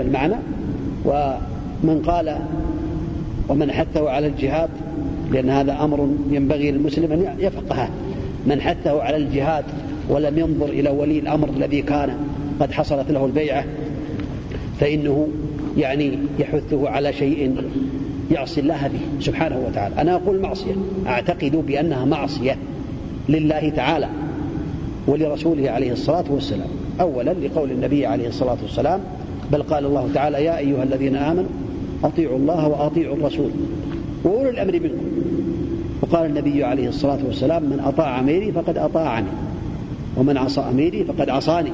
[0.00, 0.36] المعنى.
[1.04, 2.38] ومن قال
[3.48, 4.70] ومن حثه على الجهاد
[5.32, 7.90] لأن هذا أمر ينبغي للمسلم أن يفقهه.
[8.46, 9.64] من حثه على الجهاد
[10.08, 12.16] ولم ينظر إلى ولي الأمر الذي كان
[12.60, 13.64] قد حصلت له البيعة
[14.80, 15.28] فإنه
[15.76, 17.56] يعني يحثه على شيء
[18.30, 19.94] يعصي الله به سبحانه وتعالى.
[20.00, 20.74] أنا أقول معصية.
[21.06, 22.56] أعتقد بأنها معصية
[23.28, 24.08] لله تعالى
[25.06, 26.68] ولرسوله عليه الصلاة والسلام.
[27.00, 29.00] أولا لقول النبي عليه الصلاة والسلام
[29.52, 31.50] بل قال الله تعالى يا أيها الذين آمنوا
[32.04, 33.50] أطيعوا الله وأطيعوا الرسول
[34.24, 35.10] وأولو الأمر منكم.
[36.02, 39.26] وقال النبي عليه الصلاة والسلام من أطاع أميري فقد أطاعني
[40.16, 41.70] ومن عصى أميري فقد عصاني.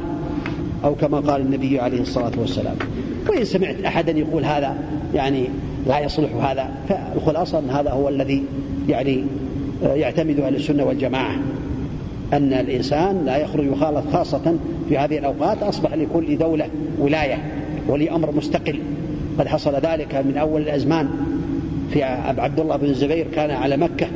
[0.84, 2.76] أو كما قال النبي عليه الصلاة والسلام.
[3.28, 4.76] وإن سمعت أحدا يقول هذا
[5.14, 5.48] يعني
[5.86, 8.42] لا يصلح هذا فالخلاصة أن هذا هو الذي
[8.88, 9.24] يعني
[9.82, 11.36] يعتمد أهل السنة والجماعة.
[12.32, 14.56] أن الإنسان لا يخرج يخالط خاصة
[14.88, 16.68] في هذه الأوقات أصبح لكل دولة
[16.98, 17.65] ولاية.
[17.88, 18.78] ولي أمر مستقل.
[19.38, 21.08] قد حصل ذلك من أول الأزمان.
[21.90, 22.02] في
[22.38, 24.06] عبد الله بن الزبير كان على مكة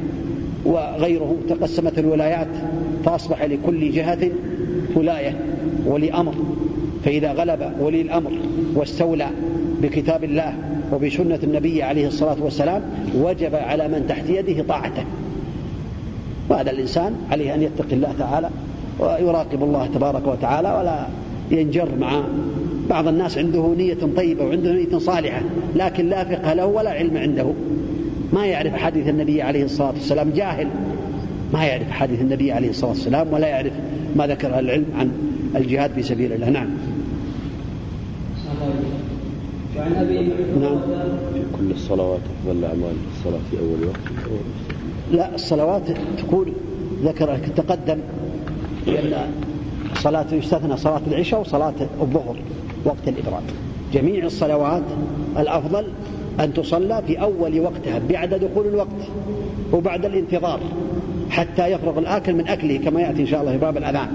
[0.64, 2.48] وغيره تقسمت الولايات
[3.04, 4.30] فأصبح لكل جهة
[4.94, 5.40] ولاية
[5.86, 6.34] ولي أمر
[7.04, 8.30] فإذا غلب ولي الأمر
[8.74, 9.26] واستولى
[9.82, 10.54] بكتاب الله
[10.92, 12.82] وبسنة النبي عليه الصلاة والسلام
[13.14, 15.04] وجب على من تحت يده طاعته.
[16.48, 18.50] وهذا الإنسان عليه أن يتقي الله تعالى
[18.98, 21.06] ويراقب الله تبارك وتعالى ولا
[21.58, 22.22] ينجر مع
[22.90, 25.42] بعض الناس عنده نية طيبة وعنده نية صالحة
[25.76, 27.46] لكن لا فقه له ولا علم عنده.
[28.32, 30.68] ما يعرف حديث النبي عليه الصلاة والسلام جاهل.
[31.52, 33.72] ما يعرف حديث النبي عليه الصلاة والسلام ولا يعرف
[34.16, 35.10] ما ذكر العلم عن
[35.56, 36.50] الجهاد في سبيل الله.
[36.50, 36.68] نعم.
[39.76, 40.18] وعن ابي
[40.60, 40.78] نعم.
[41.34, 44.30] في كل الصلوات افضل الاعمال الصلاة في أول وقت.
[45.12, 45.82] لا الصلوات
[46.18, 46.52] تكون
[47.04, 47.98] ذكر تقدم
[48.86, 49.30] لأن
[49.94, 52.36] صلاة يستثنى صلاة العشاء وصلاة الظهر.
[52.84, 53.42] وقت الإبراد
[53.92, 54.82] جميع الصلوات
[55.38, 55.86] الأفضل
[56.40, 59.08] أن تصلى في أول وقتها بعد دخول الوقت
[59.72, 60.60] وبعد الانتظار
[61.30, 64.08] حتى يفرغ الآكل من أكله كما يأتي إن شاء الله في باب الأذان.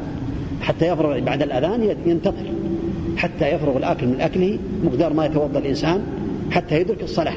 [0.62, 2.45] حتى يفرغ بعد الأذان ينتظر.
[3.17, 6.03] حتى يفرغ الآكل من أكله مقدار ما يتوضأ الإنسان
[6.51, 7.35] حتى يدرك الصلاة.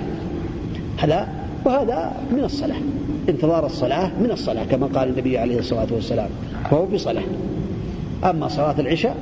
[0.99, 1.29] هذا
[1.65, 2.79] وهذا من الصلاة.
[3.29, 6.29] انتظار الصلاة من الصلاة كما قال النبي عليه الصلاة والسلام
[6.71, 7.23] فهو في صلاة
[8.25, 9.17] أما صلاة العشاء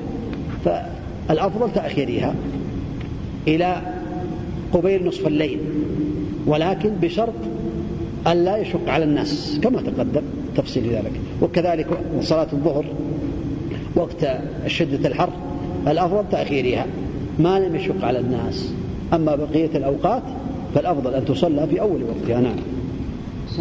[1.29, 2.35] فالأفضل تأخيرها
[3.49, 3.83] إلى
[4.73, 5.59] قبيل نصف الليل
[6.47, 7.35] ولكن بشرط
[8.27, 10.23] أن لا يشق على الناس كما تقدم
[10.57, 11.13] تفصيل ذلك.
[11.43, 11.87] وكذلك
[12.21, 12.85] صلاة الظهر
[13.97, 14.29] وقت
[14.67, 15.31] شدة الحر
[15.87, 16.87] الأفضل تأخيرها.
[17.39, 18.73] ما لم يشق على الناس
[19.13, 20.23] أما بقية الأوقات
[20.75, 22.57] فالأفضل أن تصلى في أول وقتها نعم.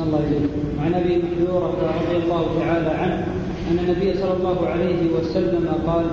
[0.04, 0.50] الله إليك.
[0.80, 1.68] وعن أبي محذورة
[2.02, 3.28] رضي الله تعالى عنه
[3.72, 6.06] أن النبي صلى الله عليه وسلم قال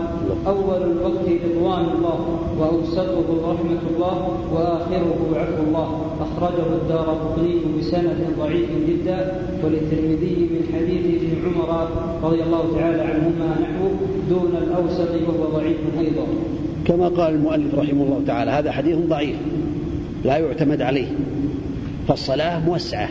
[0.46, 5.88] أول الوقت رضوان الله وأوسطه رحمة الله وآخره عفو الله.
[6.20, 11.88] أخرجه الدار قطني بسند ضعيف جدا وللترمذي من حديث ابن عمر
[12.22, 13.88] رضي الله تعالى عنهما نحو
[14.30, 16.26] دون الأوسط وهو ضعيف أيضا.
[16.84, 19.36] كما قال المؤلف رحمه الله تعالى هذا حديث ضعيف
[20.24, 21.06] لا يعتمد عليه
[22.08, 23.08] فالصلاة موسعة.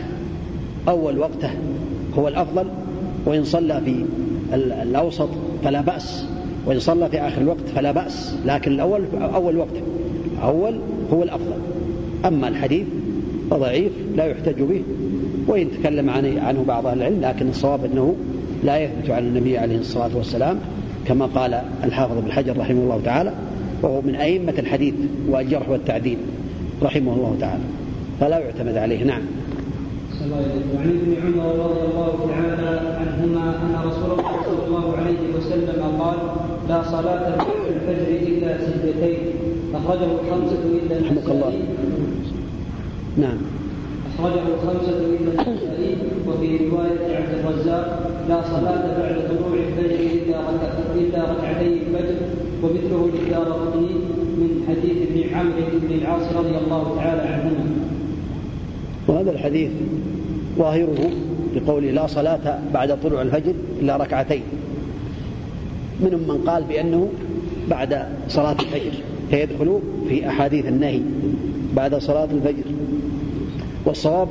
[0.88, 1.50] أول وقته
[2.18, 2.66] هو الأفضل
[3.26, 4.04] وإن صلى في
[4.54, 5.28] الأوسط
[5.64, 6.24] فلا بأس
[6.66, 9.04] وإن صلى في آخر الوقت فلا بأس لكن الأول
[9.34, 9.76] أول وقت
[10.42, 10.78] أول
[11.12, 11.56] هو الأفضل.
[12.24, 12.86] أما الحديث
[13.50, 14.82] فضعيف لا يحتج به
[15.46, 18.14] وإن تكلم عنه بعض أهل العلم لكن الصواب أنه
[18.64, 20.58] لا يثبت عن النبي عليه الصلاة والسلام
[21.06, 23.32] كما قال الحافظ ابن حجر رحمه الله تعالى
[23.82, 24.94] وهو من أئمة الحديث
[25.28, 26.18] والجرح والتعديل
[26.82, 27.62] رحمه الله تعالى
[28.20, 29.04] فلا يعتمد عليه.
[29.04, 29.22] نعم.
[30.30, 36.18] وعن ابن عمر رضي الله تعالى عنهما أن رسول الله صلى الله عليه وسلم قال
[36.68, 39.18] لا صلاة بعد الفجر إلا سجدتين
[39.74, 41.62] أخرجه الخمسة الا النسائي.
[43.16, 43.38] نعم.
[44.14, 45.96] أخرجه الخمسة إلا النسائي
[46.26, 50.38] وفي رواية عبد الرزاق لا صلاة بعد طلوع الفجر إلا
[50.96, 52.16] إلا ركعتي الفجر
[52.62, 53.48] ومثله للدار
[54.38, 57.64] من حديث ابن عمرو بن العاص رضي الله تعالى عنهما.
[59.12, 59.70] وهذا الحديث
[60.58, 61.10] ظاهره
[61.54, 64.42] بقوله لا صلاة بعد طلوع الفجر إلا ركعتين.
[66.00, 67.08] منهم من قال بأنه
[67.70, 68.92] بعد صلاة الفجر
[69.30, 69.78] فيدخل
[70.08, 71.00] في أحاديث النهي
[71.76, 72.64] بعد صلاة الفجر.
[73.84, 74.28] والصواب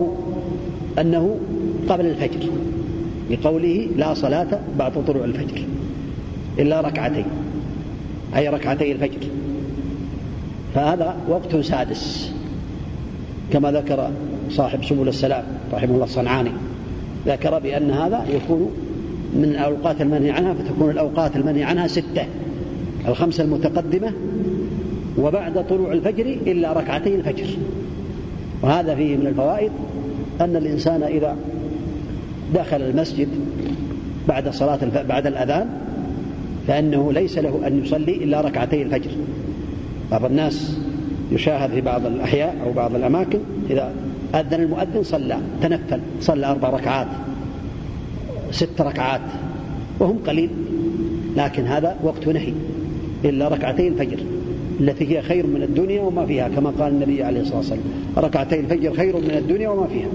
[1.00, 1.38] أنه
[1.90, 2.50] قبل الفجر
[3.32, 5.64] لقوله لا صلاة بعد طلوع الفجر
[6.60, 7.26] إلا ركعتين
[8.36, 9.28] أي ركعتي الفجر.
[10.76, 12.32] فهذا وقت سادس
[13.54, 14.12] كما ذكر
[14.52, 15.44] صاحب سبل السلام
[15.74, 16.52] رحمه الله الصنعاني.
[17.28, 18.72] ذكر بأن هذا يكون
[19.36, 22.26] من الأوقات المنهي عنها فتكون الأوقات المنهي عنها ستة.
[23.08, 24.14] الخمسة المتقدمة
[25.18, 27.48] وبعد طلوع الفجر إلا ركعتي الفجر.
[28.62, 29.72] وهذا فيه من الفوائد
[30.42, 31.36] أن الإنسان إذا
[32.56, 33.28] دخل المسجد
[34.28, 35.70] بعد صلاة بعد الأذان
[36.68, 39.12] فإنه ليس له أن يصلي إلا ركعتي الفجر.
[40.12, 40.78] بعض الناس
[41.32, 43.40] يشاهد في بعض الأحياء أو بعض الأماكن
[43.70, 43.94] إذا
[44.36, 47.08] أذن المؤذن صلى تنفل صلى أربع ركعات
[48.52, 49.22] ست ركعات
[50.00, 50.50] وهم قليل
[51.38, 52.54] لكن هذا وقت نهي
[53.26, 54.20] إلا ركعتي الفجر
[54.80, 57.82] التي هي خير من الدنيا وما فيها كما قال النبي عليه الصلاة والسلام
[58.18, 60.08] ركعتي الفجر خير من الدنيا وما فيها.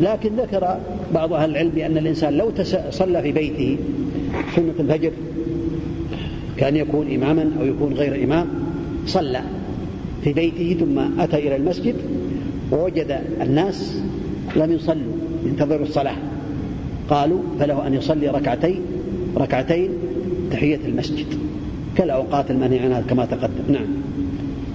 [0.00, 0.78] لكن ذكر
[1.14, 2.52] بعض أهل العلم بأن الإنسان لو
[2.90, 3.76] صلى في بيته
[4.56, 5.10] سنة الفجر
[6.56, 8.46] كان يكون إماما أو يكون غير إمام
[9.06, 9.40] صلى.
[10.24, 11.94] في بيته ثم أتى إلى المسجد
[12.72, 14.00] ووجد الناس
[14.56, 15.12] لم يصلوا
[15.44, 16.16] ينتظروا الصلاة.
[17.10, 18.80] قالوا فله أن يصلي ركعتين
[19.36, 19.90] ركعتين
[20.50, 21.26] تحية المسجد.
[21.96, 23.72] كالأوقات عنها كما تقدم.
[23.72, 23.86] نعم.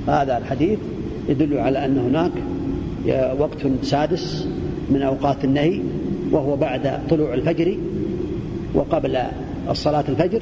[0.08, 0.80] هذا الحديث
[1.30, 2.32] يدل على أن هناك
[3.40, 4.48] وقت سادس
[4.90, 5.80] من أوقات النهي
[6.32, 7.78] وهو بعد طلوع الفجر
[8.74, 9.18] وقبل
[9.70, 10.42] الصلاة الفجر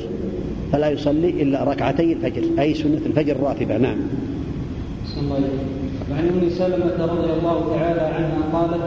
[0.72, 3.78] فلا يصلي إلا ركعتي الفجر أي سنة الفجر الراتبة.
[3.78, 3.98] نعم.
[5.30, 8.84] وعن أم سلمة رضي الله تعالى عنها قالت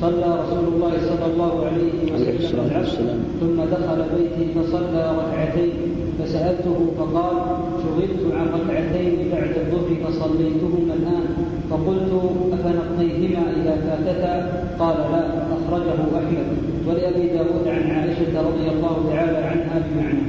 [0.00, 3.04] صلى رسول الله صلى الله عليه وسلم العصر
[3.40, 5.72] ثم دخل بيتي فصلى ركعتين
[6.18, 7.36] فسألته فقال
[7.82, 11.26] شغلت عن ركعتين بعد الظهر فصليتهما الآن.
[11.70, 12.12] فقلت
[12.52, 14.34] أفنقضيهما إذا فاتتا؟
[14.78, 15.22] قال لا
[15.56, 16.46] أخرجه أحمد.
[16.88, 20.22] ولأبي داود عن عائشة رضي الله تعالى عنها بمعنى.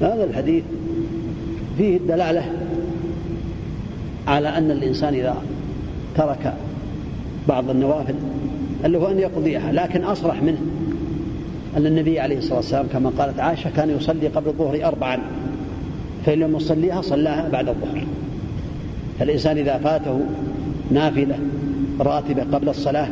[0.00, 0.64] هذا الحديث
[1.78, 2.59] فيه الدلالة
[4.30, 5.36] على أن الإنسان إذا
[6.16, 6.54] ترك
[7.48, 8.14] بعض النوافل
[8.84, 10.58] اللي هو أن يقضيها لكن أصرح منه.
[11.76, 15.18] أن النبي عليه الصلاة والسلام كما قالت عائشة كان يصلي قبل الظهر أربعا
[16.26, 18.04] فإن لم يصليها صلاها بعد الظهر.
[19.18, 20.20] فالإنسان إذا فاته
[20.90, 21.38] نافلة
[22.00, 23.08] راتبة قبل الصلاة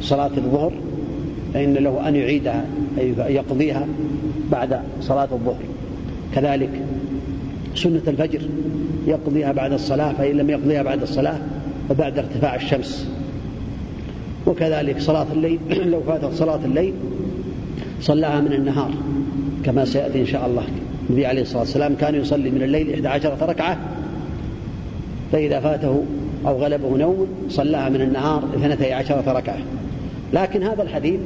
[0.00, 0.72] صلاة الظهر
[1.54, 2.64] فإن له أن يعيدها
[2.98, 3.86] أي يقضيها
[4.50, 5.62] بعد صلاة الظهر.
[6.34, 6.70] كذلك
[7.82, 8.40] سنة الفجر
[9.06, 11.38] يقضيها بعد الصلاة فإن لم يقضيها بعد الصلاة
[11.88, 13.08] فبعد ارتفاع الشمس.
[14.46, 15.58] وكذلك صلاة الليل
[15.92, 16.94] لو فاتت صلاة الليل
[18.00, 18.90] صلاها من النهار
[19.64, 20.64] كما سيأتي إن شاء الله.
[21.10, 23.78] النبي عليه الصلاة والسلام كان يصلي من الليل إحدى عشرة ركعة
[25.32, 26.04] فإذا فاته
[26.46, 29.58] أو غلبه نوم صلاها من النهار اثنتي عشرة ركعة.
[30.32, 31.20] لكن هذا الحديث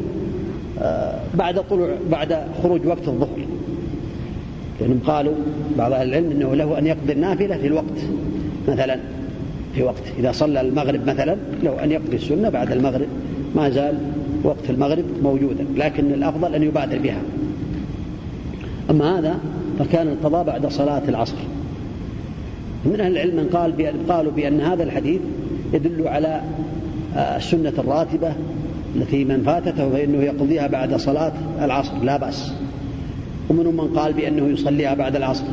[0.82, 3.38] آه، بعد طلوع بعد خروج وقت الظهر.
[4.82, 5.34] لأنهم قالوا
[5.78, 7.98] بعض أهل العلم أنه له أن يقضي النافلة في الوقت
[8.68, 8.98] مثلا
[9.74, 13.06] في وقت إذا صلى المغرب مثلا له أن يقضي السنة بعد المغرب
[13.56, 13.98] ما زال
[14.42, 17.22] وقت المغرب موجودا لكن الأفضل أن يبادر بها.
[18.90, 19.38] أما هذا
[19.78, 21.36] فكان القضاء بعد صلاة العصر.
[22.84, 25.20] من أهل العلم من قال بأن قالوا بأن هذا الحديث
[25.72, 26.40] يدل على
[27.16, 28.32] آه، السنة الراتبة
[28.96, 31.32] التي من فاتته فإنه يقضيها بعد صلاة
[31.62, 32.52] العصر لا بأس.
[33.52, 35.44] ومنهم من قال بأنه يصليها بعد العصر.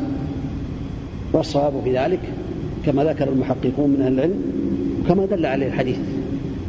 [1.32, 2.20] والصواب في ذلك
[2.86, 4.42] كما ذكر المحققون من أهل العلم
[5.04, 5.96] وكما دل عليه الحديث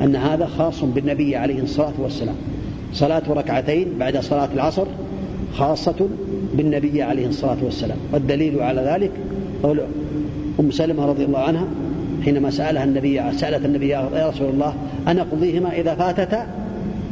[0.01, 2.35] أن هذا خاص بالنبي عليه الصلاة والسلام.
[2.93, 4.85] صلاة ركعتين بعد صلاة العصر
[5.53, 6.07] خاصة
[6.57, 7.97] بالنبي عليه الصلاة والسلام.
[8.13, 9.11] والدليل على ذلك
[9.63, 9.81] قول
[10.59, 11.65] أم سلمة رضي الله عنها
[12.25, 14.73] حينما سألها النبي سألت النبي يا رسول الله
[15.07, 16.47] أنا أقضيهما إذا فاتتا؟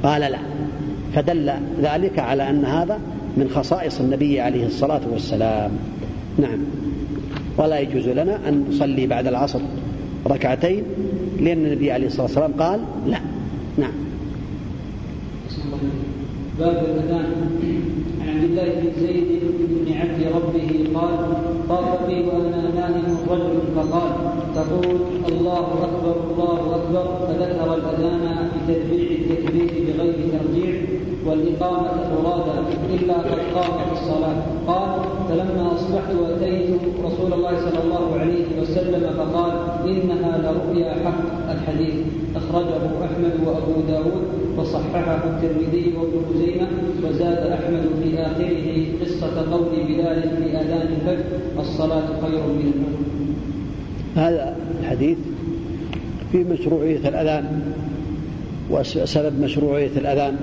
[0.03, 0.37] قال لا.
[1.15, 2.99] فدل ذلك على أن هذا
[3.37, 5.71] من خصائص النبي عليه الصلاة والسلام.
[6.37, 6.59] نعم.
[7.57, 9.59] ولا يجوز لنا أن نصلي بعد العصر
[10.27, 10.83] ركعتين
[11.39, 13.19] لأن النبي عليه الصلاة والسلام قال لا.
[13.77, 13.91] نعم.
[16.59, 17.33] باب الأذان.
[18.21, 19.41] عن عبد الله بن زيد
[19.85, 21.17] بن عبد ربه قال
[21.69, 24.28] طاف بي وأنا نائم رجل فقال
[24.59, 24.97] تقول
[25.27, 30.73] الله أكبر الله أكبر فذكر الأذان بتتبيع التكبير بغير ترجيع
[31.25, 32.57] والإقامة مرادا
[32.93, 34.37] إلا قد قامت الصلاة.
[34.67, 34.99] قال
[35.29, 39.53] فلما أصبحت أتيت رسول الله صلى الله عليه وسلم فقال
[39.89, 41.95] إنها لرؤيا حق الحديث.
[42.35, 44.23] أخرجه أحمد وأبو داود
[44.57, 46.67] وصححه الترمذي وابن خزيمة
[47.03, 51.25] وزاد أحمد في آخره قصة قول بلال في آذان الفجر
[51.59, 53.18] الصلاة خير من النوم.
[54.19, 55.17] هذا الحديث
[56.31, 57.61] في مشروعية الأذان
[58.69, 60.35] وسبب مشروعية الأذان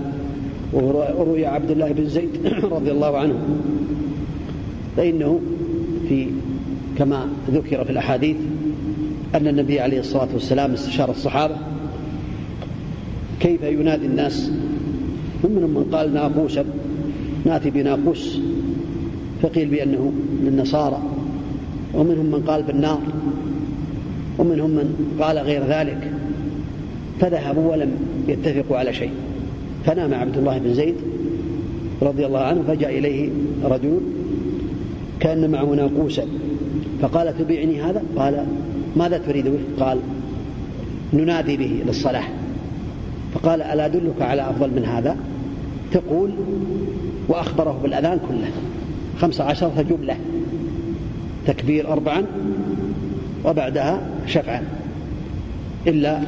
[0.72, 2.30] وروي عبد الله بن زيد
[2.76, 3.38] رضي الله عنه.
[4.96, 5.40] فإنه
[6.08, 6.26] في
[6.98, 8.36] كما ذكر في الأحاديث
[9.34, 11.56] أن النبي عليه الصلاة والسلام استشار الصحابة
[13.40, 14.50] كيف ينادي الناس.
[15.44, 16.64] ومنهم من قال ناقوسا
[17.44, 18.38] ناتي بناقوس
[19.42, 21.02] فقيل بأنه للنصارى
[21.94, 23.00] ومنهم من قال بالنار.
[24.38, 26.12] ومنهم من قال غير ذلك.
[27.20, 27.90] فذهبوا ولم
[28.28, 29.10] يتفقوا على شيء.
[29.86, 30.94] فنام عبد الله بن زيد
[32.02, 33.30] رضي الله عنه فجاء إليه
[33.64, 34.00] رجل
[35.20, 36.24] كان معه ناقوسا
[37.02, 38.46] فقال تبيعني هذا؟ قال
[38.96, 39.98] ماذا تريد به؟ قال
[41.12, 42.24] ننادي به للصلاة.
[43.34, 45.16] فقال ألا أدلك على أفضل من هذا؟
[45.92, 46.30] تقول
[47.28, 48.50] وأخبره بالأذان كله
[49.20, 50.16] خمس عشرة جملة
[51.46, 52.26] تكبير أربعا
[53.46, 54.62] وبعدها شفعا.
[55.86, 56.20] إلا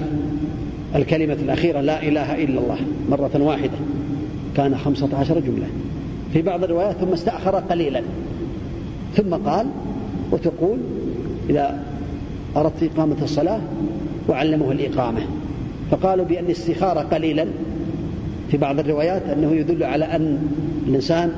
[0.95, 2.79] الكلمة الأخيرة لا إله إلا الله
[3.11, 3.79] مرة واحدة.
[4.57, 5.67] كان خمسة عشر جملة.
[6.33, 8.03] في بعض الروايات ثم استأخر قليلا.
[9.15, 9.67] ثم قال
[10.33, 10.79] وتقول
[11.51, 11.83] إذا
[12.57, 13.61] أردت إقامة الصلاة
[14.29, 15.21] وعلمه الإقامة.
[15.91, 17.47] فقالوا بأن الاستخارة قليلا.
[18.51, 20.39] في بعض الروايات أنه يدل على أن
[20.89, 21.33] الإنسان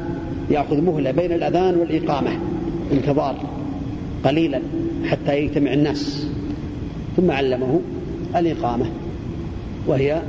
[0.50, 2.30] يأخذ مهلة بين الأذان والإقامة
[2.92, 3.59] انتظار.
[4.24, 4.60] قليلا
[5.04, 6.26] حتى يجتمع الناس.
[7.16, 7.80] ثم علمه
[8.36, 8.86] الإقامة
[9.86, 10.22] وهي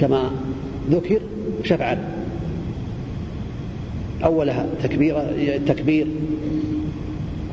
[0.00, 0.30] كما
[0.90, 1.20] ذكر
[1.64, 1.98] شفعا.
[4.24, 5.22] أولها تكبير
[5.66, 6.06] تكبير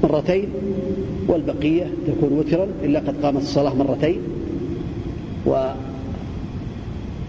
[0.03, 0.47] مرتين
[1.27, 4.19] والبقية تكون وترا إلا قد قامت الصلاة مرتين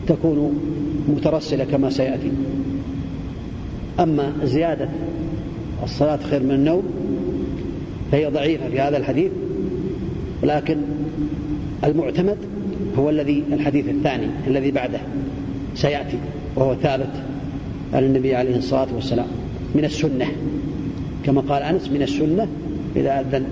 [0.07, 0.61] وتكون
[1.09, 2.31] مترسلة كما سيأتي.
[4.01, 4.89] أما زيادة
[5.83, 6.83] الصلاة خير من النوم
[8.13, 9.31] فهي ضعيفة في هذا الحديث
[10.43, 10.77] ولكن
[11.85, 12.37] المعتمد
[12.99, 15.01] هو الذي الحديث الثاني الذي بعده
[15.75, 16.19] سيأتي
[16.57, 17.11] وهو ثابت
[17.95, 19.27] عن النبي عليه الصلاة والسلام
[19.75, 20.27] من السنة.
[21.25, 22.49] كما قال أنس من السنة
[22.97, 23.45] إذا أذن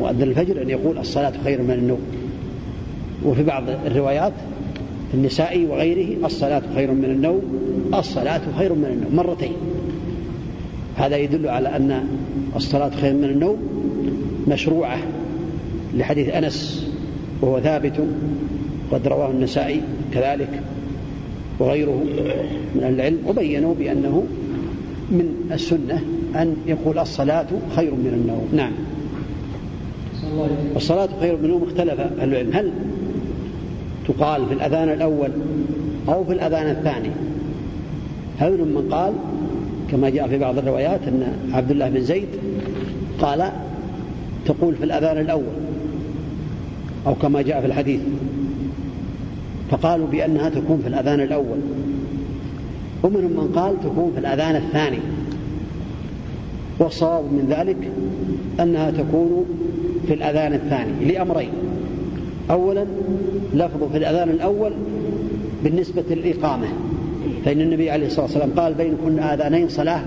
[0.00, 2.00] مؤذن الفجر أن يقول الصلاة خير من النوم.
[3.24, 4.32] وفي بعض الروايات
[5.14, 7.42] النسائي وغيره الصلاة خير من النوم
[7.94, 9.52] الصلاة خير من النوم مرتين.
[10.96, 12.04] هذا يدل على أن
[12.56, 13.56] الصلاة خير من النوم
[14.48, 14.98] مشروعة
[15.94, 16.86] لحديث أنس
[17.40, 18.00] وهو ثابت
[18.92, 19.80] قد رواه النسائي
[20.14, 20.62] كذلك
[21.58, 22.04] وغيره
[22.74, 24.24] من العلم وبينوا بأنه
[25.10, 26.02] من السنة
[26.36, 27.46] أن يقول الصلاة
[27.76, 28.48] خير من النوم.
[28.52, 28.72] نعم.
[30.74, 32.50] والصلاة خير من النوم اختلف أهل العلم.
[32.52, 32.72] هل
[34.08, 35.30] تقال في الأذان الأول
[36.08, 37.10] أو في الأذان الثاني؟
[38.38, 39.12] هل من قال
[39.92, 42.28] كما جاء في بعض الروايات أن عبد الله بن زيد
[43.20, 43.52] قال
[44.46, 45.54] تقول في الأذان الأول
[47.06, 48.00] أو كما جاء في الحديث
[49.70, 51.58] فقالوا بأنها تكون في الأذان الأول
[53.02, 54.98] ومنهم من قال تكون في الأذان الثاني
[56.78, 57.76] والصواب من ذلك
[58.60, 59.44] أنها تكون
[60.06, 61.50] في الأذان الثاني لأمرين
[62.50, 62.84] أولا
[63.54, 64.72] لفظ في الأذان الأول
[65.64, 66.66] بالنسبة للإقامة
[67.44, 70.02] فإن النبي عليه الصلاة والسلام قال بين كل آذانين صلاة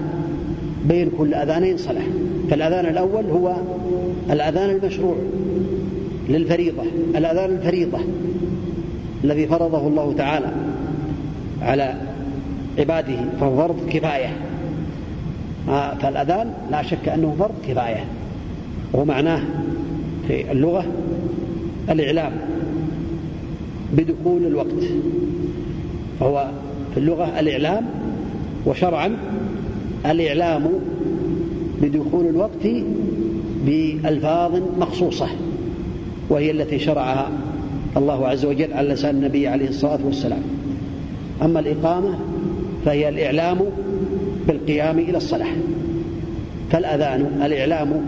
[0.86, 2.04] بين كل أذانين صلاة.
[2.50, 3.56] فالأذان الأول هو
[4.30, 5.16] الأذان المشروع
[6.30, 6.84] للفريضة
[7.16, 8.00] الأذان الفريضة
[9.24, 10.52] الذي فرضه الله تعالى
[11.62, 11.96] على
[12.80, 14.34] عباده فهو فرض كفاية.
[15.70, 18.06] آه، فالأذان لا شك أنه فرض كفاية.
[18.94, 19.42] ومعناه
[20.28, 20.86] في اللغة
[21.90, 22.32] الإعلام
[23.94, 24.84] بدخول الوقت.
[26.20, 26.50] فهو
[26.96, 27.86] في اللغة الإعلام
[28.66, 29.18] وشرعا
[30.06, 30.68] الإعلام
[31.82, 32.68] بدخول الوقت
[33.66, 35.28] بألفاظ مخصوصة
[36.30, 37.30] وهي التي شرعها
[37.98, 40.42] الله عز وجل على لسان النبي عليه الصلاة والسلام.
[41.42, 42.16] أما الإقامة
[42.86, 43.58] فهي الإعلام
[44.48, 45.56] بالقيام إلى الصلاة.
[46.72, 48.02] فالأذان الإعلام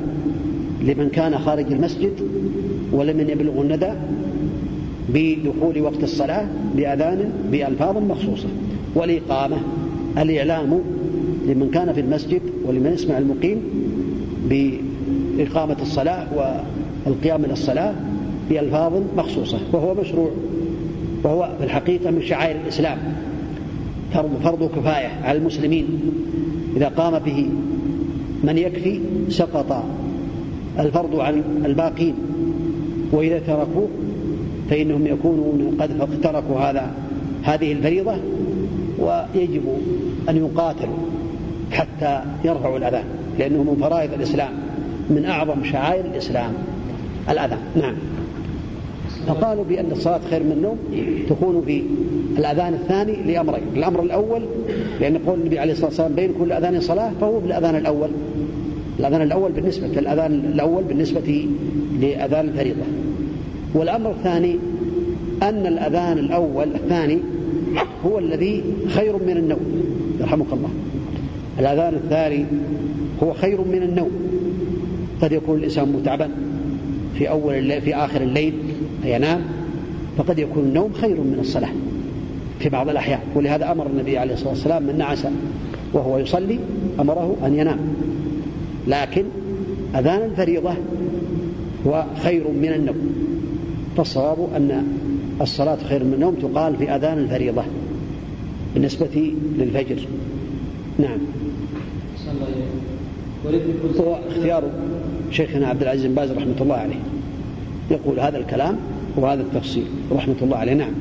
[0.81, 2.13] لمن كان خارج المسجد
[2.91, 3.91] ولمن يبلغ الندى
[5.09, 8.47] بدخول وقت الصلاة بأذان بألفاظ مخصوصة.
[8.97, 9.57] والإقامة.
[10.17, 10.81] الإعلام
[11.47, 13.61] لمن كان في المسجد ولمن يسمع المقيم
[14.49, 16.27] بإقامة الصلاة
[17.05, 17.93] والقيام إلى الصلاة
[18.49, 20.31] بألفاظ مخصوصة وهو مشروع
[21.23, 22.97] وهو في الحقيقة من شعائر الإسلام.
[24.43, 25.87] فرض كفاية على المسلمين.
[26.75, 27.49] إذا قام به
[28.43, 28.99] من يكفي
[29.29, 29.83] سقط
[30.79, 32.13] الفرض عن الباقين.
[33.11, 33.87] وإذا تركوه
[34.69, 36.91] فإنهم يكونون قد تركوا هذا
[37.43, 38.15] هذه الفريضة
[38.99, 39.63] ويجب
[40.29, 40.97] أن يقاتلوا
[41.71, 43.03] حتى يرفعوا الأذان
[43.39, 44.51] لأنه من فرائض الإسلام
[45.09, 46.53] من أعظم شعائر الإسلام
[47.29, 47.59] الأذان.
[47.75, 47.95] نعم.
[49.27, 50.77] فقالوا بأن الصلاة خير من النوم
[51.29, 51.83] تكون في
[52.37, 53.63] الأذان الثاني لأمرين.
[53.75, 54.41] الأمر الأول
[55.01, 58.09] لأن قول النبي عليه الصلاة والسلام بين كل أذان صلاة فهو في الأذان الأول.
[58.99, 61.47] الأذان الأول بالنسبة للأذان الأول بالنسبة
[62.01, 62.83] لأذان الفريضة.
[63.73, 64.55] والأمر الثاني
[65.43, 67.17] أن الأذان الأول الثاني
[68.05, 69.83] هو الذي خير من النوم.
[70.19, 70.69] يرحمك الله.
[71.59, 72.45] الأذان الثاني
[73.23, 74.11] هو خير من النوم.
[75.21, 76.29] قد يكون الإنسان متعبا
[77.17, 78.53] في أول الليل في آخر الليل
[79.05, 79.41] ينام
[80.17, 81.69] فقد يكون النوم خير من الصلاة
[82.59, 83.19] في بعض الأحيان.
[83.35, 85.27] ولهذا أمر النبي عليه الصلاة والسلام من نعس
[85.93, 86.59] وهو يصلي
[86.99, 87.79] أمره أن ينام.
[88.87, 89.23] لكن
[89.95, 90.73] أذان الفريضة
[91.87, 93.15] هو خير من النوم.
[93.97, 94.87] فالصواب أن
[95.41, 97.63] الصلاة خير من النوم تقال في أذان الفريضة
[98.73, 100.07] بالنسبة للفجر.
[100.99, 101.17] نعم.
[103.99, 104.63] هو اختيار
[105.31, 106.99] شيخنا عبد العزيز بن باز رحمة الله عليه.
[107.91, 108.77] يقول هذا الكلام
[109.15, 109.85] وهذا التفصيل.
[110.11, 110.73] رحمة الله عليه.
[110.73, 110.91] نعم.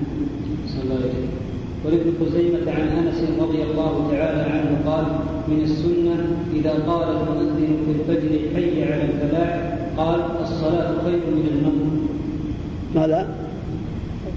[1.84, 5.04] ولابن خزيمة عن أنس رضي الله تعالى عنه قال
[5.48, 12.08] من السنة إذا قال المؤذن في الفجر حي على الفلاح قال الصلاة خير من النوم.
[12.96, 13.45] هذا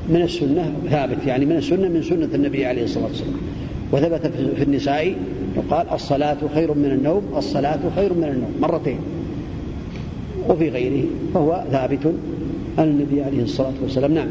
[0.09, 3.33] من السنة ثابت يعني من السنة من سنة النبي عليه الصلاة والسلام.
[3.91, 5.15] وثبت في النساء
[5.55, 8.99] وقال الصلاة خير من النوم الصلاة خير من النوم مرتين.
[10.49, 12.13] وفي غيره فهو ثابت
[12.77, 14.13] عن النبي عليه الصلاة والسلام.
[14.13, 14.27] نعم.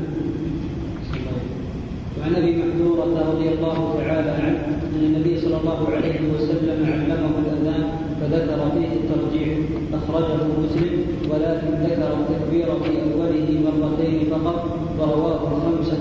[2.21, 4.59] وعن أبي محذورة رضي الله تعالى عنه
[4.97, 7.85] أن النبي صلى الله عليه وسلم علمه الأذان
[8.21, 9.59] فذكر فيه الترجيح
[9.95, 10.99] أخرجه مسلم
[11.31, 13.49] ولكن ذكر التكبير في أوله
[13.81, 14.88] مرتين فقط.
[15.05, 15.99] الخمسه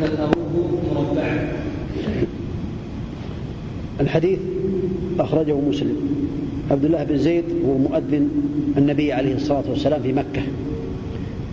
[0.00, 1.48] فذكروه مربعا.
[4.00, 4.38] الحديث
[5.20, 5.96] أخرجه مسلم
[6.70, 8.28] عبد الله بن زيد هو مؤذن
[8.76, 10.42] النبي عليه الصلاة والسلام في مكة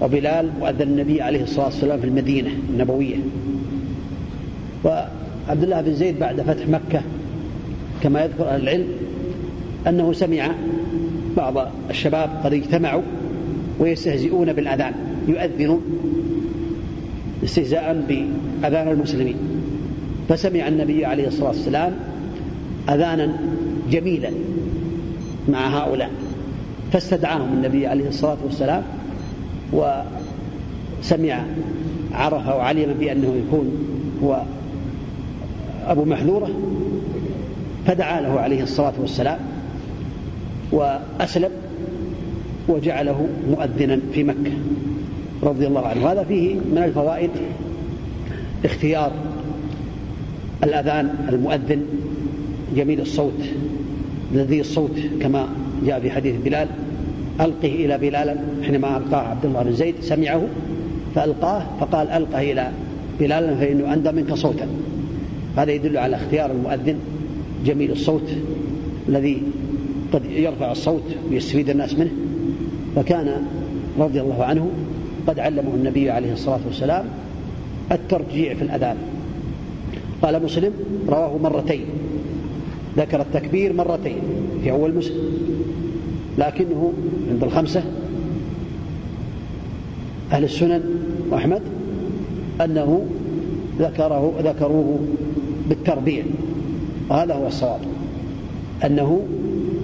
[0.01, 3.15] وبلال مؤذن النبي عليه الصلاة والسلام في المدينة النبوية
[4.83, 7.01] وعبد الله بن زيد بعد فتح مكة
[8.03, 8.87] كما يذكر أهل العلم
[9.87, 10.51] أنه سمع
[11.37, 13.03] بعض الشباب قد اجتمعوا
[13.79, 14.93] ويستهزئون بالأذان
[15.27, 15.81] يؤذنون
[17.45, 19.35] استهزاء بأذان المسلمين.
[20.29, 21.93] فسمع النبي عليه الصلاة والسلام
[22.89, 23.37] أذانا
[23.91, 24.31] جميلا
[25.49, 26.09] مع هؤلاء
[26.91, 28.83] فاستدعاهم النبي عليه الصلاة والسلام
[29.71, 31.43] وسمع
[32.11, 33.71] عرف وعلم بأنه يكون
[34.23, 34.41] هو
[35.87, 36.49] أبو محذورة
[37.87, 39.39] فدعا له عليه الصلاة والسلام
[40.71, 41.51] وأسلم
[42.67, 44.51] وجعله مؤذنا في مكة.
[45.45, 46.11] رضي الله عنه.
[46.11, 47.29] هذا فيه من الفوائد
[48.65, 49.11] اختيار
[50.63, 51.85] الأذان المؤذن
[52.75, 53.41] جميل الصوت
[54.33, 55.47] لذيذ الصوت كما
[55.85, 56.67] جاء في حديث بلال.
[57.41, 60.41] ألقه إلى بلال حينما ألقاه عبد الله بن زيد سمعه
[61.15, 62.71] فألقاه فقال ألقه إلى
[63.19, 64.67] بلال فإنه أندى منك صوتا.
[65.57, 66.95] هذا يدل على اختيار المؤذن
[67.65, 68.29] جميل الصوت
[69.09, 69.41] الذي
[70.13, 72.11] قد يرفع الصوت ويستفيد الناس منه.
[72.95, 73.45] فكان
[73.99, 74.69] رضي الله عنه
[75.27, 77.05] قد علمه النبي عليه الصلاة والسلام
[77.91, 78.97] الترجيع في الأذان.
[80.21, 80.71] قال مسلم
[81.09, 81.85] رواه مرتين.
[82.97, 84.19] ذكر التكبير مرتين
[84.63, 85.23] في أول مسلم
[86.37, 86.93] لكنه
[87.31, 87.83] عند الخمسة.
[90.31, 90.83] أهل السنن
[91.31, 91.61] وأحمد
[92.61, 93.05] أنه
[93.79, 94.99] ذكره ذكروه
[95.69, 96.23] بالتربيع.
[97.09, 97.79] وهذا هو الصواب
[98.85, 99.21] أنه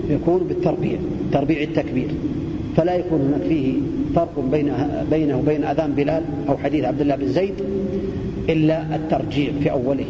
[0.09, 0.99] يكون بالتربيع
[1.31, 2.07] تربيع التكبير
[2.77, 3.73] فلا يكون هناك فيه
[4.15, 4.73] فرق بين
[5.11, 7.53] بينه وبين أذان بلال أو حديث عبد الله بن زيد
[8.49, 10.05] إلا الترجيع في أوله.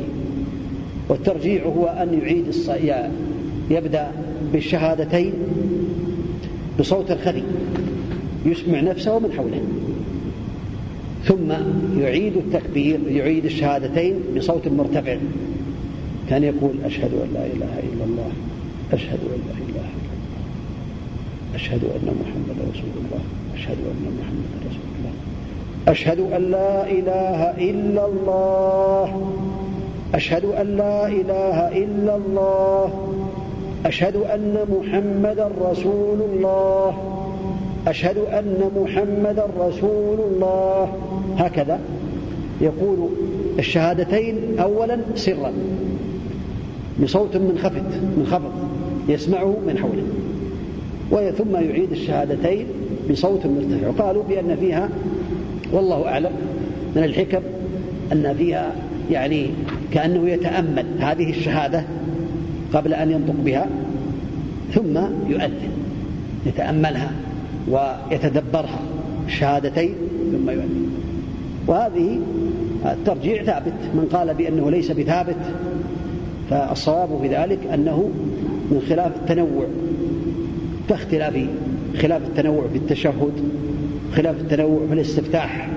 [1.10, 2.70] والترجيع هو أن يعيد الص...
[3.70, 4.12] يبدأ
[4.54, 5.34] بالشهادتين
[6.80, 7.44] بصوت خفي
[8.46, 9.62] يسمع نفسه ومن حوله.
[11.26, 11.52] ثم
[12.02, 15.18] يعيد التكبير يعيد الشهادتين بصوت مرتفع.
[16.30, 18.32] كان يقول أشهد أن لا إله إلا الله
[18.94, 19.90] أشهد أن لا إله إلا الله
[21.56, 23.22] أشهد أن محمد رسول الله.
[23.62, 25.14] أشهد أن محمد رسول الله.
[25.88, 29.32] أشهد أن لا إله إلا الله.
[30.16, 33.10] أشهد أن لا إله إلا الله.
[33.86, 36.94] أشهد أن محمدا رسول الله.
[37.88, 40.94] أشهد أن محمدا رسول الله.
[41.38, 41.80] هكذا
[42.62, 43.10] يقول
[43.60, 45.54] الشهادتين أولا سرا.
[47.04, 47.86] بصوت منخفض
[48.18, 48.52] منخفض
[49.10, 50.04] يسمعه من حوله.
[51.32, 52.66] ثم يعيد الشهادتين
[53.12, 54.90] بصوت مرتفع وقالوا بأن فيها
[55.72, 56.32] والله أعلم
[56.96, 57.42] من الحكم
[58.12, 58.72] أن فيها
[59.12, 59.50] يعني
[59.94, 61.84] كأنه يتأمل هذه الشهادة
[62.74, 63.68] قبل أن ينطق بها
[64.74, 64.98] ثم
[65.30, 65.72] يؤذن
[66.46, 67.12] يتأملها
[67.70, 68.80] ويتدبرها
[69.28, 69.94] الشهادتين
[70.32, 70.92] ثم يؤذن.
[71.68, 72.20] وهذه
[72.86, 73.74] الترجيع ثابت.
[73.94, 75.36] من قال بأنه ليس بثابت
[76.50, 78.10] فالصواب في ذلك أنه
[78.72, 79.66] من خلاف التنوع
[80.90, 81.34] كاختلاف
[81.98, 83.34] خلاف التنوع في التشهد
[84.16, 85.70] خلاف التنوع في الاستفتاح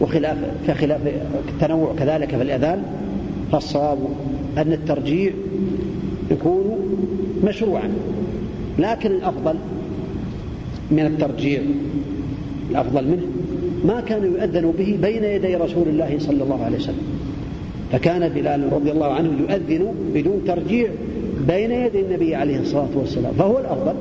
[0.00, 1.00] وخلاف كخلاف
[1.48, 2.82] التنوع كذلك في الأذان
[3.52, 3.98] فالصواب
[4.58, 5.32] أن الترجيع
[6.30, 6.78] يكون
[7.44, 7.90] مشروعا.
[8.78, 9.54] لكن الأفضل
[10.90, 11.60] من الترجيع
[12.70, 13.26] الأفضل منه
[13.84, 17.06] ما كان يؤذن به بين يدي رسول الله صلى الله عليه وسلم.
[17.92, 20.88] فكان بلال رضي الله عنه يؤذن بدون ترجيع
[21.48, 23.94] بين يدي النبي عليه الصلاة والسلام فهو الأفضل.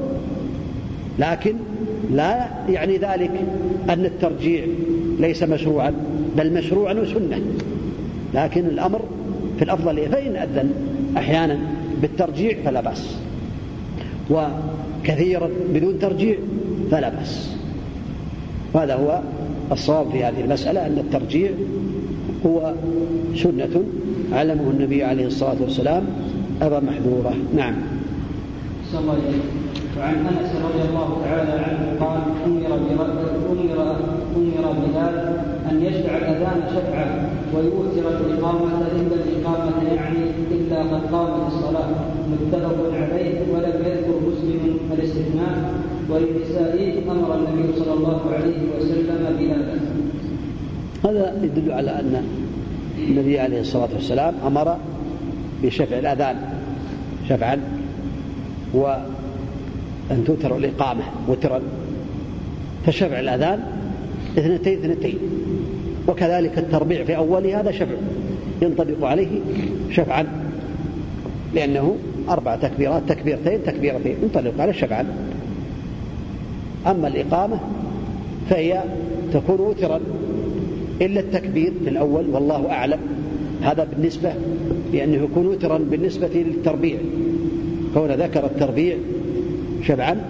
[1.19, 1.55] لكن
[2.11, 3.31] لا يعني ذلك
[3.89, 4.65] أن الترجيع
[5.19, 5.93] ليس مشروعا
[6.37, 7.41] بل مشروعا وسنة.
[8.33, 9.01] لكن الأمر
[9.57, 10.71] في الأفضل فإن أذن
[11.17, 11.57] أحيانا
[12.01, 13.15] بالترجيع فلا بأس
[14.29, 16.37] وكثيرا بدون ترجيع
[16.91, 17.55] فلا بأس.
[18.73, 19.21] وهذا هو
[19.71, 21.51] الصواب في هذه المسألة أن الترجيع
[22.45, 22.73] هو
[23.35, 23.83] سنة
[24.33, 26.03] علمه النبي عليه الصلاة والسلام
[26.61, 27.33] أبا محذورة.
[27.55, 27.75] نعم.
[28.99, 29.17] الله
[29.97, 33.11] وعن أنس رضي الله تعالى عنه قال أمر أمر
[34.35, 35.15] أمر بلال
[35.71, 41.89] أن يشفع الأذان شفعا ويؤثر الإقامة الا الإقامة يعني إلا قد قامت الصلاة.
[42.31, 45.73] متفق عليه ولم يذكر مسلم الاستثناء
[46.09, 49.75] وللنساء أمر النبي صلى الله عليه وسلم بلالا
[51.03, 52.23] هذا يدل على أن
[52.97, 54.77] النبي عليه الصلاة والسلام أمر
[55.63, 56.35] بشفع الأذان
[57.29, 57.59] شفعا
[60.09, 61.61] وأن توتر الإقامة وترا
[62.85, 63.59] فشفع الأذان
[64.37, 65.17] اثنتين اثنتين.
[66.07, 67.95] وكذلك التربيع في أوله هذا شفع.
[68.61, 69.27] ينطبق عليه
[69.91, 70.25] شفعا.
[71.55, 71.95] لأنه
[72.29, 74.15] أربع تكبيرات تكبيرتين تكبيرتين.
[74.23, 75.05] ينطبق عليه شفعا.
[76.87, 77.59] أما الإقامة
[78.49, 78.83] فهي
[79.33, 79.99] تكون وترا.
[81.01, 82.99] إلا التكبير في الأول والله أعلم.
[83.61, 84.33] هذا بالنسبة
[84.93, 86.97] لأنه يكون وترا بالنسبة للتربيع.
[87.93, 88.97] كون ذكر التربيع
[89.87, 90.21] شبعا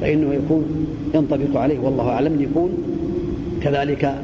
[0.00, 2.70] فإنه يكون ينطبق عليه والله أعلم يكون
[3.62, 4.14] كذلك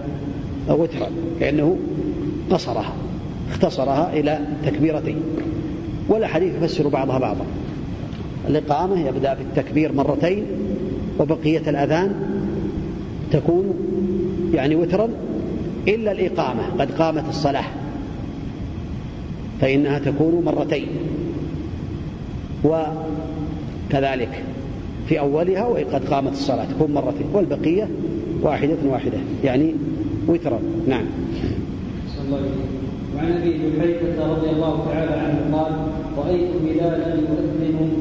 [0.68, 1.08] وترا
[1.40, 1.76] كأنه
[2.50, 2.92] قصرها
[3.50, 5.16] اختصرها إلى تكبيرتين.
[6.08, 7.44] والأحاديث يفسر بعضها بعضا.
[8.48, 10.44] الإقامة يبدأ بالتكبير مرتين
[11.18, 12.14] وبقية الأذان
[13.32, 13.74] تكون
[14.54, 15.08] يعني وترا
[15.88, 17.64] إلا الإقامة قد قامت الصلاة
[19.60, 20.86] فإنها تكون مرتين.
[22.64, 24.42] وكذلك
[25.08, 27.88] في أولها وقد قامت الصلاة تكون مرتين والبقية
[28.42, 29.74] واحدة واحدة يعني
[30.28, 31.04] وترا نعم.
[33.16, 35.72] وعن أبي جحيفه رضي الله تعالى عنه قال
[36.16, 37.92] رأيت بلالا يؤذن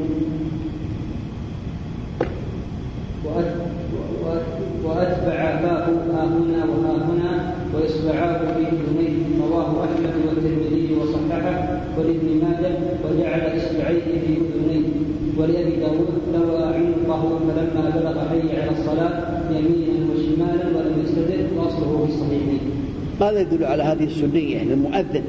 [4.84, 12.74] وأتبع فاه ها هنا وها هنا واصبعاه في اذنيه رواه أحمد والترمذي وصححه ولابن ماجه
[13.04, 14.88] وجعل اصبعيه في اذنيه
[15.36, 22.12] ولأبي داود لوى عنقه فلما بلغ حي على الصلاة يمينا وشمالا ولم يستدر واصله في
[22.12, 22.60] الصحيحين.
[23.20, 25.22] هذا يدل على هذه السنية؟ للمؤذن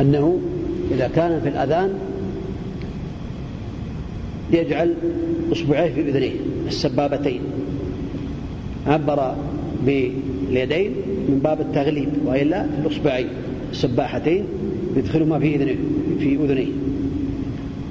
[0.00, 0.40] أنه
[0.90, 1.94] إذا كان في الأذان
[4.52, 4.94] يجعل
[5.52, 6.32] إصبعيه في اذنيه
[6.66, 7.40] السبابتين.
[8.86, 9.34] عبر
[9.86, 10.90] باليدين
[11.28, 13.26] من باب التغليب وإلا في الإصبعين
[13.70, 14.44] السباحتين
[14.96, 15.76] يدخلهما في اذنيه
[16.18, 16.83] في اذنيه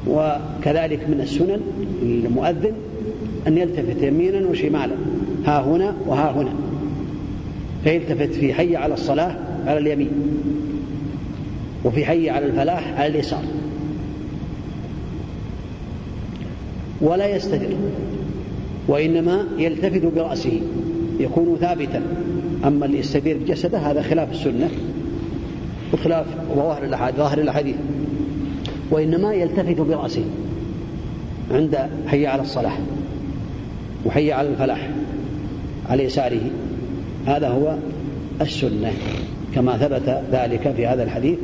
[0.08, 1.62] وكذلك من السنن
[2.02, 2.74] المؤذن
[3.48, 4.96] أن يلتفت يمينا وشمالا
[5.46, 6.54] ها هنا وها هنا
[7.84, 9.36] فيلتفت في حي على الصلاة
[9.68, 10.12] على اليمين
[11.86, 13.44] وفي حي على الفلاح على اليسار.
[17.02, 17.76] ولا يستدر
[18.88, 20.62] وإنما يلتفت برأسه
[21.20, 22.02] يكون ثابتا.
[22.66, 24.70] أما اللي يستدير بجسده هذا خلاف السنة
[25.94, 27.76] وخلاف ظواهر ظاهر الأحاديث.
[28.94, 30.24] وإنما يلتفت برأسه
[31.52, 31.78] عند
[32.08, 32.78] حي على الصلاة
[34.06, 34.90] وحي على الفلاح
[35.90, 36.42] على يساره.
[37.26, 37.76] هذا هو
[38.42, 38.92] السنة
[39.56, 41.38] كما ثبت ذلك في هذا الحديث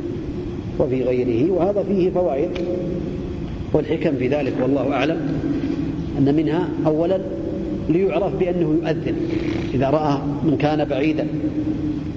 [0.78, 2.50] وفي غيره وهذا فيه فوائد
[3.72, 5.20] والحكم في ذلك والله أعلم
[6.18, 7.18] أن منها أولا
[7.88, 9.14] ليعرف بأنه يؤذن
[9.74, 11.26] إذا رأى من كان بعيدا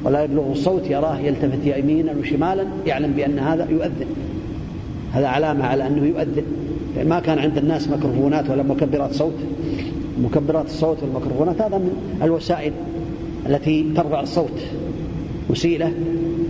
[0.04, 4.06] ولا يبلغ الصوت يراه يلتفت يمينا وشمالا يعلم بأن هذا يؤذن.
[5.14, 6.44] هذا علامة على أنه يؤذن.
[7.06, 9.36] ما كان عند الناس ميكروفونات ولا مكبرات صوت.
[10.24, 12.74] مكبرات الصوت والميكروفونات هذا من الوسائل
[13.50, 14.60] التي ترفع الصوت.
[15.50, 15.92] وسيلة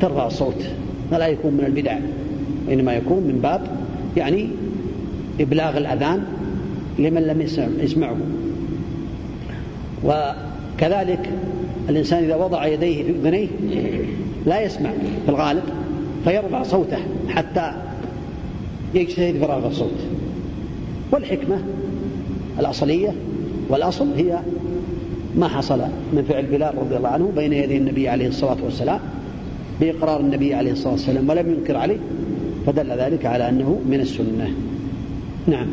[0.01, 0.63] ترفع الصوت.
[1.11, 1.97] فلا يكون من البدع
[2.67, 3.61] وإنما يكون من باب
[4.17, 4.49] يعني
[5.39, 6.23] إبلاغ الأذان
[6.99, 7.41] لمن لم
[7.81, 8.17] يسمعه.
[10.03, 11.29] وكذلك
[11.89, 13.47] الإنسان إذا وضع يديه في أذنيه
[14.45, 14.89] لا يسمع
[15.25, 15.63] في الغالب
[16.23, 16.97] فيرفع صوته
[17.29, 17.73] حتى
[18.95, 19.99] يجتهد فراغ الصوت.
[21.11, 21.59] والحكمة
[22.59, 23.13] الأصلية
[23.69, 24.39] والأصل هي
[25.37, 25.79] ما حصل
[26.13, 28.99] من فعل بلال رضي الله عنه بين يدي النبي عليه الصلاة والسلام
[29.81, 31.97] بإقرار النبي عليه الصلاة والسلام ولم ينكر عليه
[32.65, 34.53] فدل ذلك على أنه من السنة.
[35.47, 35.67] نعم.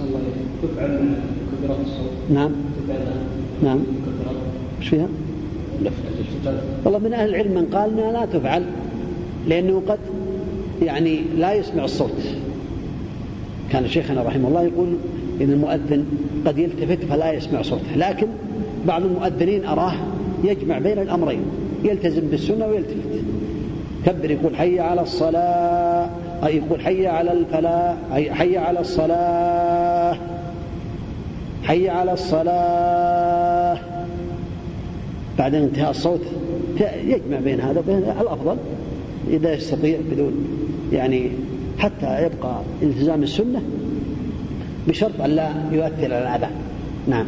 [0.00, 0.20] الله
[0.62, 1.14] تفعل
[1.62, 2.50] كبرات الصوت؟ نعم.
[2.86, 3.00] تفعل
[3.62, 3.78] نعم.
[4.80, 5.08] إيش فيها؟
[6.84, 8.64] والله من أهل العلم من قال لا تفعل
[9.48, 9.98] لأنه قد
[10.82, 12.22] يعني لا يسمع الصوت.
[13.72, 14.88] كان شيخنا رحمه الله يقول
[15.40, 16.04] إن المؤذن
[16.46, 17.96] قد يلتفت فلا يسمع صوته.
[17.96, 18.26] لكن
[18.86, 19.94] بعض المؤذنين أراه
[20.44, 21.40] يجمع بين الأمرين
[21.84, 23.22] يلتزم بالسنة ويلتفت.
[24.06, 26.10] كبر يقول حي على الصلاة
[26.46, 27.96] أي يقول حي على الفلاح
[28.30, 30.18] حي على الصلاة.
[31.64, 33.78] حي على الصلاة.
[35.38, 36.20] بعد انتهاء الصوت
[37.06, 38.56] يجمع بين هذا وبين الأفضل
[39.30, 40.32] إذا يستطيع بدون
[40.92, 41.30] يعني
[41.78, 43.62] حتى يبقى التزام السنة
[44.88, 46.50] بشرط أن لا يؤثر على الأذى.
[47.08, 47.26] نعم.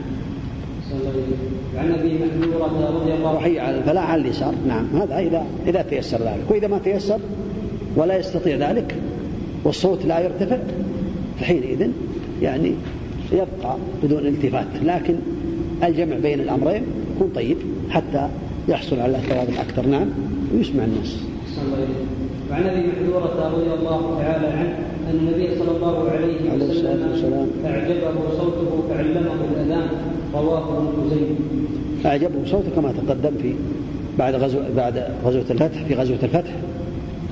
[1.76, 4.54] عن أبي محذورة رضي الله وحي على الفلاح على اليسار.
[4.68, 6.50] نعم هذا إذا إذا تيسر ذلك.
[6.50, 7.20] وإذا ما تيسر
[7.96, 8.94] ولا يستطيع ذلك
[9.64, 10.58] والصوت لا يرتفع
[11.40, 11.90] فحينئذ
[12.42, 12.74] يعني
[13.32, 14.66] يبقى بدون التفات.
[14.82, 15.14] لكن
[15.84, 16.82] الجمع بين الأمرين
[17.16, 17.56] يكون طيب
[17.90, 18.28] حتى
[18.68, 20.08] يحصل على الثواب الأكثر نعم
[20.54, 21.18] ويسمع الناس.
[22.50, 24.78] وعن أبي محذورة رضي الله تعالى عنه
[25.10, 26.34] أن النبي صلى الله عليه.
[27.14, 29.88] وسلم اعجبه صوته فعلمه الأذان
[30.34, 31.36] رواه ابن خزيمة.
[32.06, 33.54] أعجبه صوته كما تقدم في
[34.18, 36.50] بعد غزو بعد غزوة الفتح في غزوة الفتح.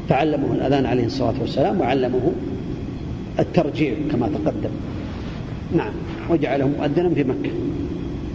[0.08, 2.32] فعلمه الأذان عليه الصلاة والسلام وعلمه
[3.38, 4.70] الترجيع كما تقدم.
[5.76, 5.92] نعم
[6.30, 7.50] وجعله مؤذنا في مكة.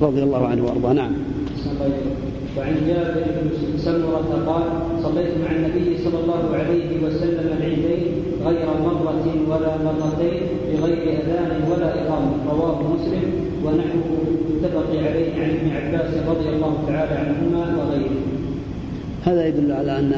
[0.02, 0.94] رضي الله عنه وأرضاه.
[0.94, 1.12] نعم.
[2.58, 4.64] وعن جابر بن سمرة قال
[5.04, 8.04] صليت مع النبي صلى الله عليه وسلم العيدين
[8.46, 10.42] غير مرة ولا مرتين
[10.72, 12.32] بغير أذان ولا إقامة.
[12.52, 13.32] رواه مسلم
[13.64, 14.10] ونحوه
[14.50, 18.22] متفق عليه عن ابن عباس رضي الله تعالى عنهما وغيره.
[19.26, 20.16] هذا يدل على أن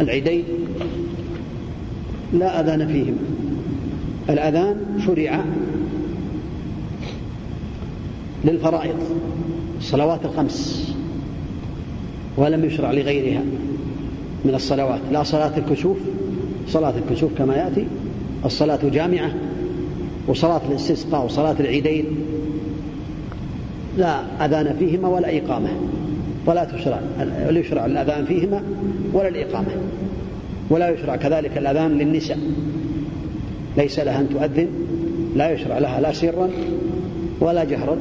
[0.00, 0.44] العيدين
[2.32, 3.18] لا أذان فيهما.
[4.30, 5.44] الأذان شرع
[8.44, 8.96] للفرائض
[9.78, 10.81] الصلوات الخمس.
[12.36, 13.42] ولم يشرع لغيرها
[14.44, 15.96] من الصلوات لا صلاة الكسوف
[16.68, 17.86] صلاة الكسوف كما يأتي
[18.44, 19.30] الصلاة جامعة
[20.26, 22.04] وصلاة الاستسقاء وصلاة العيدين
[23.98, 25.68] لا أذان فيهما ولا إقامة
[26.46, 27.00] ولا تشرع
[27.50, 28.62] لا يشرع الأذان فيهما
[29.12, 29.70] ولا الإقامة
[30.70, 32.38] ولا يشرع كذلك الأذان للنساء.
[33.76, 34.68] ليس لها أن تؤذن
[35.36, 36.48] لا يشرع لها لا سرا
[37.40, 37.96] ولا جهرا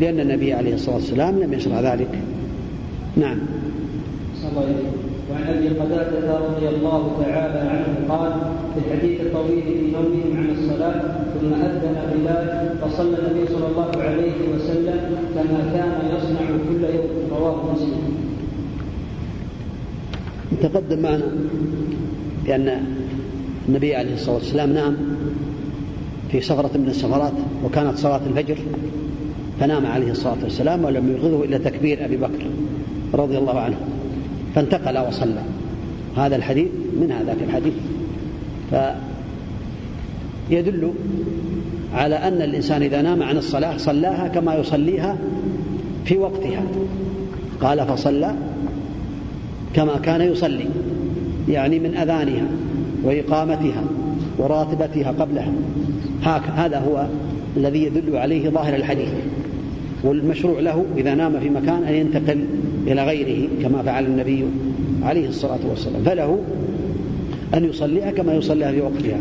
[0.00, 2.08] لأن النبي عليه الصلاة والسلام لم يشرع ذلك.
[3.16, 3.38] نعم
[5.30, 8.32] وعن أبي قتادة رضي الله تعالى عنه قال
[8.74, 11.02] في الحديث الطويل في نومهم عن الصلاة
[11.34, 17.72] ثم أذن بلال فصلى النبي صلى الله عليه وسلم كما كان يصنع كل يوم رواه
[17.72, 18.16] مسلم.
[20.62, 21.24] تقدم معنا
[22.44, 22.82] بأن
[23.68, 24.96] النبي عليه الصلاة والسلام نام
[26.30, 27.32] في سفرة من السفرات
[27.64, 28.58] وكانت صلاة الفجر
[29.60, 32.46] فنام عليه الصلاة والسلام ولم يغضه إلا تكبير أبي بكر
[33.16, 33.76] رضي الله عنه.
[34.54, 35.42] فانتقل وصلى.
[36.16, 36.68] هذا الحديث
[37.00, 37.74] من هذاك الحديث.
[40.50, 40.92] فيدل
[41.94, 45.18] على أن الإنسان إذا نام عن الصلاة صلاها كما يصليها
[46.04, 46.62] في وقتها.
[47.60, 48.34] قال فصلى
[49.74, 50.66] كما كان يصلي.
[51.48, 52.46] يعني من أذانها
[53.02, 53.84] وإقامتها
[54.38, 55.52] وراتبتها قبلها.
[56.56, 57.06] هذا هو
[57.56, 59.08] الذي يدل عليه ظاهر الحديث.
[60.04, 62.44] والمشروع له إذا نام في مكان أن ينتقل
[62.86, 64.44] إلى غيره كما فعل النبي
[65.02, 66.02] عليه الصلاة والسلام.
[66.02, 66.38] فله
[67.54, 69.20] أن يصليها كما يصليها في وقتها.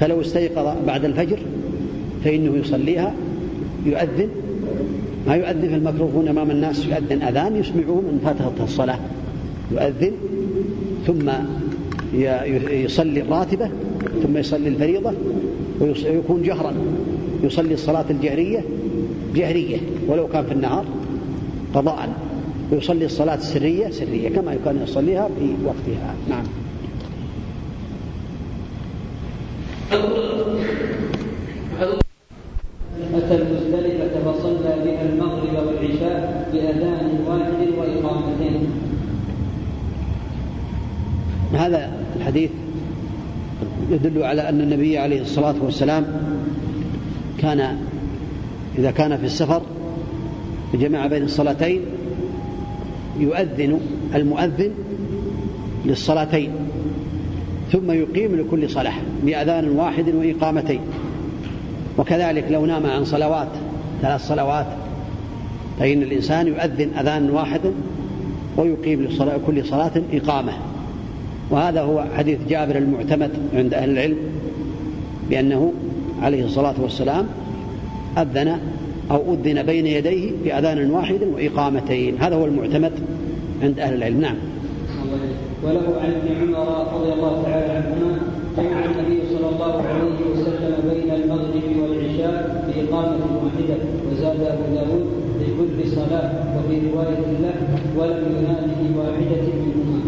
[0.00, 1.38] فلو استيقظ بعد الفجر
[2.24, 3.14] فإنه يصليها
[3.86, 4.28] يؤذن.
[5.26, 8.98] ما يؤذن في الميكروفون أمام الناس يؤذن أذان يسمعهم أن فاتت الصلاة.
[9.72, 10.12] يؤذن
[11.06, 11.30] ثم
[12.70, 13.70] يصلي الراتبة
[14.22, 15.12] ثم يصلي الفريضة
[15.80, 16.72] ويكون جهرا.
[17.44, 18.64] يصلي الصلاة الجهرية
[19.34, 19.76] جهرية
[20.08, 20.84] ولو كان في النهار
[21.74, 22.08] قضاء.
[22.72, 26.14] ويصلي الصلاة السرية سرية كما كان يصليها في وقتها.
[26.28, 26.44] نعم.
[33.14, 38.66] أتى المزدلفة فصلى بها المغرب والعشاء بأذان واحد وإقامتين.
[41.52, 42.50] هذا الحديث
[43.90, 46.06] يدل على أن النبي عليه الصلاة والسلام
[47.38, 47.76] كان
[48.78, 49.62] إذا كان في السفر
[50.74, 51.80] جمع بين الصلاتين
[53.20, 53.80] يؤذن
[54.14, 54.70] المؤذن
[55.84, 56.50] للصلاتين
[57.72, 60.80] ثم يقيم لكل صلاة بأذان واحد وإقامتين.
[61.98, 63.48] وكذلك لو نام عن صلوات
[64.02, 64.66] ثلاث صلوات
[65.78, 67.60] فإن الإنسان يؤذن أذان واحد
[68.56, 70.52] ويقيم لكل صلاة إقامة.
[71.50, 74.16] وهذا هو حديث جابر المعتمد عند أهل العلم
[75.30, 75.72] بأنه
[76.22, 77.26] عليه الصلاة والسلام
[78.18, 78.58] أذن
[79.10, 82.18] أو أذن بين يديه بأذان واحد وإقامتين.
[82.18, 82.92] هذا هو المعتمد
[83.62, 84.20] عند أهل العلم.
[84.20, 84.36] نعم.
[85.64, 88.18] وله عن ابن عمر رضي الله تعالى عنهما
[88.56, 93.78] جمع النبي صلى الله عليه وسلم بين المغرب والعشاء بإقامة واحدة
[94.10, 95.06] وزاد أبو داود
[95.40, 97.54] لكل صلاة وفي رواية له
[97.96, 100.00] ولم ينادي بواحدة منهما.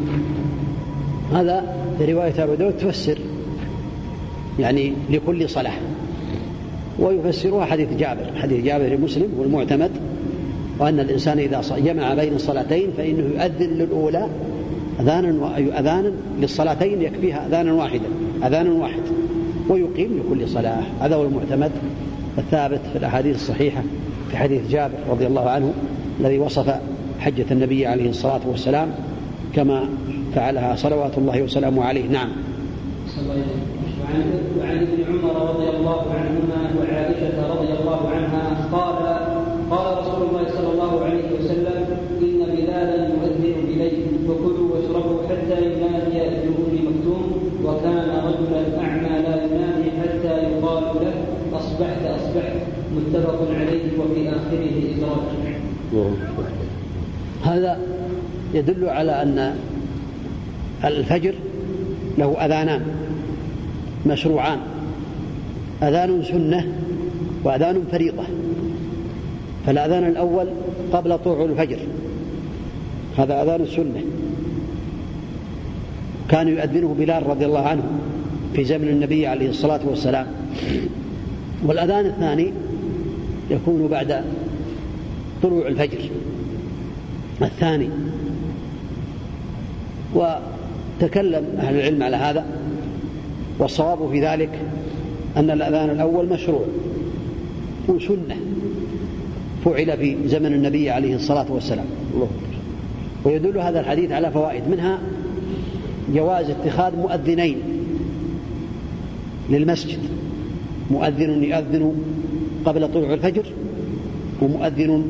[1.33, 3.19] هذا في رواية أبو داود تفسر
[4.59, 5.79] يعني لكل صلاة.
[6.99, 8.33] ويفسرها حديث جابر.
[8.37, 9.91] حديث جابر مسلم والمعتمد
[10.79, 14.29] وأن الإنسان إذا جمع بين الصلاتين فإنه يؤذن للأولى
[15.01, 18.07] أذانا أذانا للصلاتين يكفيها أذانا واحدا
[18.47, 19.03] أذان واحد
[19.69, 20.83] ويقيم لكل صلاة.
[21.01, 21.71] هذا هو المعتمد
[22.39, 23.83] الثابت في الأحاديث الصحيحة
[24.31, 25.73] في حديث جابر رضي الله عنه
[26.21, 26.75] الذي وصف
[27.21, 28.89] حجة النبي عليه الصلاة والسلام
[29.55, 29.89] كما
[30.35, 32.07] فعلها صلوات الله وسلامه عليه.
[32.07, 32.29] نعم.
[34.59, 38.97] وعن ابن عمر رضي الله عنهما وعائشة رضي الله عنها قال
[39.71, 41.79] قال رسول الله صلى الله عليه وسلم
[42.21, 47.23] إن بلالا يؤذن بليل وكلوا واشربوا حتى ينادي ابن أم مكتوم
[47.64, 51.14] وكان رجلا أعمى لا ينادي حتى يقال له
[51.59, 52.57] أصبحت أصبحت.
[52.97, 55.29] متفق عليه وفي آخره إدراج
[57.44, 57.79] هذا
[58.55, 59.57] يدل على أن
[60.85, 61.35] الفجر
[62.18, 62.83] له أذانان.
[64.09, 64.59] مشروعان.
[65.83, 66.66] أذان سنة
[67.44, 68.25] وأذان فريضة.
[69.66, 70.47] فالأذان الأول
[70.92, 71.79] قبل طلوع الفجر.
[73.18, 74.03] هذا أذان السنة.
[76.29, 77.83] كان يؤذنه بلال رضي الله عنه
[78.55, 80.27] في زمن النبي عليه الصلاة والسلام.
[81.66, 82.53] والأذان الثاني
[83.51, 84.25] يكون بعد
[85.42, 85.99] طلوع الفجر.
[87.42, 87.88] الثاني.
[90.14, 92.47] وتكلم أهل العلم على هذا.
[93.59, 94.51] والصواب في ذلك
[95.37, 96.64] أن الأذان الأول مشروع
[97.88, 98.37] وسنة
[99.64, 101.87] فعل في زمن النبي عليه الصلاة والسلام.
[103.25, 104.99] ويدل هذا الحديث على فوائد منها
[106.14, 107.57] جواز اتخاذ مؤذنين
[109.51, 109.99] للمسجد.
[110.90, 111.94] مؤذن يؤذن
[112.64, 113.44] قبل طلوع الفجر
[114.42, 115.05] ومؤذن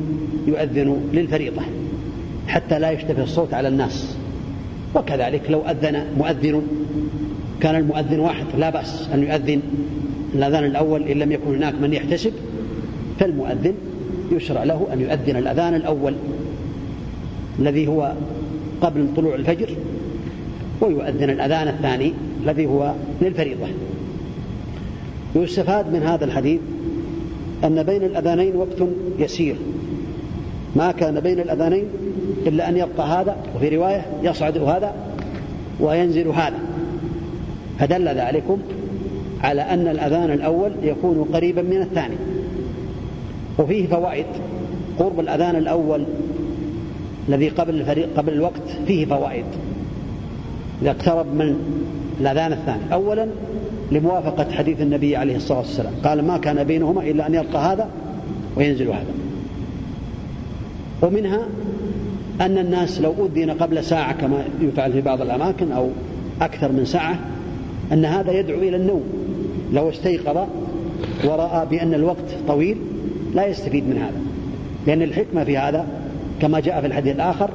[0.47, 1.61] يؤذن للفريضة
[2.47, 4.17] حتى لا يشتبه الصوت على الناس.
[4.95, 6.61] وكذلك لو أذن مؤذن
[7.61, 9.61] كان المؤذن واحد لا بأس أن يؤذن
[10.35, 12.33] الأذان الأول إن لم يكن هناك من يحتسب
[13.19, 13.73] فالمؤذن
[14.31, 16.13] يشرع له أن يؤذن الأذان الأول
[17.59, 18.13] الذي هو
[18.81, 19.69] قبل طلوع الفجر
[20.81, 23.67] ويؤذن الأذان الثاني الذي هو للفريضة.
[25.35, 26.59] يستفاد من هذا الحديث
[27.63, 29.55] أن بين الأذانين وقت يسير.
[30.75, 31.85] ما كان بين الأذانين
[32.47, 34.93] إلا أن يبقى هذا وفي رواية يصعد هذا
[35.79, 36.68] وينزل هذا.
[37.79, 38.57] فدل ذلكم
[39.41, 42.15] على أن الأذان الأول يكون قريبا من الثاني.
[43.59, 44.25] وفيه فوائد.
[44.99, 46.03] قرب الأذان الأول
[47.29, 49.45] الذي قبل الفريق قبل الوقت فيه فوائد.
[50.81, 51.55] إذا اقترب من
[52.21, 52.93] الأذان الثاني.
[52.93, 53.27] أولا
[53.91, 55.93] لموافقة حديث النبي عليه الصلاة والسلام.
[56.03, 57.89] قال ما كان بينهما إلا أن يلقى هذا
[58.55, 59.13] وينزل هذا.
[61.01, 61.39] ومنها
[62.41, 65.89] أن الناس لو أذن قبل ساعة كما يفعل في بعض الأماكن أو
[66.41, 67.19] أكثر من ساعة
[67.93, 69.03] أن هذا يدعو إلى النوم.
[69.73, 70.47] لو استيقظ
[71.23, 72.77] ورأى بأن الوقت طويل
[73.35, 74.21] لا يستفيد من هذا.
[74.87, 75.87] لأن الحكمة في هذا
[76.41, 77.49] كما جاء في الحديث الآخر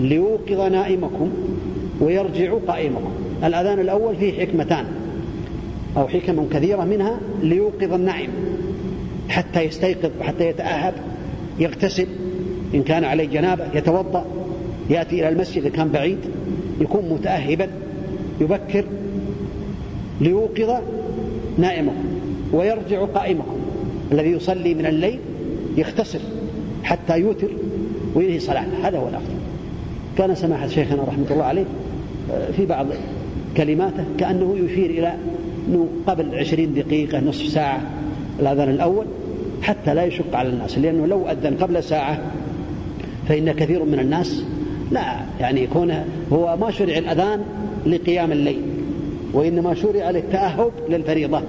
[0.00, 1.30] ليوقظ نائمكم
[2.00, 3.10] ويرجع قائمكم.
[3.44, 4.84] الأذان الأول فيه حكمتان
[5.96, 8.30] أو حكم كثيرة منها ليوقظ النائم.
[9.28, 10.94] حتى يستيقظ وحتى يتأهب
[11.58, 12.06] يغتسل.
[12.74, 14.24] إن كان عليه جنابة يتوضأ
[14.90, 16.18] يأتي إلى المسجد إذا كان بعيد
[16.80, 17.68] يكون متأهبا
[18.40, 18.84] يبكر
[20.20, 20.82] ليوقظ
[21.58, 22.04] نائمكم
[22.52, 23.56] ويرجع قائمكم
[24.12, 25.18] الذي يصلي من الليل
[25.76, 26.20] يغتسل
[26.82, 27.48] حتى يوتر
[28.14, 28.88] وينهي صلاته.
[28.88, 29.34] هذا هو الأفضل.
[30.18, 31.64] كان سماحة شيخنا رحمة الله عليه
[32.32, 32.86] آه، في بعض
[33.56, 35.14] كلماته كأنه يشير إلى
[35.68, 37.80] أنه قبل عشرين دقيقة نصف ساعة
[38.40, 39.06] الأذان الأول
[39.62, 40.78] حتى لا يشق على الناس.
[40.78, 42.18] لأنه لو أذن قبل ساعة
[43.28, 44.42] فإن كثير من الناس
[44.90, 45.94] لا يعني يكون
[46.32, 47.44] هو ما شرع الأذان
[47.86, 48.67] لقيام الليل.
[49.32, 51.42] وإنما شرع للتأهب للفريضة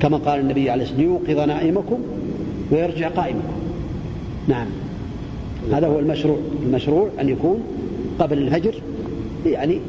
[0.00, 1.98] كما قال النبي عليه الصلاة والسلام ليوقظ نائمكم
[2.72, 3.56] ويرجع قائمكم.
[4.48, 4.66] نعم.
[5.72, 7.62] هذا هو المشروع المشروع أن يكون
[8.18, 8.74] قبل الفجر
[9.46, 9.80] يعني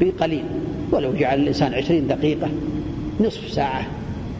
[0.00, 0.44] بقليل.
[0.92, 2.48] ولو جعل الإنسان عشرين دقيقة
[3.20, 3.86] نصف ساعة.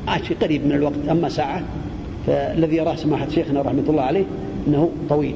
[0.08, 1.62] عشي قريب من الوقت أما ساعة
[2.26, 4.24] فالذي يراه سماحة شيخنا رحمة الله عليه
[4.68, 5.34] أنه طويل.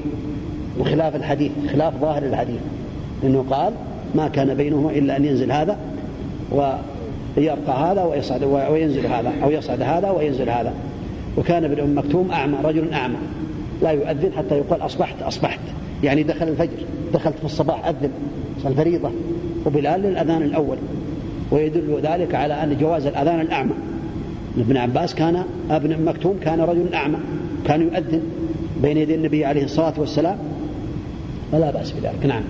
[0.81, 2.61] وخلاف الحديث خلاف ظاهر الحديث
[3.25, 3.73] إنه قال
[4.15, 5.79] ما كان بينهما إلا أن ينزل هذا
[6.51, 10.73] ويرقى هذا ويصعد وينزل هذا أو يصعد هذا وينزل هذا.
[11.39, 13.17] وكان ابن أم مكتوم أعمى رجل أعمى.
[13.83, 15.61] لا يؤذن حتى يقول أصبحت أصبحت.
[16.03, 16.77] يعني دخل الفجر
[17.15, 18.11] دخلت في الصباح أذن
[18.67, 19.11] الفريضة
[19.67, 20.77] وبلال للأذان الأول.
[21.51, 23.75] ويدل ذلك على أن جواز الأذان الأعمى.
[24.59, 27.19] ابن عباس كان ابن أم مكتوم كان رجل أعمى.
[27.67, 28.23] كان يؤذن
[28.83, 30.39] بين يدي النبي عليه الصلاة والسلام.
[31.53, 32.27] فلا بأس بذلك.
[32.27, 32.43] نعم.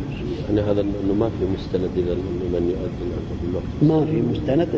[0.48, 3.64] يعني هذا انه ما في مستند اذا لمن يؤذن في الوقت.
[3.82, 4.68] ما في مستند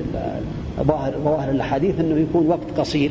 [0.83, 3.11] ظاهر ظواهر الأحاديث إنه يكون وقت قصير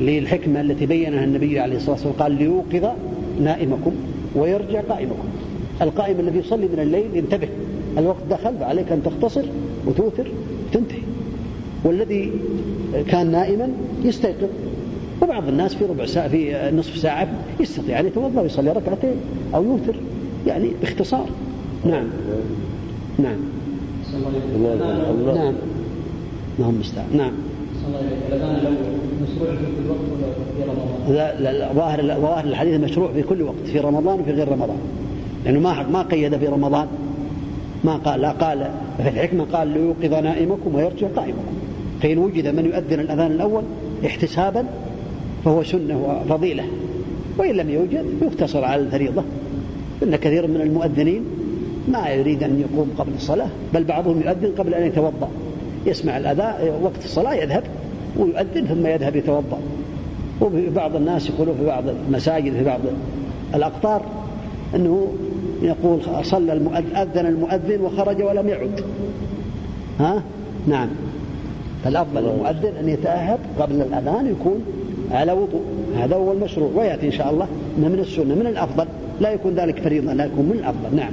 [0.00, 2.14] للحكمة التي بينها النبي عليه الصلاة والسلام.
[2.18, 2.94] قال ليوقظ
[3.40, 3.92] نائمكم
[4.36, 5.28] ويرجع قائمكم.
[5.82, 7.48] القائم الذي يصلي من الليل ينتبه
[7.98, 9.44] الوقت دخل عليك أن تختصر
[9.86, 10.26] وتوتر
[10.68, 11.02] وتنتهي.
[11.84, 12.32] والذي
[13.08, 13.68] كان نائما
[14.04, 14.48] يستيقظ.
[15.22, 17.28] وبعض الناس في ربع ساعة في نصف ساعة
[17.60, 19.16] يستطيع أن يتوضأ ويصلي ركعتين
[19.54, 19.94] أو يوتر.
[20.46, 21.26] يعني باختصار.
[21.84, 22.06] نعم.
[23.18, 23.36] نعم.
[25.34, 25.54] نعم.
[26.58, 27.06] ما هم مستعان.
[27.16, 27.32] نعم.
[31.08, 34.78] لا لا ظاهر ظاهر الحديث مشروع في كل وقت في رمضان وفي غير رمضان.
[35.44, 36.86] لأنه ما ما قيد في رمضان.
[37.84, 38.70] ما قال لا قال
[39.02, 41.54] في الحكمة قال ليوقظ نائمكم ويرجع قائمكم.
[42.02, 43.62] فإن وجد من يؤذن الأذان الأول
[44.06, 44.64] احتسابا
[45.44, 46.64] فهو سنة وفضيلة.
[47.38, 49.22] وإن لم يوجد يقتصر على الفريضة.
[50.02, 51.24] إن كثير من المؤذنين
[51.88, 55.28] ما يريد أن يقوم قبل الصلاة بل بعضهم يؤذن قبل أن يتوضأ.
[55.86, 57.62] يسمع الأذان وقت الصلاة يذهب
[58.18, 59.58] ويؤذن ثم يذهب يتوضأ.
[60.40, 62.80] وبعض الناس يقولوا في بعض المساجد في بعض
[63.54, 64.02] الأقطار
[64.74, 65.12] أنه
[65.62, 68.80] يقول صلى المؤذن أذن المؤذن وخرج ولم يعد.
[70.00, 70.22] ها؟
[70.66, 70.88] نعم.
[71.84, 74.64] فالأفضل للمؤذن أن يتأهب قبل الأذان يكون
[75.10, 75.62] على وضوء.
[75.98, 77.46] هذا هو المشروع ويأتي إن شاء الله
[77.78, 78.86] من السنة من الأفضل.
[79.20, 81.12] لا يكون ذلك فريضة لا يكون من الأفضل نعم.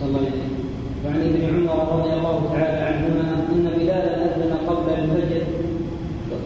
[0.00, 0.62] صلى الله عليه وسلم.
[1.04, 5.42] وعن ابن عمر رضي الله تعالى عنهما أن بلالا أذن قبل الفجر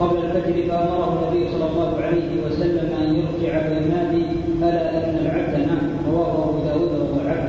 [0.00, 4.24] قبل الفجر فأمره النبي صلى الله عليه وسلم أن يرجع فينادي
[4.62, 5.90] ألا إن العبد نام.
[6.12, 7.48] رواه أبو داود وضعفه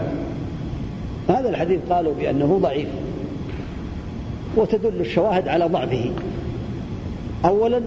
[1.29, 2.87] هذا الحديث قالوا بأنه ضعيف
[4.55, 6.11] وتدل الشواهد على ضعفه.
[7.45, 7.81] أولا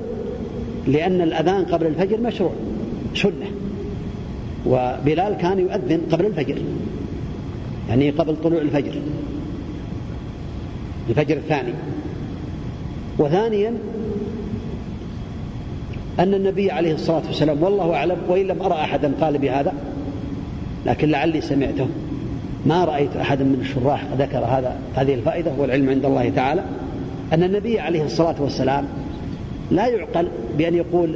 [0.87, 2.53] لأن الأذان قبل الفجر مشروع
[3.14, 3.60] سنة.
[4.67, 6.59] وبلال كان يؤذن قبل الفجر.
[7.89, 8.93] يعني قبل طلوع الفجر.
[11.09, 11.73] الفجر الثاني.
[13.19, 13.75] وثانيا
[16.19, 19.73] أن النبي عليه الصلاة والسلام والله أعلم وإن لم أرى أحدا قال بهذا
[20.87, 21.87] لكن لعلي سمعته.
[22.67, 26.65] ما رأيت أحدا من الشراح ذكر هذا هذه الفائدة والعلم عند الله تعالى.
[27.33, 28.85] أن النبي عليه الصلاة والسلام
[29.71, 31.15] لا يعقل بأن يقول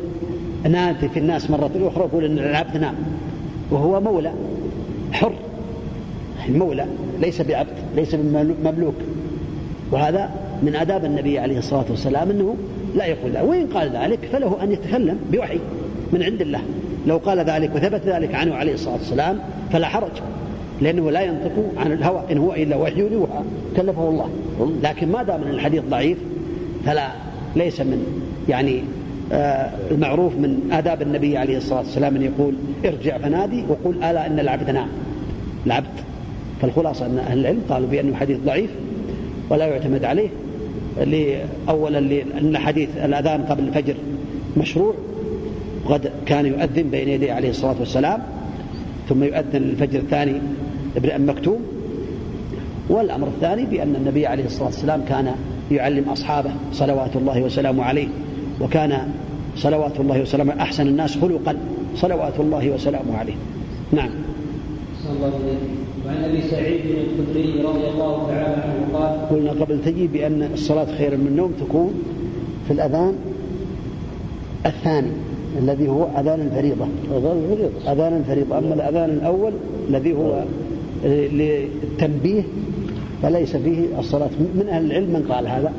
[0.71, 2.95] نادي في الناس مرة أخرى يقول أن العبد نام
[3.71, 4.33] وهو مولى
[5.13, 5.33] حر.
[6.49, 6.87] مولى
[7.21, 8.95] ليس بعبد ليس بمملوك.
[9.93, 10.31] وهذا
[10.63, 12.57] من آداب النبي عليه الصلاة والسلام أنه
[12.95, 13.49] لا يقول ذلك.
[13.49, 15.59] وإن قال ذلك فله أن يتكلم بوحي
[16.13, 16.61] من عند الله.
[17.07, 19.39] لو قال ذلك وثبت ذلك عنه عليه الصلاة والسلام
[19.73, 20.13] فلا حرج
[20.81, 22.23] لأنه لا ينطق عن الهوى.
[22.33, 23.43] إن هو إلا وحي يوحى
[23.77, 24.29] كلفه الله.
[24.83, 26.19] لكن ما دام الحديث ضعيف
[26.87, 27.09] فلا
[27.57, 28.83] ليس من يعني
[29.91, 32.55] المعروف من آداب النبي عليه الصلاة والسلام أن يقول
[32.85, 34.89] ارجع فنادي وقل ألا إن العبد نام.
[35.67, 35.87] العبد.
[36.63, 38.71] فالخلاصة أن أهل العلم قالوا بأنه حديث ضعيف
[39.51, 40.29] ولا يعتمد عليه.
[41.69, 43.95] أولا لأن حديث الأذان قبل الفجر
[44.57, 44.95] مشروع
[45.85, 48.23] وقد كان يؤذن بين يديه عليه الصلاة والسلام
[49.09, 50.33] ثم يؤذن الفجر الثاني
[50.97, 51.61] ابن أم مكتوم
[52.89, 55.35] والأمر الثاني بأن النبي عليه الصلاة والسلام كان
[55.71, 58.09] يعلم أصحابه صلوات الله وسلامه عليه.
[58.61, 59.09] وكان
[59.57, 61.57] صلوات الله وسلامه أحسن الناس خلقا.
[61.97, 63.35] صلوات الله وسلامه عليه.
[63.93, 64.11] نعم.
[65.17, 65.33] الله
[66.07, 71.17] وعن أبي سعيد الخدري رضي الله تعالى عنه قال قلنا قبل تجي بان الصلاة خير
[71.17, 71.95] من النوم تكون
[72.67, 73.15] في الأذان
[74.67, 75.11] الثاني
[75.59, 76.87] الذي هو أذان الفريضة.
[77.17, 77.93] أذان الفريضة.
[77.93, 78.59] أذان الفريضة.
[78.59, 79.53] أما الأذان الأول
[79.89, 80.43] الذي هو
[81.05, 82.43] للتنبيه
[83.23, 84.31] فليس فيه الصلاة.
[84.55, 85.73] من أهل العلم من قال هذا؟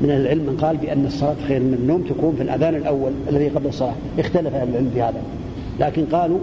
[0.00, 3.66] من العلم من قال بأن الصلاة خير من النوم تكون في الأذان الأول الذي قبل
[3.66, 3.94] الصلاة.
[4.18, 5.22] اختلف أهل العلم في هذا.
[5.80, 6.38] لكن قالوا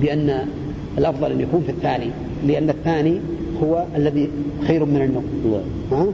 [0.00, 0.46] بأن
[0.98, 2.10] الأفضل أن يكون في الثاني
[2.46, 3.20] لأن الثاني
[3.62, 4.28] هو الذي
[4.66, 5.24] خير من النوم.
[5.90, 6.00] نعم.
[6.00, 6.06] ها؟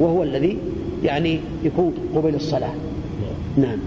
[0.00, 0.58] وهو الذي
[1.04, 2.74] يعني يكون قبل الصلاة.
[3.56, 3.78] نعم,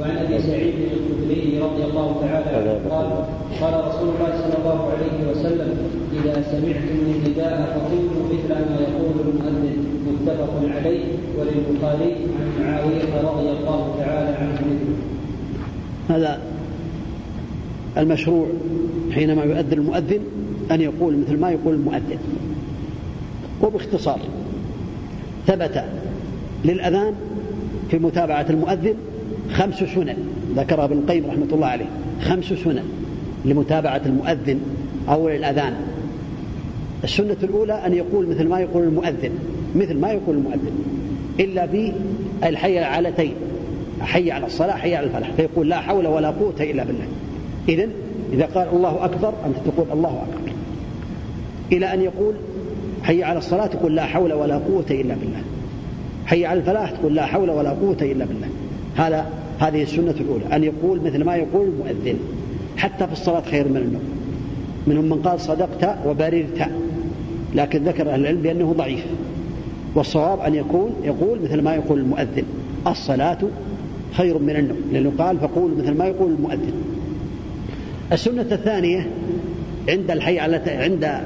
[0.00, 3.06] وعن أبي سعيد الخدري رضي الله تعالى عنه قال
[3.60, 5.76] قال رسول الله صلى الله عليه وسلم
[6.24, 11.04] إذا سمعتم النداء فقولوا مثل ما يقول المؤذن متفق عليه
[11.38, 14.60] وللبخاري عن معاوية رضي الله تعالى عنه
[16.08, 16.40] هذا
[17.98, 18.46] المشروع
[19.12, 20.20] حينما يؤذن المؤذن
[20.70, 22.18] أن يقول مثل ما يقول المؤذن.
[23.62, 24.20] وباختصار
[25.46, 25.84] ثبت
[26.64, 27.14] للأذان
[27.90, 28.94] في متابعة المؤذن
[29.52, 30.16] خمس سنن
[30.56, 31.88] ذكرها ابن القيم رحمة الله عليه
[32.22, 32.84] خمس سنن
[33.44, 34.60] لمتابعة المؤذن
[35.08, 35.74] أول الأذان
[37.04, 39.30] السنة الأولى أن يقول مثل ما يقول المؤذن
[39.76, 40.72] مثل ما يقول المؤذن
[41.40, 43.34] إلا بالحي العالتين
[44.00, 47.04] حي على الصلاة حي على الفلاح فيقول لا حول ولا قوة إلا بالله.
[47.68, 47.90] إذن
[48.32, 50.52] إذا قال الله أكبر أنت تقول الله أكبر.
[51.72, 52.34] إلى أن يقول
[53.02, 55.42] حي على الصلاة تقول لا حول ولا قوة إلا بالله.
[56.26, 58.48] حي على الفلاح تقول لا حول ولا قوة إلا بالله.
[58.96, 59.26] هذا
[59.58, 62.18] هذه السنة الأولى أن يقول مثل ما يقول المؤذن.
[62.76, 64.02] حتى في الصلاة خير من النوم
[64.86, 66.70] منهم من قال صدقت وبررت.
[67.54, 69.04] لكن ذكر أهل العلم بأنه ضعيف.
[69.94, 72.44] والصواب أن يكون يقول مثل ما يقول المؤذن
[72.86, 73.38] الصلاة
[74.12, 74.78] خير من النوم.
[74.92, 76.72] لأنه قال فقول مثل ما يقول المؤذن.
[78.12, 79.10] السنة الثانية
[79.88, 81.20] عند الحي على عند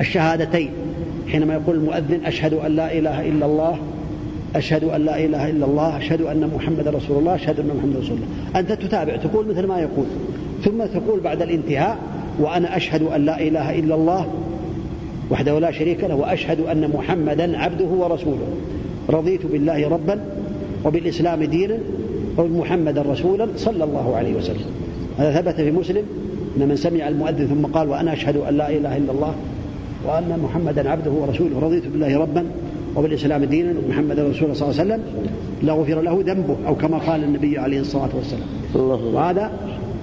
[0.00, 0.70] الشهادتين
[1.28, 3.78] حينما يقول المؤذن أشهد أن لا إله إلا الله
[4.56, 8.16] أشهد أن لا إله إلا الله أشهد أن محمد رسول الله أشهد أن محمد رسول
[8.16, 8.60] الله.
[8.60, 10.06] أنت تتابع تقول مثل ما يقول.
[10.64, 11.98] ثم تقول بعد الانتهاء
[12.40, 14.26] وأنا أشهد أن لا إله إلا الله
[15.30, 18.48] وحده لا شريك له وأشهد أن محمدا عبده ورسوله.
[19.10, 20.20] رضيت بالله ربا
[20.84, 21.78] وبالإسلام دينا
[22.38, 24.66] وبمحمدا رسولا صلى الله عليه وسلم.
[25.18, 26.04] هذا ثبت في مسلم
[26.56, 29.34] أن من سمع المؤذن ثم قال وأنا أشهد أن لا إله إلا الله
[30.06, 31.60] وأن محمدا عبده ورسوله.
[31.60, 32.46] رضيت بالله ربا
[32.96, 35.02] وبالإسلام دينا ومحمدا رسول صلى الله عليه وسلم.
[35.62, 38.48] لغفر له ذنبه أو كما قال النبي عليه الصلاة والسلام.
[39.14, 39.52] وهذا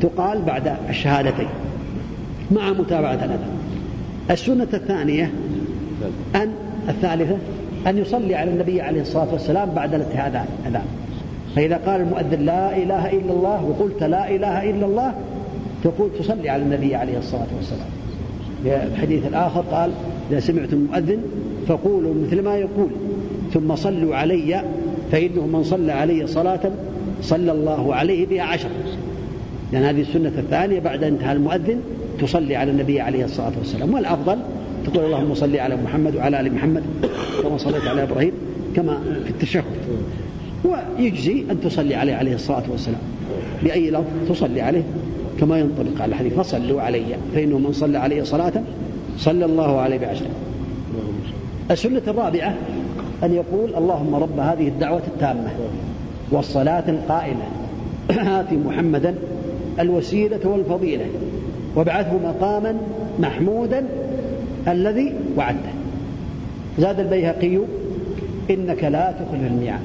[0.01, 1.47] تقال بعد الشهادتين
[2.51, 3.49] مع متابعة الأذان
[4.30, 5.32] السنة الثانية
[6.36, 6.51] أن
[6.89, 7.38] الثالثة
[7.88, 10.45] أن يصلي على النبي عليه الصلاة والسلام بعد الأذان
[11.55, 15.13] فإذا قال المؤذن لا إله إلا الله وقلت لا إله إلا الله
[15.84, 17.88] تقول تصلي على النبي عليه الصلاة والسلام.
[18.63, 19.91] في الحديث الآخر قال
[20.32, 21.19] إذا سمعتم المؤذن
[21.67, 22.89] فقولوا مثل ما يقول
[23.53, 24.63] ثم صلوا علي
[25.11, 26.72] فإنه من صلى علي صلاة
[27.22, 28.69] صلى الله عليه بها عشر.
[29.72, 31.82] لأن هذه السنة الثانية بعد انتهاء المؤذن
[32.22, 33.93] تصلي على النبي عليه الصلاة والسلام.
[33.93, 34.38] والأفضل
[34.86, 36.84] تقول اللهم صل على محمد وعلى آل محمد
[37.43, 38.32] كما صليت على إبراهيم
[38.76, 39.63] كما في التشهد.
[40.63, 43.01] ويجزي أن تصلي عليه عليه الصلاة والسلام.
[43.63, 44.84] بأي لفظ تصلي عليه؟
[45.39, 46.34] كما ينطبق على الحديث.
[46.34, 47.03] فصلوا علي.
[47.36, 48.53] فإنه من صلى علي صلاة
[49.17, 50.26] صلى الله عليه بعشر.
[51.72, 52.55] السنة الرابعة
[53.24, 55.49] أن يقول اللهم رب هذه الدعوة التامة
[56.32, 57.43] والصلاة القائمة.
[58.39, 59.15] آت محمدا
[59.82, 61.05] الوسيلة والفضيلة
[61.75, 62.75] وابعثه مقاما
[63.19, 63.86] محمودا
[64.67, 65.71] الذي وعدته.
[66.79, 67.59] زاد البيهقي
[68.49, 69.82] إنك لا تخلف الميعاد.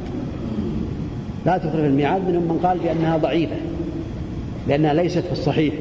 [1.47, 3.57] لا تخلف الميعاد منهم من قال بأنها ضعيفة
[4.69, 5.75] لأنها ليست في الصحيح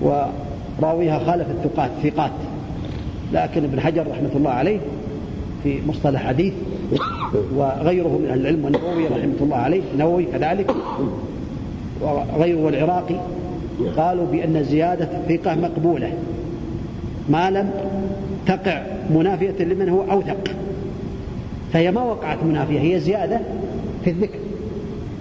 [0.00, 2.32] وراويها خالف الثقات ثقات.
[3.32, 4.78] لكن ابن حجر رحمة الله عليه
[5.62, 6.52] في مصطلح حديث
[7.56, 10.74] وغيره من العلم والنووي رحمة الله عليه النووي كذلك
[12.00, 13.14] وغيره والعراقي
[13.96, 16.12] قالوا بأن زيادة الثقة مقبولة.
[17.28, 17.70] ما لم
[18.46, 20.50] تقع منافية لمن هو أوثق.
[21.72, 23.40] فهي ما وقعت منافية هي زيادة
[24.04, 24.38] في الذكر.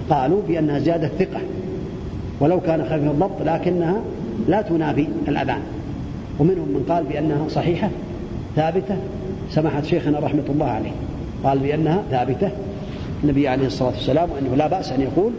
[0.09, 1.39] قالوا بأنها زيادة ثقة
[2.39, 4.01] ولو كان خفيف الضبط لكنها
[4.47, 5.61] لا تنافي الأذان.
[6.39, 7.89] ومنهم من قال بأنها صحيحة
[8.55, 8.95] ثابتة.
[9.51, 10.91] سمحت شيخنا رحمة الله عليه
[11.43, 12.49] قال بأنها ثابتة.
[13.23, 15.31] النبي عليه الصلاة والسلام وأنه لا بأس أن يقول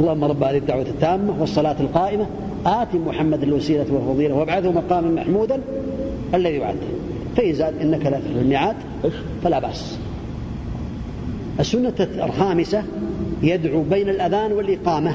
[0.00, 2.26] اللهم رب هذه الدعوة التامة والصلاة القائمة.
[2.66, 5.60] آت محمد الوسيلة والفضيلة وابعثه مقاما محمودا
[6.34, 6.86] الذي وعدته.
[7.36, 8.76] فإن زاد إنك لا تخلف الميعاد
[9.44, 9.98] فلا بأس.
[11.60, 12.82] السنة الخامسة
[13.42, 15.14] يدعو بين الأذان والإقامة.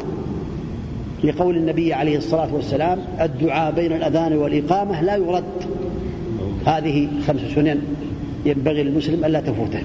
[1.23, 5.43] لقول النبي عليه الصلاة والسلام الدعاء بين الأذان والإقامة لا يرد.
[6.65, 7.82] هذه خمس سنن
[8.45, 9.82] ينبغي للمسلم ألا تفوته.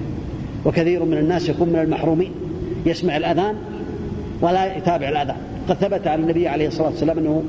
[0.65, 2.31] وكثير من الناس يكون من المحرومين.
[2.85, 3.55] يسمع الأذان
[4.43, 5.35] ولا يتابع الأذان
[5.69, 7.43] قد ثبت عن النبي عليه الصلاة والسلام أنه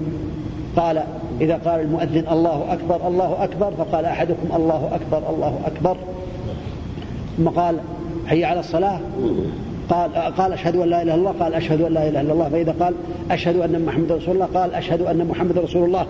[0.76, 1.02] قال
[1.40, 5.96] إذا قال المؤذن الله أكبر الله أكبر فقال أحدكم الله أكبر الله أكبر.
[7.36, 7.76] ثم قال
[8.26, 8.98] حي على الصلاة؟
[9.90, 12.48] قال قال أشهد أن لا إله إلا الله قال أشهد أن لا إله إلا الله.
[12.48, 12.94] فإذا قال
[13.30, 16.06] أشهد أن محمد رسول الله قال أشهد أن محمد رسول الله.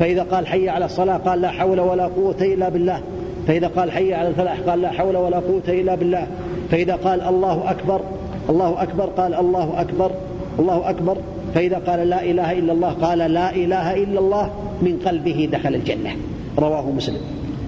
[0.00, 3.00] فإذا قال حي على الصلاة قال لا حول ولا قوة إلا بالله.
[3.46, 6.26] فإذا قال حي على الفلاح قال لا حول ولا قوة إلا بالله.
[6.70, 8.00] فإذا قال الله أكبر
[8.48, 10.10] الله أكبر قال الله أكبر.
[10.58, 11.16] الله أكبر
[11.54, 14.50] فإذا قال لا إله إلا الله قال لا إله إلا الله
[14.82, 16.10] من قلبه دخل الجنة.
[16.58, 17.20] رواه مسلم.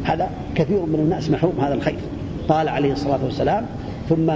[0.05, 1.99] هذا كثير من الناس محروم هذا الخير.
[2.49, 3.67] قال عليه الصلاة والسلام
[4.09, 4.33] ثم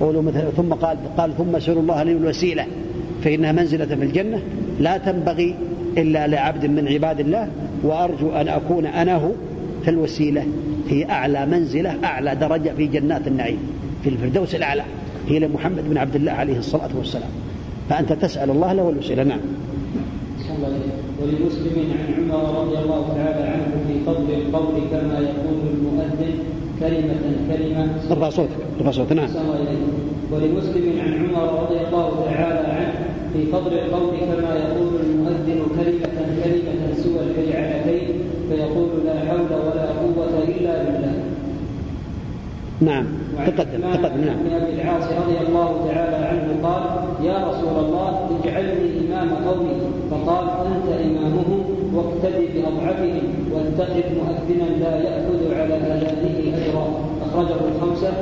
[0.00, 2.66] قولوا مثل ثم قال قال ثم سألوا الله لي الوسيلة
[3.24, 4.40] فإنها منزلة في الجنة.
[4.80, 5.54] لا تنبغي
[5.98, 7.48] إلا لعبد من عباد الله
[7.82, 9.30] وأرجو أن أكون أنا هو
[9.84, 10.46] في الوسيلة
[10.88, 13.58] هي أعلى منزلة أعلى درجة في جنات النعيم
[14.02, 14.82] في الفردوس الأعلى
[15.28, 17.30] هي لمحمد بن عبد الله عليه الصلاة والسلام.
[17.88, 19.40] فأنت تسأل الله له الوسيلة نعم.
[21.22, 26.34] ولمسلم عن عمر رضي الله تعالى عنه في فضل القول كما يقول المؤذن
[26.80, 27.94] كلمة كلمة.
[28.10, 29.28] ارفع صوتك ارفع صوتك نعم.
[30.32, 32.94] ولمسلم عن عمر رضي الله تعالى عنه
[33.32, 38.08] في فضل القول كما يقول المؤذن كلمة كلمة سوى الفجعتين
[38.48, 40.03] فيقول لا حول ولا قوة
[42.84, 43.04] نعم.
[43.46, 44.38] تقدم تقدم نعم.
[44.62, 46.82] أبي العاص رضي الله تعالى عنه قال
[47.26, 49.76] يا رسول الله اجعلني إمام قومي.
[50.10, 51.64] فقال أنت إمامهم
[51.94, 53.22] واقتدي بأضعفهم
[53.52, 56.86] واتخذ مؤذنا لا يأخذ على اذانه أجرا.
[57.26, 58.12] أخرجه الخمسة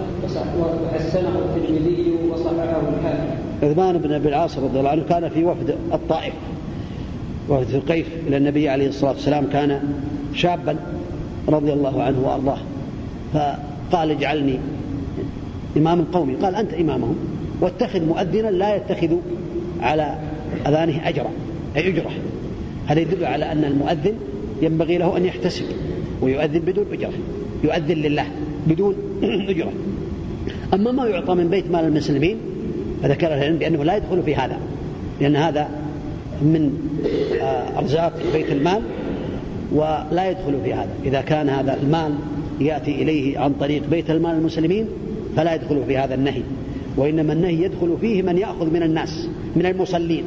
[0.61, 3.37] وحسنه الترمذي وصححه الحاكم.
[3.63, 6.35] عثمان بن أبي العاص رضي الله عنه كان في وفد الطائف.
[7.49, 9.81] وفد ثقيف إلى النبي عليه الصلاة والسلام كان
[10.35, 10.77] شابا
[11.49, 12.59] رضي الله عنه وأرضاه.
[13.93, 14.59] فقال اجعلني
[15.77, 16.35] إمام قومي.
[16.35, 17.17] قال أنت إمامهم.
[17.61, 19.17] واتخذ مؤذنا لا يتخذ
[19.81, 20.19] على
[20.67, 21.31] أذانه أجرا.
[21.77, 22.11] أي أجرة.
[22.87, 24.15] هذا يدل على أن المؤذن
[24.63, 25.65] ينبغي له أن يحتسب.
[26.23, 27.13] ويؤذن بدون أجرة.
[27.65, 28.27] يؤذن لله
[28.67, 28.95] بدون
[29.53, 29.73] أجرة.
[30.75, 32.37] أما ما يعطى من بيت مال المسلمين
[33.03, 34.59] فذكر العلم بأنه لا يدخل في هذا.
[35.21, 35.69] لأن هذا
[36.43, 36.73] من
[37.41, 38.83] آه، أرزاق بيت المال
[39.73, 40.91] ولا يدخل في هذا.
[41.05, 42.15] إذا كان هذا المال
[42.61, 44.87] يأتي إليه عن طريق بيت المال المسلمين
[45.37, 46.43] فلا يدخل في هذا النهي
[46.97, 50.25] وإنما النهي يدخل فيه من يأخذ من الناس من المصلين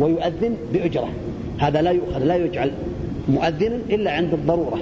[0.00, 1.08] ويؤذن بأجرة.
[1.58, 2.70] هذا لا يؤخذ لا يجعل
[3.28, 4.78] مؤذنا إلا عند الضرورة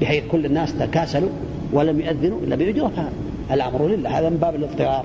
[0.00, 1.28] بحيث كل الناس تكاسلوا
[1.72, 3.10] ولم يؤذنوا إلا بأجرة
[3.52, 4.18] الأمر لله.
[4.18, 5.04] هذا من باب الاضطرار.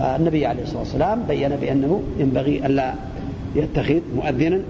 [0.00, 2.94] النبي عليه الصلاة والسلام بين بأنه ينبغي ألا
[3.56, 4.60] يتخذ مؤذنا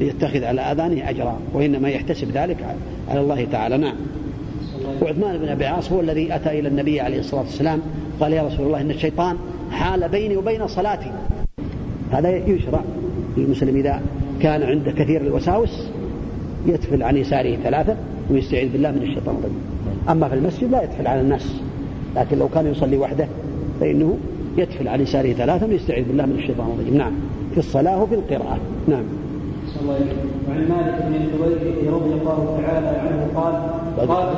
[0.00, 2.76] يتخذ على آذانه أجرا وإنما يحتسب ذلك
[3.08, 3.76] على الله تعالى.
[3.76, 3.96] نعم.
[5.02, 7.80] وعثمان بن أبي عاص هو الذي أتى إلى النبي عليه الصلاة والسلام.
[8.20, 9.36] قال يا رسول الله إن الشيطان
[9.70, 11.12] حال بيني وبين صلاتي.
[12.10, 12.80] هذا يشرع
[13.36, 14.00] للمسلم إذا
[14.42, 15.88] كان عنده كثير الوساوس
[16.66, 17.96] يتفل عن يساره ثلاثة
[18.30, 19.60] ويستعيذ بالله من الشيطان الرجيم.
[20.08, 21.54] أما في المسجد لا يتفل على الناس.
[22.16, 23.28] لكن لو كان يصلي وحده
[23.80, 24.18] فإنه
[24.58, 26.96] يتفل عن يساره ثلاثة ويستعيذ بالله من الشيطان الرجيم.
[26.96, 27.12] نعم.
[27.52, 28.58] في الصلاة وفي القراءة.
[28.88, 29.04] نعم.
[29.86, 33.54] وعن مالك بن الحويرث رضي الله تعالى عنه قال
[34.08, 34.28] قال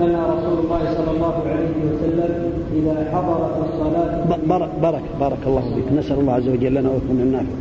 [0.00, 2.32] لنا رسول الله صلى الله عليه وسلم
[2.78, 4.10] اذا حضرت الصلاه
[4.46, 5.98] بارك بارك بارك الله فيك.
[5.98, 7.56] نسأل الله عز وجل لنا ولكم النافع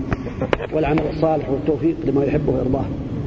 [0.73, 2.85] والعمل الصالح والتوفيق لما يحبه ويرضاه.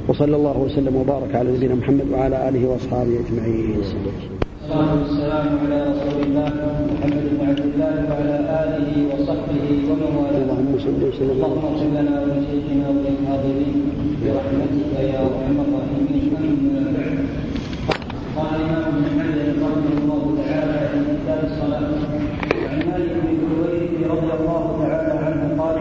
[0.08, 3.76] وصلى الله وسلم وبارك على نبينا محمد وعلى آله وأصحابه أجمعين.
[3.76, 6.48] والصلاه والسلام على رسول الله
[6.92, 10.42] محمد بن عبد الله وعلى آله وصحبه ومن والاه.
[10.42, 11.30] اللهم صل وسلم.
[11.30, 13.99] اللهم اغفر لنا ولشيخنا وللحاضرين.
[14.20, 16.24] برحمتك يا أرحم الراحمين.
[16.36, 17.18] اما بعد.
[18.36, 21.88] قال الامام ابن حجر رحمه الله تعالى في كتاب الصلاة
[22.70, 25.76] عن مالك بن الحويرث رضي الله تعالى عنه قال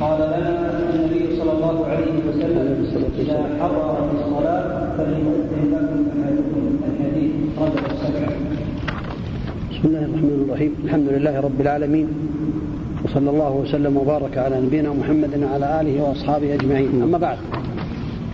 [0.00, 0.52] قال لنا
[0.94, 2.66] النبي صلى الله عليه وسلم
[3.18, 4.66] إذا حضرت الصلاة
[4.96, 7.32] فليؤذن لكم أحدكم الحديث.
[7.60, 8.32] رجل السبعه
[9.70, 10.72] بسم الله الرحمن الرحيم.
[10.84, 12.06] الحمد لله رب العالمين.
[13.06, 17.02] وصلى الله وسلم وبارك على نبينا محمد وعلى آله وأصحابه أجمعين.
[17.02, 17.38] أما بعد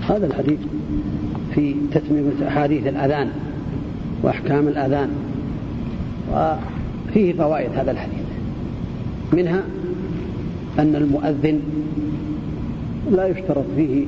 [0.09, 0.59] هذا الحديث
[1.55, 3.31] في تتميم أحاديث الأذان
[4.23, 5.09] وأحكام الأذان
[6.33, 8.25] وفيه فوائد هذا الحديث.
[9.33, 9.63] منها
[10.79, 11.61] أن المؤذن
[13.11, 14.05] لا يشترط فيه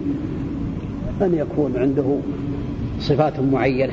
[1.22, 2.16] أن يكون عنده
[3.00, 3.92] صفات معينة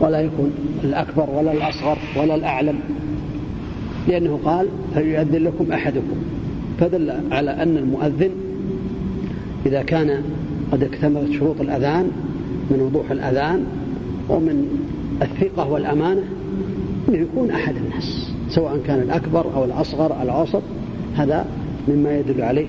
[0.00, 0.52] ولا يكون
[0.84, 2.80] الأكبر ولا الأصغر ولا الأعلم.
[4.08, 6.16] لأنه قال فليؤذن لكم أحدكم.
[6.80, 8.30] فدل على أن المؤذن
[9.66, 10.22] إذا كان
[10.72, 12.10] قد اكتملت شروط الأذان
[12.70, 13.64] من وضوح الأذان
[14.28, 14.68] ومن
[15.22, 16.22] الثقة والأمانة
[17.08, 20.62] أنه يكون أحد الناس سواء كان الأكبر أو الأصغر الأوسط
[21.16, 21.46] هذا
[21.88, 22.66] مما يدل عليه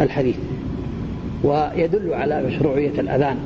[0.00, 0.36] الحديث.
[1.44, 3.36] ويدل على مشروعية الأذان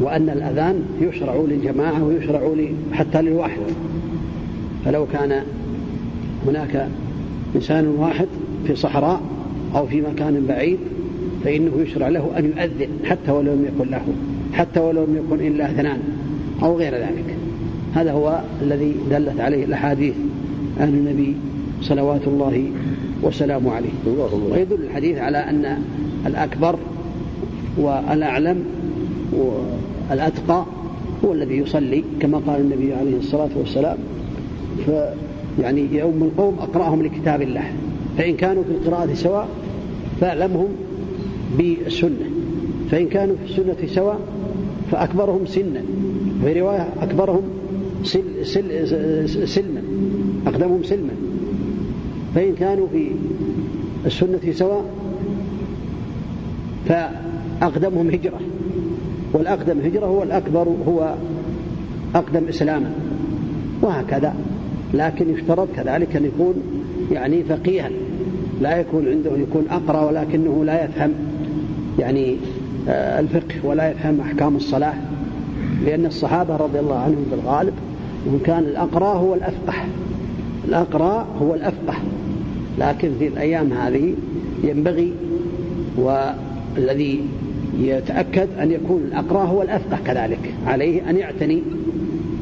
[0.00, 2.54] وأن الأذان يشرع للجماعة ويشرع
[2.92, 3.60] حتى للواحد.
[4.84, 5.42] فلو كان
[6.46, 6.88] هناك
[7.56, 8.26] إنسان واحد
[8.66, 9.20] في صحراء
[9.76, 10.78] أو في مكان بعيد
[11.44, 14.02] فإنه يشرع له أن يؤذن حتى ولو لم يكن له
[14.52, 15.98] حتى ولو لم يكن إلا اثنان
[16.62, 17.36] أو غير ذلك.
[17.94, 20.14] هذا هو الذي دلت عليه الأحاديث
[20.80, 21.36] عن النبي
[21.82, 22.64] صلوات الله
[23.22, 23.88] وسلامه عليه.
[24.52, 25.78] ويدل الحديث على أن
[26.26, 26.78] الأكبر
[27.78, 28.64] والأعلم
[29.32, 30.64] والأتقى
[31.24, 33.96] هو الذي يصلي كما قال النبي عليه الصلاة والسلام.
[35.56, 37.72] فيعني يؤم القوم أقرأهم لكتاب الله
[38.18, 39.48] فإن كانوا في القراءة سواء
[40.20, 40.68] فأعلمهم
[41.58, 42.30] بالسنة
[42.90, 44.20] فإن كانوا في السنة سواء
[44.90, 45.82] فأكبرهم سنا
[46.44, 47.42] في رواية أكبرهم
[48.04, 49.82] سل سل سلما
[50.46, 51.12] أقدمهم سلما
[52.34, 53.10] فإن كانوا في
[54.06, 54.84] السنة سواء
[56.88, 58.40] فأقدمهم هجرة
[59.32, 61.14] والأقدم هجرة هو الأكبر هو
[62.14, 62.92] أقدم إسلاما
[63.82, 64.34] وهكذا.
[64.94, 66.54] لكن يشترط كذلك أن يكون
[67.12, 67.90] يعني فقيها.
[68.60, 71.12] لا يكون عنده يكون أقرأ ولكنه لا يفهم
[71.98, 72.36] يعني
[72.88, 74.94] آه، الفقه ولا يفهم أحكام الصلاة.
[75.84, 77.72] لأن الصحابة رضي الله عنهم بالغالب
[78.26, 79.74] وإن كان الأقرأ هو الأفقه.
[80.68, 81.94] الأقرأ هو الأفقه.
[82.78, 84.14] لكن في الأيام هذه
[84.64, 85.12] ينبغي
[85.96, 87.20] والذي
[87.80, 90.54] يتأكد أن يكون الأقرأ هو الأفقه كذلك.
[90.66, 91.62] عليه أن يعتني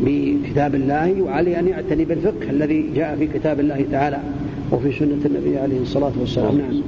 [0.02, 4.20] بكتاب الله وعليه أن يعتني بالفقه الذي جاء في كتاب الله تعالى
[4.72, 6.58] وفي سنة النبي عليه الصلاة والسلام.
[6.58, 6.82] نعم.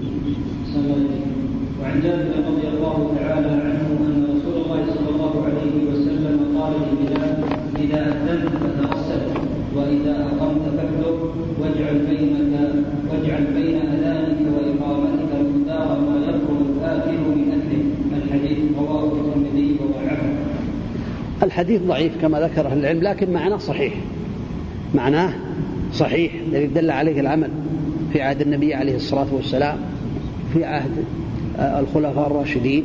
[1.83, 7.35] وعن جابر رضي الله تعالى عنه أن رسول الله صلى الله عليه وسلم قال لبلال
[7.85, 9.23] إذا أذنت فتغسل
[9.77, 12.53] وإذا أقمت فاحذر واجعل بينك
[13.11, 17.85] واجعل بين أذانك وإقامتك مقدار ما يخرج الآكل من أكله
[18.25, 20.31] الحديث رواه الترمذي وضعفه
[21.55, 23.95] الحديث ضعيف كما ذكر أهل العلم لكن معناه صحيح.
[24.95, 25.33] معناه
[25.93, 27.51] صحيح الذي دل عليه العمل
[28.13, 29.77] في عهد النبي عليه الصلاة والسلام
[30.53, 30.91] في عهد
[31.59, 32.85] الخلفاء الراشدين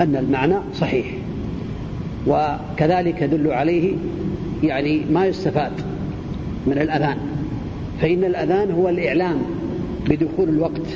[0.00, 1.06] أن المعنى صحيح.
[2.26, 3.94] وكذلك يدل عليه
[4.62, 5.72] يعني ما يستفاد
[6.66, 7.16] من الأذان.
[8.00, 9.38] فإن الأذان هو الإعلام
[10.08, 10.86] بدخول الوقت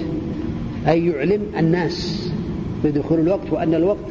[0.89, 2.31] أي يعلم الناس
[2.85, 4.07] بدخول الوقت وأن الوقت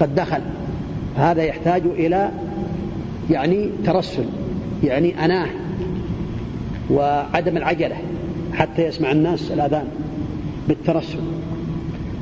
[0.00, 0.40] قد دخل.
[1.16, 2.30] هذا يحتاج إلى
[3.30, 4.24] يعني ترسل
[4.84, 5.46] يعني أناة
[6.90, 7.96] وعدم العجلة
[8.52, 9.88] حتى يسمع الناس الأذان
[10.68, 11.18] بالترسل.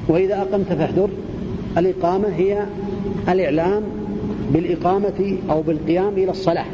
[0.08, 1.08] وإذا أقمت فاحذر
[1.78, 2.64] الإقامة هي
[3.28, 3.82] الإعلام
[4.52, 6.66] بالإقامة أو بالقيام إلى الصلاة.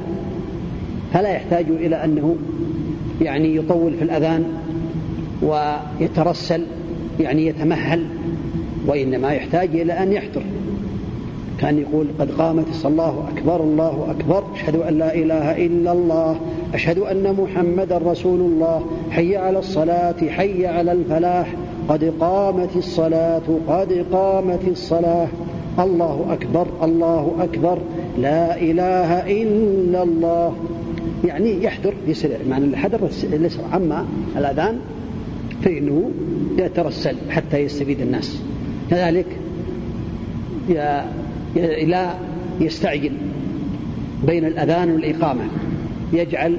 [1.12, 2.36] فلا يحتاج إلى أنه
[3.20, 4.44] يعني يطول في الأذان
[5.42, 6.62] ويترسل
[7.20, 8.06] يعني يتمهل
[8.86, 10.42] وإنما يحتاج إلى أن يحضر.
[11.60, 14.44] كان يقول قد قامت الله أكبر الله أكبر.
[14.54, 16.40] أشهد أن لا إله إلا الله.
[16.74, 18.86] أشهد أن محمدا رسول الله.
[19.10, 21.54] حي على الصلاة حي على الفلاح.
[21.88, 25.28] قد قامت الصلاة قد قامت الصلاة.
[25.78, 27.78] الله أكبر الله أكبر.
[28.18, 29.10] لا إله
[29.42, 30.56] إلا الله.
[31.24, 32.36] يعني يحضر يسرع.
[32.48, 34.06] معنى الحذر الإسراع أما
[34.36, 34.78] الأذان
[35.62, 36.10] فإنه
[36.58, 38.42] يترسل حتى يستفيد الناس.
[38.90, 39.26] كذلك
[41.86, 42.14] لا
[42.60, 43.12] يستعجل
[44.26, 45.42] بين الأذان والإقامة.
[46.12, 46.56] يجعل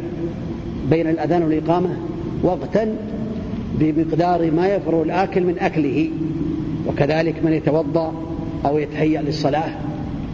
[0.90, 1.90] بين الأذان والإقامة
[2.44, 2.96] وقتا
[3.80, 6.10] بمقدار ما يفرغ الآكل من أكله
[6.88, 8.14] وكذلك من يتوضأ
[8.66, 9.70] أو يتهيأ للصلاة.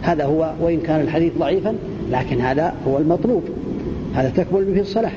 [0.02, 1.74] هذا هو وإن كان الحديث ضعيفا
[2.10, 3.42] لكن هذا هو المطلوب.
[4.14, 5.12] هذا تكمل به الصلاة.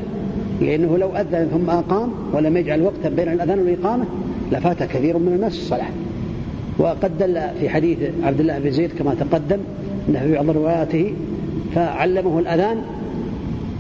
[0.62, 4.06] لأنه لو أذن ثم أقام ولم يجعل وقتا بين الأذان والإقامة
[4.52, 5.90] لفات كثير من الناس الصلاة.
[6.78, 9.58] وقد دل في حديث عبد الله بن زيد كما تقدم
[10.10, 11.14] أنه في بعض رواياته
[11.76, 12.82] فعلمه الأذان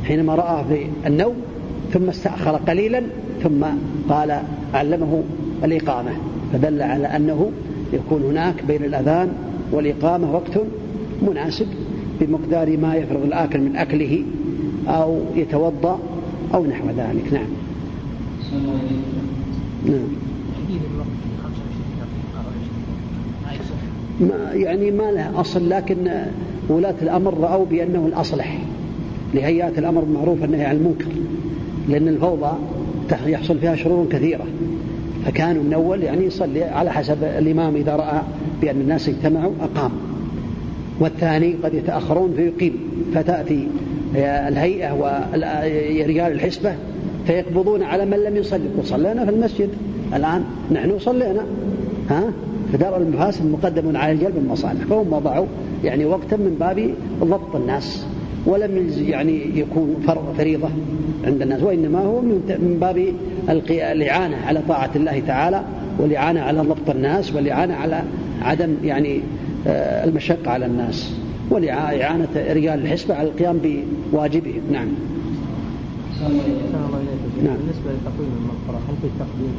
[0.03, 1.35] حينما رآه في النوم
[1.93, 3.01] ثم استأخر قليلا
[3.43, 3.65] ثم
[4.09, 4.41] قال
[4.73, 5.23] علمه
[5.63, 6.11] الإقامة
[6.53, 7.51] فدل على أنه
[7.93, 9.29] يكون هناك بين الأذان
[9.71, 10.61] والإقامة وقت
[11.21, 11.67] مناسب
[12.21, 14.23] بمقدار ما يفرغ الآكل من أكله
[14.87, 15.99] أو يتوضأ
[16.53, 17.33] أو نحو ذلك.
[17.33, 17.45] نعم.
[19.85, 20.30] نعم.
[24.21, 25.97] ما يعني ما له أصل لكن
[26.69, 28.59] ولاة الأمر رأوا بأنه الأصلح.
[29.33, 31.05] لهيئات الأمر بالمعروف والنهي عن المنكر
[31.89, 32.51] لأن الفوضى
[33.25, 34.45] يحصل فيها شرور كثيرة.
[35.25, 38.21] فكانوا من أول يعني يصلي على حسب الإمام إذا رأى
[38.61, 39.91] بأن الناس اجتمعوا أقام.
[40.99, 42.73] والثاني قد يتأخرون فيقيم.
[43.15, 43.67] فتأتي
[44.15, 46.75] الهيئة ورجال الحسبة
[47.27, 48.69] فيقبضون على من لم يصلي.
[48.77, 49.69] وصلينا في المسجد.
[50.13, 51.45] الآن نحن صلينا.
[52.09, 52.23] ها؟
[52.73, 54.83] فدار المفاسد مقدم على الجلب المصالح.
[54.89, 55.45] فهم وضعوا
[55.83, 56.93] يعني وقتا من باب
[57.23, 58.05] ضبط الناس
[58.45, 59.95] ولم يعني يكون
[60.37, 60.69] فريضة
[61.25, 63.13] عند الناس وإنما هو من باب
[63.91, 65.63] الإعانة على طاعة الله تعالى
[65.99, 68.03] والإعانة على ضبط الناس والإعانة على
[68.41, 69.21] عدم يعني
[69.67, 71.13] آه، المشقة على الناس
[71.49, 73.59] ولإعانة رجال الحسبة على القيام
[74.11, 74.87] بواجبهم نعم.
[77.43, 77.57] نعم.
[77.57, 79.53] بالنسبة لتقويم المغفرة هل في تقديم؟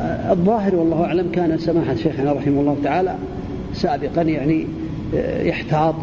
[0.00, 3.14] الظاهر والله أعلم كان سماحة شيخنا رحمه الله تعالى
[3.74, 4.66] سابقا يعني
[5.14, 5.94] آه، يحتاط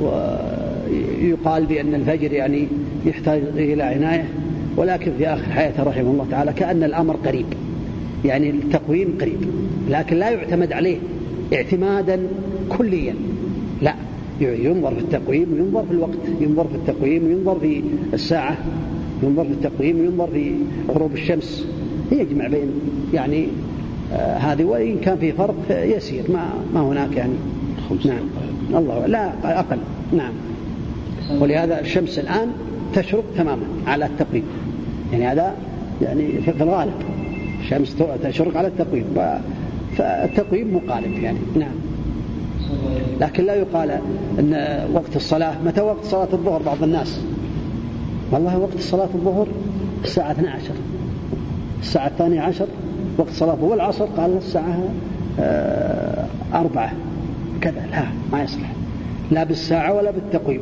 [0.00, 2.66] ويقال بأن الفجر يعني
[3.06, 4.28] يحتاج إلى عناية
[4.76, 7.46] ولكن في آخر حياته رحمه الله تعالى كأن الأمر قريب
[8.24, 9.40] يعني التقويم قريب
[9.90, 10.96] لكن لا يعتمد عليه
[11.54, 12.20] اعتمادا
[12.78, 13.14] كليا
[13.82, 13.94] لا
[14.40, 17.82] ينظر في التقويم وينظر في الوقت ينظر في التقويم وينظر في
[18.14, 18.56] الساعة
[19.22, 20.52] ينظر في التقويم ينظر في
[20.88, 21.66] غروب الشمس
[22.12, 22.70] يجمع بين
[23.14, 23.48] يعني
[24.12, 27.32] آه هذه وإن كان في فرق يسير ما ما هناك يعني.
[28.04, 28.24] نعم.
[28.70, 29.78] الله لا أقل.
[30.12, 30.32] نعم.
[31.40, 32.48] ولهذا الشمس الآن
[32.94, 34.44] تشرق تماما على التقويم
[35.12, 35.54] يعني هذا
[36.02, 36.94] يعني في الغالب
[37.60, 39.04] الشمس تشرق على التقويم
[39.96, 41.38] فالتقويم مقارب يعني.
[41.56, 41.74] نعم.
[43.20, 43.90] لكن لا يقال
[44.38, 47.20] إن وقت الصلاة متى وقت صلاة الظهر؟ بعض الناس.
[48.32, 49.46] والله وقت صلاة الظهر
[50.04, 50.70] الساعة 12
[51.84, 52.66] الساعة الثانية عشر
[53.18, 54.88] وقت صلاه والعصر قال الساعة
[55.40, 56.92] آه، أربعة.
[57.60, 57.86] كذا.
[57.90, 58.72] لا ما يصلح.
[59.30, 60.60] لا بالساعة ولا بالتقويم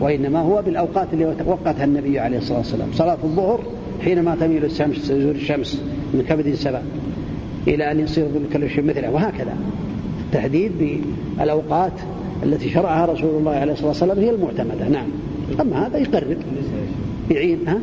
[0.00, 2.88] وإنما هو بالأوقات اللي وقتها النبي عليه الصلاة والسلام.
[2.92, 3.60] صلاة الظهر
[4.04, 5.82] حينما تميل الشمس تزول الشمس
[6.14, 6.82] من كبد سبا
[7.68, 9.54] إلى أن يصير ظل شيء مثله وهكذا.
[10.26, 10.72] التحديد
[11.38, 11.92] بالأوقات
[12.42, 14.88] التي شرعها رسول الله عليه الصلاة والسلام هي المعتمدة.
[14.88, 15.06] نعم.
[15.60, 16.36] أما هذا يقرب.
[17.30, 17.78] يعين ها؟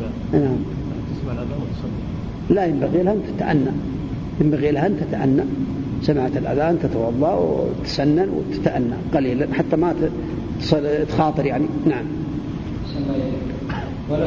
[0.00, 0.56] النساء نعم.
[1.20, 3.70] تسمع الأذان وتصلي لا ينبغي لها أن تتأنى.
[4.40, 5.42] ينبغي لها أن تتأنى.
[6.02, 8.94] سمعت الأذان تتوضأ وتسنن وتتأنى.
[9.14, 9.94] قليلا حتى ما
[11.08, 11.66] تخاطر يعني.
[11.86, 12.04] نعم.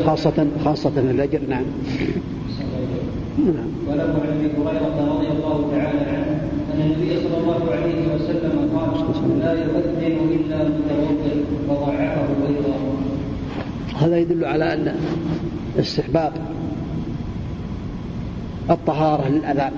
[0.05, 1.63] خاصة خاصة الفجر نعم.
[3.39, 3.71] نعم.
[3.87, 9.39] وله عن أبي هريرة رضي الله تعالى عنه أن النبي صلى الله عليه وسلم قال
[9.39, 11.35] لا يؤذن إلا متوضئ
[11.69, 12.75] وضعفه أيضا
[13.97, 14.95] هذا يدل على أن
[15.79, 16.33] استحباب
[18.69, 19.71] الطهارة للأذان.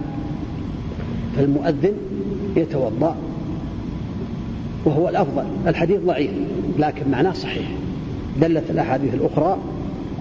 [1.37, 1.93] فالمؤذن
[2.55, 3.15] يتوضأ
[4.85, 5.43] وهو الأفضل.
[5.67, 6.31] الحديث ضعيف
[6.79, 7.67] لكن معناه صحيح.
[8.41, 9.57] دلت الأحاديث الأخرى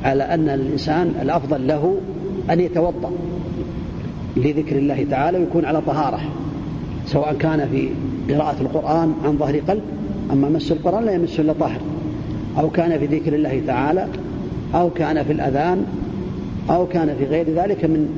[0.05, 1.97] على أن الإنسان الأفضل له
[2.51, 3.11] أن يتوضأ
[4.37, 6.21] لذكر الله تعالى ويكون على طهارة
[7.07, 7.89] سواء كان في
[8.35, 9.83] قراءة القرآن عن ظهر قلب
[10.33, 11.81] أما مس القرآن لا يمس إلا طاهر
[12.59, 14.09] أو كان في ذكر الله تعالى
[14.75, 15.87] أو كان في الأذان
[16.71, 18.09] أو كان في غير ذلك من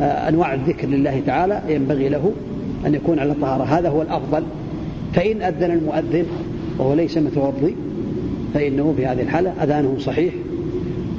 [0.00, 2.32] آه، أنواع الذكر لله تعالى ينبغي له
[2.86, 4.42] أن يكون على طهارة هذا هو الأفضل.
[5.14, 6.26] فإن أذن المؤذن
[6.78, 7.74] وهو ليس متوضي
[8.54, 10.34] فإنه في هذه الحالة أذانه صحيح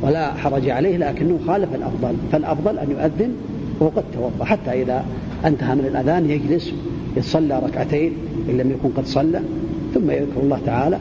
[0.02, 2.16] ولا حرج عليه لكنه خالف الأفضل.
[2.32, 3.34] فالأفضل أن يؤذن
[3.80, 5.06] وهو قد توضأ حتى إذا
[5.46, 6.74] انتهى من الأذان يجلس
[7.18, 8.14] يصلى ركعتين
[8.50, 9.42] إن لم يكن قد صلى
[9.94, 10.98] ثم يذكر الله تعالى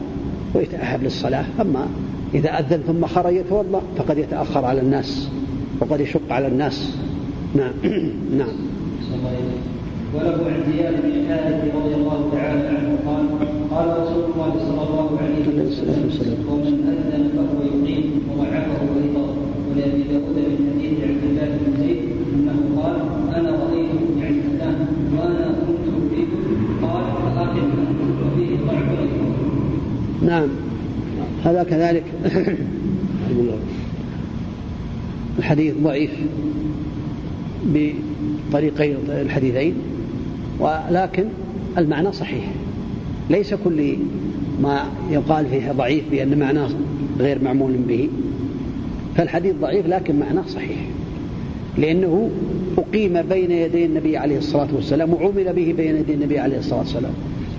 [0.55, 1.45] ويتأهب للصلاة.
[1.61, 1.87] أما
[2.33, 5.29] إذا أذن ثم خرج يتوضأ فقد يتأخر على الناس
[5.79, 6.97] وقد يشق على الناس.
[7.55, 7.73] نعم
[8.39, 8.53] نعم.
[10.13, 13.25] وله عن زياد بن حارث رضي الله تعالى عنه قال
[13.71, 15.45] قال رسول الله صلى الله عليه
[16.07, 19.25] وسلم ومن أذن فهو يقيم وضعفه أيضا
[19.69, 21.99] ولابي داود من حديث عبد الله بن زيد
[22.33, 22.95] أنه قال
[23.35, 26.27] أنا رأيت يعني الاذان وأنا كنت اريد
[26.81, 27.03] قال
[27.35, 27.69] فاقم
[28.25, 28.89] وفيه ضعف
[30.21, 30.68] نعم.
[31.45, 32.03] هذا كذلك.
[35.39, 36.11] الحديث ضعيف
[37.65, 39.73] بطريقي الحديثين
[40.59, 41.23] ولكن
[41.77, 42.45] المعنى صحيح.
[43.29, 43.95] ليس كل
[44.61, 46.69] ما يقال فيه ضعيف بأن معناه
[47.19, 48.09] غير معمول به.
[49.15, 50.77] فالحديث ضعيف لكن معناه صحيح.
[51.77, 52.29] لأنه
[52.77, 57.13] أقيم بين يدي النبي عليه الصلاة والسلام وعمل به بين يدي النبي عليه الصلاة والسلام.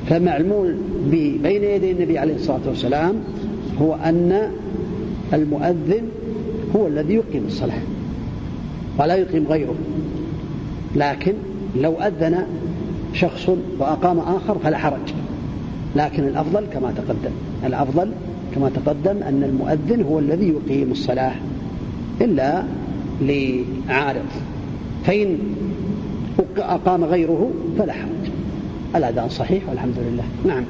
[0.08, 0.76] فمعمول
[1.10, 3.14] به بين يدي النبي عليه الصلاة والسلام
[3.82, 4.50] هو أن
[5.32, 6.02] المؤذن
[6.76, 7.80] هو الذي يقيم الصلاة
[8.98, 9.74] ولا يقيم غيره.
[10.96, 11.32] لكن
[11.76, 12.46] لو أذن
[13.14, 15.12] شخص وأقام آخر فلا حرج.
[15.96, 17.30] لكن الأفضل كما تقدم
[17.66, 18.10] الأفضل
[18.54, 21.32] كما تقدم أن المؤذن هو الذي يقيم الصلاة
[22.20, 22.62] إلا
[23.20, 24.26] لعارض.
[25.04, 25.38] فإن
[26.58, 28.30] أقام غيره فلا حرج.
[28.96, 30.24] الأذان صحيح والحمد لله.
[30.46, 30.64] نعم.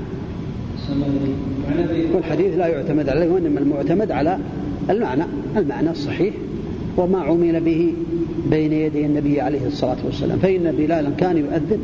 [2.14, 4.38] والحديث لا يعتمد عليه وإنما المعتمد على
[4.90, 5.24] المعنى
[5.56, 6.34] المعنى الصحيح
[6.96, 7.94] وما عمل به
[8.50, 10.38] بين يدي النبي عليه الصلاة والسلام.
[10.38, 11.78] فإن بلالا كان يؤذن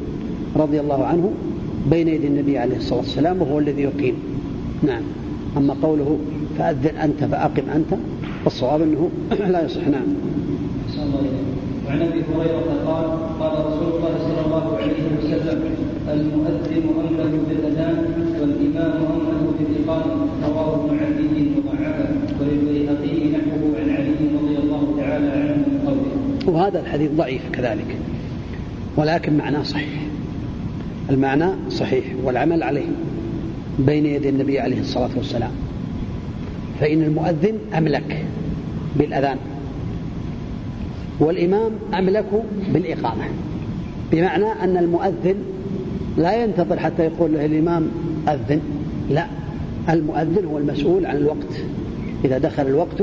[0.56, 1.32] رضي الله عنه
[1.90, 4.14] بين يدي النبي عليه الصلاة والسلام وهو الذي يقيم.
[4.82, 5.02] نعم.
[5.56, 6.18] أما قوله
[6.58, 8.00] فأذن أنت فأقم أنت
[8.44, 9.10] فالصواب أنه
[9.52, 9.88] لا يصح.
[9.88, 10.06] نعم.
[11.86, 13.04] وعن أبي هريرة قال
[13.40, 15.60] قال رسول الله صلى الله عليه وسلم
[16.08, 18.25] المؤذن أمله بالأذان
[18.76, 22.08] بالاقامه رواه ابن عدي وضعفه
[22.40, 27.96] وللبيهقي نحوه عن علي رضي الله تعالى عنه من قوله وهذا الحديث ضعيف كذلك
[28.96, 30.00] ولكن معناه صحيح
[31.10, 32.86] المعنى صحيح والعمل عليه
[33.78, 35.50] بين يدي النبي عليه الصلاة والسلام
[36.80, 38.24] فإن المؤذن أملك
[38.96, 39.38] بالأذان
[41.20, 43.24] والإمام أملك بالإقامة
[44.12, 45.36] بمعنى أن المؤذن
[46.18, 47.88] لا ينتظر حتى يقول له الإمام
[48.28, 48.60] أذن.
[49.10, 49.26] لا
[49.88, 51.52] المؤذن هو المسؤول عن الوقت.
[52.24, 53.02] إذا دخل الوقت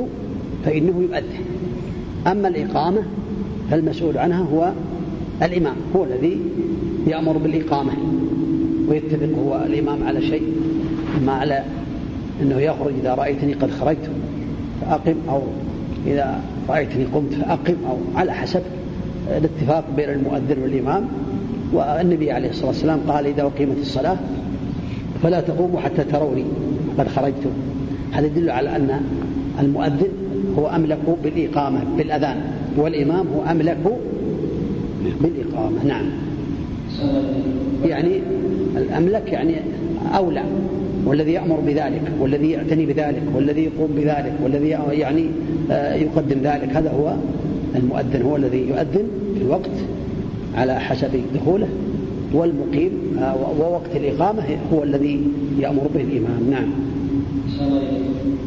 [0.65, 1.45] فإنه يؤذن.
[2.27, 3.01] أما الإقامة
[3.71, 4.71] فالمسؤول عنها هو
[5.43, 6.37] الإمام هو الذي
[7.07, 7.91] يأمر بالإقامة
[8.89, 10.53] ويتفق هو الإمام على شيء.
[11.21, 11.63] إما على
[12.41, 14.09] أنه يخرج إذا رأيتني قد خرجت
[14.81, 15.41] فأقم أو
[16.07, 18.61] إذا رأيتني قمت فأقم أو على حسب
[19.37, 21.07] الاتفاق بين المؤذن والإمام.
[21.73, 24.17] والنبي عليه الصلاة والسلام قال إذا أقيمت الصلاة
[25.23, 26.45] فلا تقوموا حتى تروني
[26.97, 27.47] قد خرجت
[28.11, 29.01] هذا يدل على أن
[29.59, 30.09] المؤذن
[30.57, 32.41] هو أملك بالإقامة بالأذان
[32.77, 33.77] والإمام هو أملك
[35.21, 35.85] بالإقامة.
[35.85, 36.05] نعم.
[37.85, 38.19] يعني
[38.77, 39.55] الأملك يعني
[40.15, 40.43] أولى
[41.05, 45.25] والذي يأمر بذلك والذي يعتني بذلك والذي يقوم بذلك والذي يعني
[45.71, 47.13] آه، يقدم ذلك هذا هو
[47.75, 49.07] المؤذن هو الذي يؤذن
[49.37, 49.71] في الوقت
[50.55, 51.67] على حسب دخوله
[52.33, 54.43] والمقيم آه، ووقت الإقامة
[54.73, 55.21] هو الذي
[55.59, 56.49] يأمر به الإمام.
[56.51, 56.69] نعم.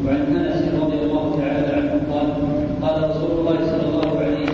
[0.05, 2.27] وعن أنس رضي الله تعالى عنه قال
[2.81, 4.45] قال رسول الله صلى الله عليه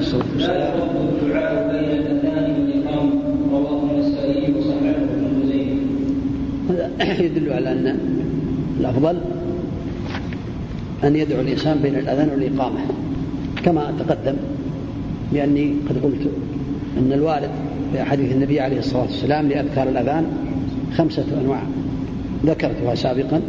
[0.00, 3.12] وسلم لا يرد الدعاء بين الأذان والإقامة.
[3.52, 5.76] رواه النسائي وصححه ابن خزيمة.
[6.70, 6.90] هذا
[7.26, 7.98] يدل على أن
[8.80, 9.16] الأفضل
[11.04, 12.80] أن يدعو الإنسان بين الأذان والإقامة
[13.64, 14.36] كما تقدم
[15.32, 16.30] باني قد قلت
[16.98, 17.50] أن الوارد
[17.92, 20.26] في حديث النبي عليه الصلاة والسلام لأذكار الأذان
[20.96, 21.62] خمسة أنواع.
[22.46, 23.40] ذكرتها سابقا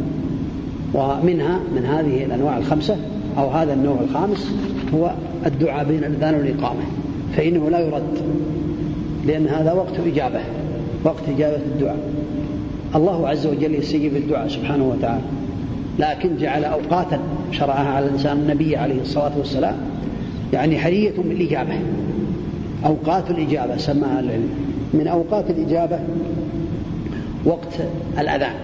[0.94, 2.96] ومنها من هذه الأنواع الخمسة
[3.38, 4.54] أو هذا النوع الخامس
[4.94, 5.14] هو
[5.46, 6.80] الدعاء بين الأذان والإقامة.
[7.36, 8.18] فإنه لا يرد
[9.26, 10.40] لأن هذا وقت إجابة
[11.04, 11.98] وقت إجابة الدعاء.
[12.94, 15.24] الله عز وجل يستجيب الدعاء سبحانه وتعالى.
[15.98, 17.18] لكن جعل أوقاتا
[17.52, 19.76] شرعها على الإنسان النبي عليه الصلاة والسلام
[20.52, 21.74] يعني حرية بالإجابة.
[22.84, 24.48] أوقات الإجابة سماها العلم.
[24.94, 25.98] من أوقات الإجابة
[27.44, 27.80] وقت
[28.18, 28.54] الأذان.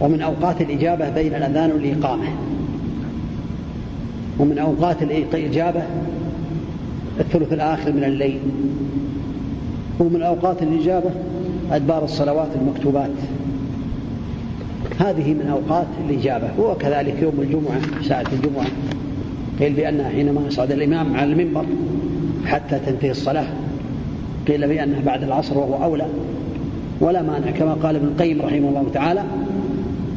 [0.00, 2.24] ومن أوقات الإجابة بين الأذان والإقامة.
[4.38, 5.82] ومن أوقات الإجابة
[7.20, 8.38] الثلث الآخر من الليل.
[10.00, 11.10] ومن أوقات الإجابة
[11.72, 13.10] أدبار الصلوات المكتوبات.
[14.98, 16.48] هذه من أوقات الإجابة.
[16.58, 18.66] وكذلك يوم الجمعة ساعة الجمعة.
[19.60, 21.64] قيل بأنها حينما يصعد الإمام على المنبر
[22.50, 23.46] حتى تنتهي الصلاة.
[24.48, 26.06] قيل بأنها بعد العصر وهو أولى.
[27.00, 29.24] ولا مانع كما قال ابن القيم رحمه الله تعالى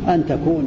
[0.07, 0.63] أن تكون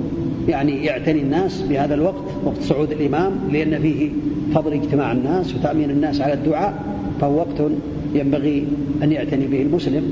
[0.49, 4.11] يعني يعتني الناس بهذا الوقت وقت صعود الإمام لأن فيه
[4.55, 6.75] فضل اجتماع الناس وتأمين الناس على الدعاء
[7.21, 7.71] فهو وقت
[8.15, 8.67] ينبغي
[9.03, 10.03] أن يعتني به المسلم.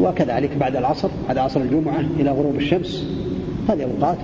[0.00, 3.06] وكذلك بعد العصر بعد عصر الجمعة إلى غروب الشمس
[3.68, 4.18] هذه أوقات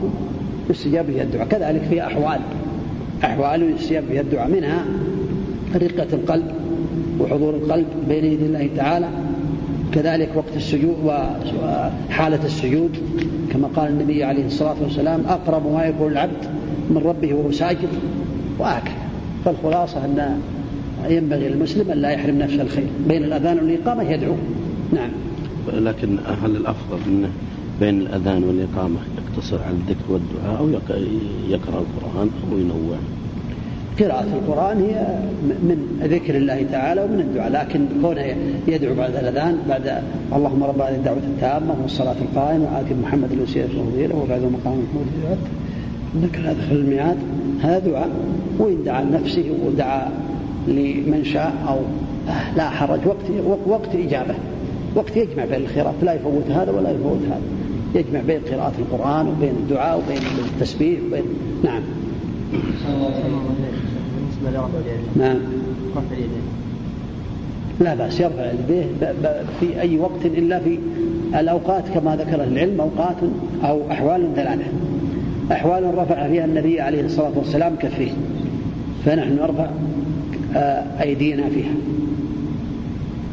[0.70, 1.48] يستجاب فيها الدعاء.
[1.48, 2.40] كذلك في أحوال
[3.24, 4.84] أحوال يستجاب فيها الدعاء منها
[5.76, 6.54] رقة القلب
[7.20, 9.08] وحضور القلب بين يدي الله تعالى
[9.92, 12.90] كذلك وقت السجود وحالة السجود.
[13.50, 16.44] كما قال النبي عليه الصلاة والسلام أقرب ما يكون العبد
[16.90, 17.88] من ربه وهو ساجد
[18.58, 18.94] وهكذا
[19.44, 20.40] فالخلاصة أن
[21.08, 22.86] ينبغي للمسلم أن لا يحرم نفسه الخير.
[23.08, 24.34] بين الأذان والإقامة يدعو.
[24.92, 25.10] نعم.
[25.72, 27.30] لكن هل الأفضل أنه
[27.80, 30.68] بين الأذان والإقامة يقتصر على الذكر والدعاء أو
[31.48, 32.96] يقرأ القرآن أو ينوع؟
[34.00, 35.06] قراءة القرآن هي
[35.42, 38.36] من ذكر الله تعالى ومن الدعاء لكن كونه
[38.68, 44.16] يدعو بعد الأذان بعد اللهم رب هذه الدعوة التامة والصلاة القائمة وآتي محمد الوسيلة والفضيلة
[44.16, 45.06] وبعد مقام محمود
[46.22, 47.16] ذكر هذا في الميعاد.
[47.62, 48.08] هذا دعاء
[48.58, 50.08] وإن دعا لنفسه ودعا
[50.68, 51.78] لمن شاء أو
[52.56, 54.34] لا حرج وقت وقت إجابة.
[54.94, 57.42] وقت يجمع بين الخيرات لا يفوت هذا ولا يفوت هذا.
[57.94, 60.22] يجمع بين قراءة القرآن وبين الدعاء وبين
[60.54, 61.24] التسبيح وبين
[61.64, 61.82] نعم.
[64.44, 65.36] بالنسبة لرفع اليدين نعم.
[65.96, 66.42] رفع اليدين
[67.80, 68.84] لا بأس يرفع يديه
[69.60, 70.78] في أي وقت إلا في
[71.34, 73.16] الأوقات كما ذكر العلم أوقات
[73.64, 74.64] أو أحوال ثلاثة.
[75.52, 78.10] أحوال رفع فيها النبي عليه الصلاة والسلام كفيه.
[79.04, 79.70] فنحن نرفع
[80.56, 81.74] آه، أيدينا فيها.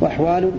[0.02, 0.52] وأحوال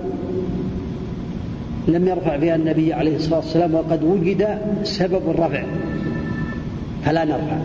[1.88, 5.62] لم يرفع فيها النبي عليه الصلاة والسلام وقد وجد سبب الرفع
[7.04, 7.56] فلا نرفع.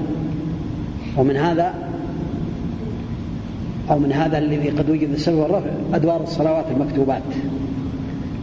[1.18, 1.87] ومن هذا
[3.92, 7.22] أو من هذا الذي قد وجد السبب الرفع أدوار الصلوات المكتوبات.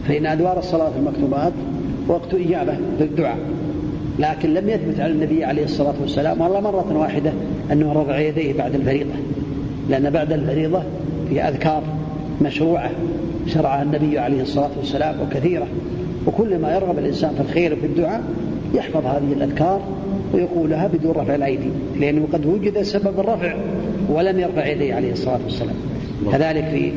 [0.07, 1.53] فإن أدوار الصلوات المكتوبات
[2.07, 3.37] وقت إجابة للدعاء.
[4.19, 7.31] لكن لم يثبت على النبي عليه الصلاة والسلام والله مرة واحدة
[7.71, 9.13] أنه رفع يديه بعد الفريضة.
[9.89, 10.83] لأن بعد الفريضة
[11.29, 11.83] في أذكار
[12.41, 12.91] مشروعة
[13.47, 15.67] شرعها النبي عليه الصلاة والسلام وكثيرة.
[16.27, 18.23] وكل ما يرغب الإنسان في الخير في الدعاء
[18.73, 19.81] يحفظ هذه الأذكار
[20.35, 21.69] ويقولها بدون رفع الأيدي
[21.99, 23.55] لأنه قد وجد سبب الرفع
[24.09, 25.75] ولم يرفع يديه عليه الصلاة والسلام.
[26.31, 26.91] كذلك في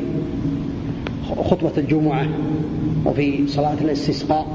[1.43, 2.27] خطبة الجمعة
[3.05, 4.47] وفي صلاة الاستسقاء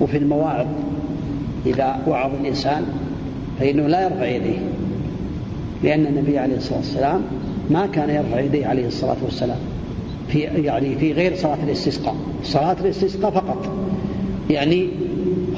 [0.00, 0.66] وفي المواعظ
[1.66, 2.82] إذا وعظ الإنسان
[3.60, 4.58] فإنه لا يرفع يديه
[5.82, 7.22] لأن النبي عليه الصلاة والسلام
[7.70, 9.58] ما كان يرفع يديه عليه الصلاة والسلام
[10.28, 12.16] في يعني في غير صلاة الاستسقاء.
[12.42, 13.72] صلاة الاستسقاء فقط
[14.50, 14.88] يعني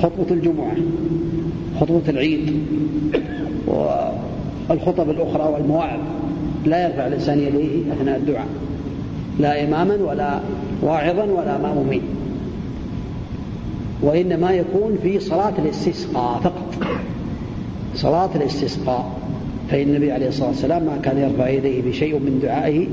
[0.02, 0.76] خطبة الجمعة.
[1.80, 2.52] خطبة العيد
[3.66, 6.00] والخطب الأخرى والمواعظ.
[6.64, 8.46] لا يرفع الإنسان يديه أثناء الدعاء.
[9.40, 10.40] لا إماما ولا
[10.82, 12.02] واعظا ولا مأمومين
[14.02, 16.86] وإنما يكون في صلاة الاستسقاء فقط.
[17.94, 19.10] صلاة الاستسقاء.
[19.70, 22.86] فإن النبي عليه الصلاة والسلام ما كان يرفع يديه بشيء من دعائه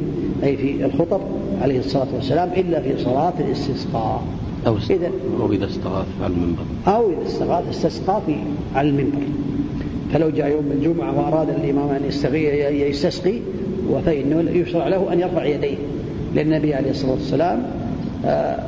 [0.44, 1.22] أي في الخطب
[1.62, 4.24] عليه الصلاة والسلام إلا في صلاة الاستسقاء.
[4.68, 6.64] أو إذا أو إذا استغاث على المنبر.
[6.88, 8.36] أو إذا استغاث استسقى في
[8.76, 9.22] على المنبر.
[10.14, 12.02] فلو جاء يوم الجمعة وأراد الإمام أن
[12.90, 13.40] يستسقي
[14.06, 15.78] فإنه يشرع له أن يرفع يديه.
[16.36, 17.64] لأن النبي عليه الصلاة والسلام
[18.26, 18.60] آه،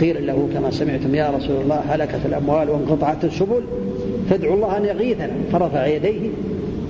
[0.00, 3.62] قيل له كما سمعتم يا رسول الله هلكت الأموال وانقطعت السبل
[4.30, 5.30] فادعوا الله أن يغيثنا.
[5.52, 6.30] فرفع يديه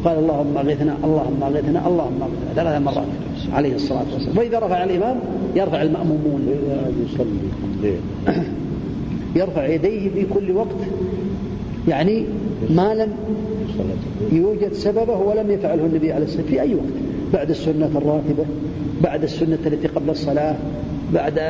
[0.05, 3.07] قال اللهم اغثنا اللهم اغثنا اللهم اغثنا ثلاث مرات.
[3.53, 4.38] عليه الصلاة والسلام.
[4.38, 5.20] وإذا رفع الإمام
[5.57, 6.49] يرفع المأمومون.
[9.36, 10.76] يرفع يديه في كل وقت.
[11.88, 12.24] يعني
[12.70, 13.12] ما لم
[14.32, 16.84] يوجد سببه ولم يفعله النبي عليه الصلاة في أي وقت.
[17.32, 18.45] بعد السنة الراتبة
[19.03, 20.57] بعد السنة التي قبل الصلاة
[21.14, 21.41] بعد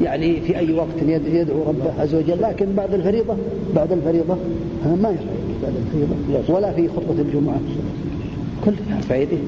[0.00, 2.42] يعني في أي وقت يدعو ربه عز وجل.
[2.42, 3.36] لكن بعد الفريضة
[3.74, 4.36] بعد الفريضة
[4.84, 6.54] ما يرفع بعد الفريضة.
[6.54, 7.60] ولا في خطبة الجمعة.
[8.64, 9.38] كل يرفع يده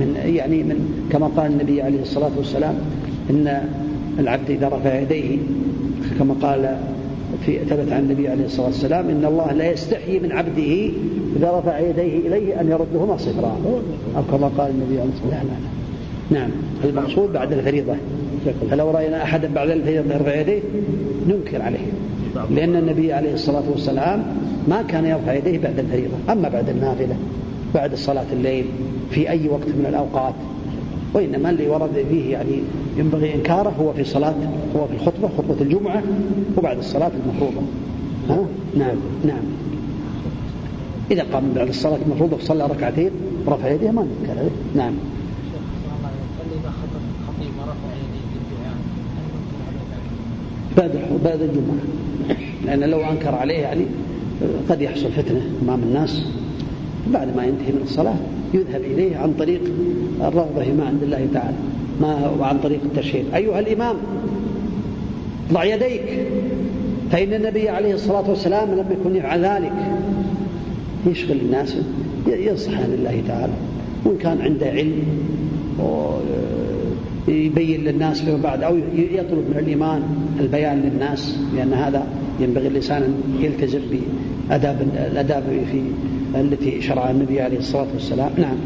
[0.00, 2.74] من يعني من كما قال النبي عليه الصلاة والسلام
[3.30, 3.62] إن
[4.18, 5.38] العبد إذا رفع يديه
[6.18, 6.76] كما قال
[7.46, 10.90] في ثبت عن النبي عليه الصلاة والسلام إن الله لا يستحيي من عبده
[11.36, 13.56] إذا رفع يديه إليه أن يردهما صفرا.
[14.16, 15.46] أو كما قال النبي عليه الصلاة والسلام.
[16.30, 16.50] لا لا نعم.
[16.84, 17.94] المقصود بعد الفريضة.
[18.70, 20.60] فلو رأينا أحدا بعد الفريضة يرفع يديه
[21.28, 21.78] ننكر عليه.
[22.50, 24.22] لأن النبي عليه الصلاة والسلام
[24.68, 27.16] ما كان يرفع يديه بعد الفريضة أما بعد النافلة.
[27.74, 28.64] بعد صلاة الليل
[29.10, 30.34] في أي وقت من الأوقات
[31.14, 32.62] وإنما اللي ورد فيه يعني
[32.96, 34.34] ينبغي إنكاره هو في صلاة
[34.76, 36.02] هو في الخطبة خطبة الجمعة
[36.56, 37.66] وبعد الصلاة المفروضة.
[38.28, 38.44] ها؟
[38.76, 39.42] نعم نعم.
[41.10, 43.10] إذا قام بعد الصلاة المفروضة وصلى ركعتين
[43.48, 44.92] رفع يديه ما نذكر نعم.
[50.76, 50.90] بعد
[51.24, 51.80] بعد الجمعة.
[52.66, 53.84] لأن لو أنكر عليه يعني
[54.68, 56.22] قد يحصل فتنة أمام الناس.
[57.12, 58.16] بعد ما ينتهي من الصلاة
[58.54, 59.60] يذهب إليه عن طريق
[60.20, 61.56] الرغبة فيما عند الله تعالى
[62.00, 63.96] ما وعن طريق التشهير أيها الإمام
[65.52, 66.02] ضع يديك
[67.12, 69.72] فإن النبي عليه الصلاة والسلام لم يكن يفعل ذلك.
[71.06, 71.76] يشغل الناس
[72.26, 73.52] ينصح عن الله تعالى
[74.04, 75.02] وإن كان عنده علم
[77.28, 80.02] يبين للناس فيما بعد أو يطلب من الإمام
[80.40, 82.06] البيان للناس لأن هذا
[82.40, 83.80] ينبغي الإنسان أن يلتزم
[84.48, 85.42] بأداب الأداب
[85.72, 85.82] في
[86.34, 88.30] التي شرعها النبي عليه الصلاة والسلام.
[88.38, 88.56] نعم.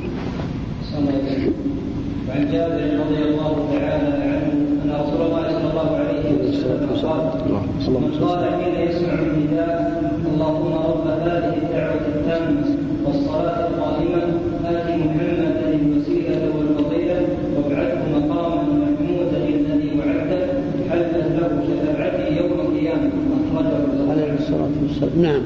[2.29, 4.53] وعن جابر رضي الله تعالى عنه
[4.85, 10.03] أن رسول الله صلى الله عليه وسلم قال من قال حين يسمع النداء
[10.35, 12.67] اللهم رب هذه الدعوة التامة
[13.07, 14.23] والصلاة القائمه
[14.65, 17.27] آت محمدا الوسيلة والفضيلة
[17.57, 20.47] وابعثه مقاما محمودا الذي وعدته
[20.91, 23.11] حلت له شفاعتي يوم القيامة.
[23.55, 25.23] أخرجه عليه الصلاة والسلام.
[25.23, 25.43] نعم.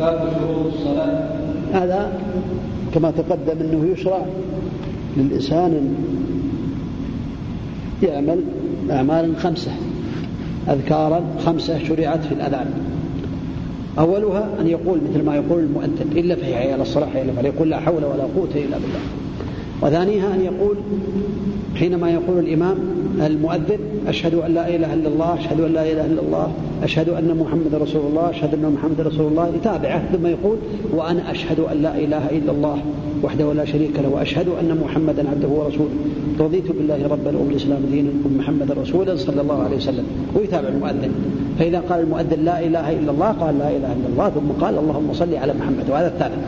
[0.00, 1.28] الصلاة.
[1.72, 2.12] هذا
[2.94, 4.26] كما تقدم أنه يشرع
[5.16, 5.94] للإنسان أن
[8.02, 8.40] يعمل
[8.90, 9.70] أعمال خمسة.
[10.68, 12.70] أذكارا خمسة شرعت في الأذان.
[13.98, 17.80] أولها أن يقول مثل ما يقول المؤذن إلا في حي على الصلاة حي يقول لا
[17.80, 19.00] حول ولا قوة إلا بالله.
[19.82, 20.76] وثانيها أن يقول
[21.74, 22.76] حينما يقول الإمام
[23.26, 23.78] المؤذن
[24.08, 26.52] أشهد أن لا إله إلا الله أشهد أن لا إله إلا الله
[26.82, 30.02] أشهد أن محمد رسول الله أشهد أن محمد رسول الله يتابعه.
[30.12, 30.56] ثم يقول
[30.92, 32.78] وأنا أشهد أن لا إله إلا الله
[33.22, 35.90] وحده لا شريك له وأشهد أن محمدا عبده ورسوله.
[36.40, 40.04] رضيت بالله ربا وبالإسلام دينا وبمحمد رسولا صلى الله عليه وسلم.
[40.34, 41.10] ويتابع المؤذن.
[41.58, 45.12] فإذا قال المؤذن لا إله إلا الله قال لا إله إلا الله ثم قال اللهم
[45.12, 46.38] صل على محمد وهذا الثالث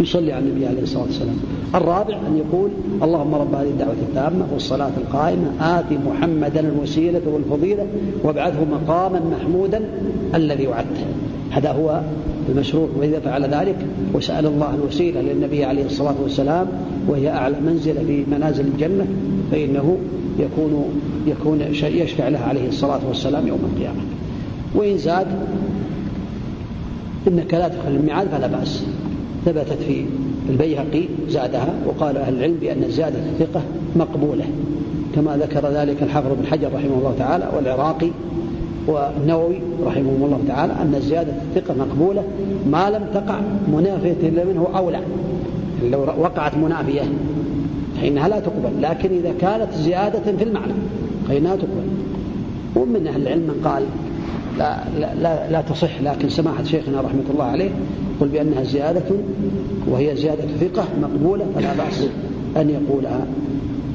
[0.00, 1.36] يصلي على النبي عليه الصلاة والسلام.
[1.74, 2.70] الرابع أن يقول
[3.02, 5.50] اللهم رب هذه الدعوة التامة والصلاة القائمة.
[5.60, 7.86] آت محمدا الوسيلة والفضيلة
[8.22, 9.80] وابعثه مقاما محمودا
[10.34, 11.04] الذي وعدته.
[11.50, 12.00] هذا هو
[12.48, 13.76] المشروع وإذا فعل ذلك
[14.14, 16.66] وسأل الله الوسيلة للنبي عليه الصلاة والسلام
[17.08, 19.06] وهي أعلى منزلة في منازل الجنة
[19.50, 19.98] فإنه
[20.38, 20.84] يكون
[21.26, 24.00] يكون يشفع له عليه الصلاة والسلام يوم القيامة.
[24.74, 25.26] وإن زاد
[27.28, 28.84] إنك لا تدخل الميعاد فلا بأس.
[29.44, 30.04] ثبتت في
[30.48, 33.62] البيهقي زادها وقال أهل العلم بأن الزيادة الثقة
[33.96, 34.44] مقبولة
[35.14, 38.10] كما ذكر ذلك الحافظ بن حجر رحمه الله تعالى والعراقي
[38.86, 42.22] والنووي رحمه الله تعالى أن زيادة الثقة مقبولة
[42.70, 43.40] ما لم تقع
[43.72, 45.00] منافية منه أولى
[45.90, 47.02] لو وقعت منافية
[48.00, 50.72] فإنها لا تقبل لكن إذا كانت زيادة في المعنى
[51.28, 51.88] فإنها تقبل.
[52.76, 53.82] ومن أهل العلم من قال
[54.58, 54.78] لا,
[55.20, 56.02] لا, لا, تصح.
[56.02, 57.70] لكن سماحة شيخنا رحمة الله عليه
[58.16, 59.02] يقول بأنها زيادة
[59.86, 62.06] وهي زيادة ثقة مقبولة فلا بأس
[62.56, 63.26] أن يقولها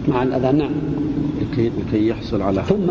[0.08, 0.58] مع الأذان.
[0.58, 0.72] نعم.
[1.42, 2.90] لكي, لكي يحصل على ثم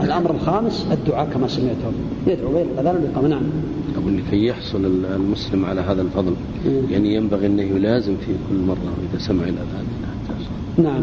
[0.00, 1.92] الأمر الخامس الدعاء كما سمعتم.
[2.26, 3.42] يدعو غير الأذان والإقامة نعم.
[3.96, 4.84] أقول لكي يحصل
[5.14, 6.32] المسلم على هذا الفضل.
[6.66, 6.80] مم.
[6.90, 9.84] يعني ينبغي أنه يلازم في كل مرة إذا سمع الأذان.
[10.78, 11.02] نعم.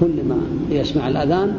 [0.00, 0.36] كل ما
[0.70, 1.54] يسمع الأذان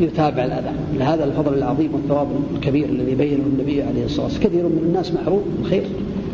[0.00, 4.48] يتابع الأذان لهذا الفضل العظيم والثواب الكبير الذي بينه النبي عليه الصلاة والسلام.
[4.48, 5.82] كثير من الناس محروم الخير.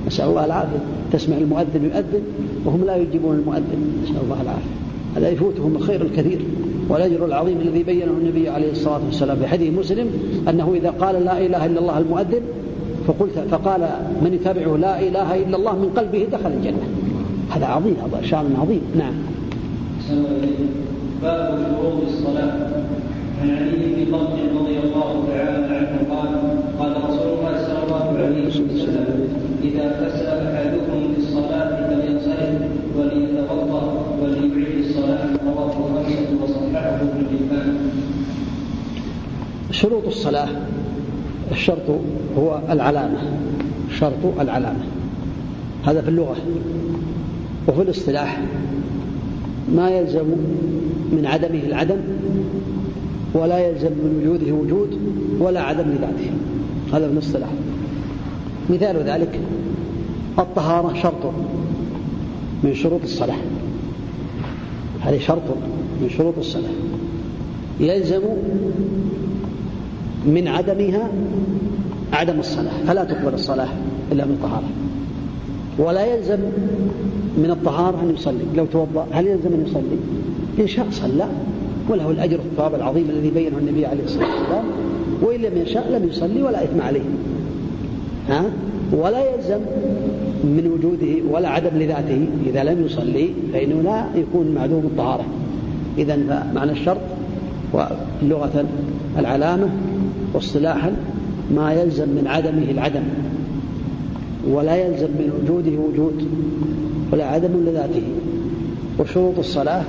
[0.07, 0.79] نسأل الله العافية.
[1.13, 2.23] تسمع المؤذن يؤذن
[2.65, 4.03] وهم لا يجيبون المؤذن.
[4.05, 4.71] نسأل الله العافية.
[5.17, 6.39] هذا يفوتهم الخير الكثير
[6.89, 9.37] والأجر العظيم الذي بينه النبي عليه الصلاة والسلام.
[9.37, 10.07] في حديث مسلم
[10.49, 12.41] أنه إذا قال لا إله إلا الله المؤذن
[13.07, 13.81] فقلت فقال
[14.23, 16.89] من يتابعه لا إله إلا الله من قلبه دخل الجنة.
[17.51, 18.81] هذا عظيم هذا شأن عظيم.
[18.99, 19.15] نعم.
[21.23, 22.87] باب شروط الصلاة.
[23.43, 26.29] عن علي بن طلق رضي الله تعالى عنه قال
[26.79, 29.29] قال رسول الله صلى الله عليه وسلم
[29.65, 32.61] إذا فسى أحدكم في الصلاة فلينصرف
[32.97, 33.83] وليتوضأ
[34.23, 35.29] وليعيد الصلاة.
[35.47, 37.77] رواه خمسة وصححه ابن حبان.
[39.71, 40.49] شروط الصلاة.
[41.53, 41.89] الشرط
[42.39, 43.19] هو العلامة.
[43.99, 44.85] شرط العلامة.
[45.85, 46.37] هذا في اللغة.
[47.69, 48.41] وفي الاصطلاح
[49.75, 50.27] ما يلزم
[51.13, 51.97] من عدمه العدم
[53.37, 54.99] ولا يلزم من وجوده وجود
[55.41, 56.31] ولا عدم لذاته.
[56.93, 57.49] هذا في الاصطلاح
[58.71, 59.41] مثال ذلك
[60.39, 61.33] الطهارة شرط
[62.65, 63.37] من شروط الصلاة.
[65.01, 65.43] هذه شرط
[66.03, 66.71] من شروط الصلاة.
[67.81, 68.23] يلزم
[70.27, 71.11] من عدمها
[72.13, 72.85] عدم الصلاة.
[72.87, 73.69] فلا تقبل الصلاة
[74.13, 74.69] إلا من طهارة.
[75.79, 76.39] ولا يلزم
[77.39, 78.45] من الطهارة أن يصلي.
[78.57, 79.99] لو توضأ هل يلزم أن يصلي؟
[80.63, 81.29] إن شاء صلى.
[81.89, 84.65] وله الأجر والثواب العظيم الذي بينه النبي عليه الصلاة والسلام.
[85.23, 87.01] وإن لم يشاء لم يصلي ولا إثم عليه.
[88.29, 88.45] ها؟
[88.93, 89.61] ولا يلزم
[90.45, 92.27] من وجوده ولا عدم لذاته.
[92.47, 95.25] إذا لم يصلي فإنه لا يكون معدوم الطهارة.
[95.99, 96.17] إذا
[96.55, 97.01] معنى الشرط
[97.73, 98.65] ولغة
[99.19, 99.69] العلامة
[100.35, 100.97] واصطلاحا
[101.55, 103.03] ما يلزم من عدمه العدم.
[104.51, 106.29] ولا يلزم من وجوده وجود
[107.13, 108.03] ولا عدم لذاته.
[108.99, 109.85] وشروط الصلاة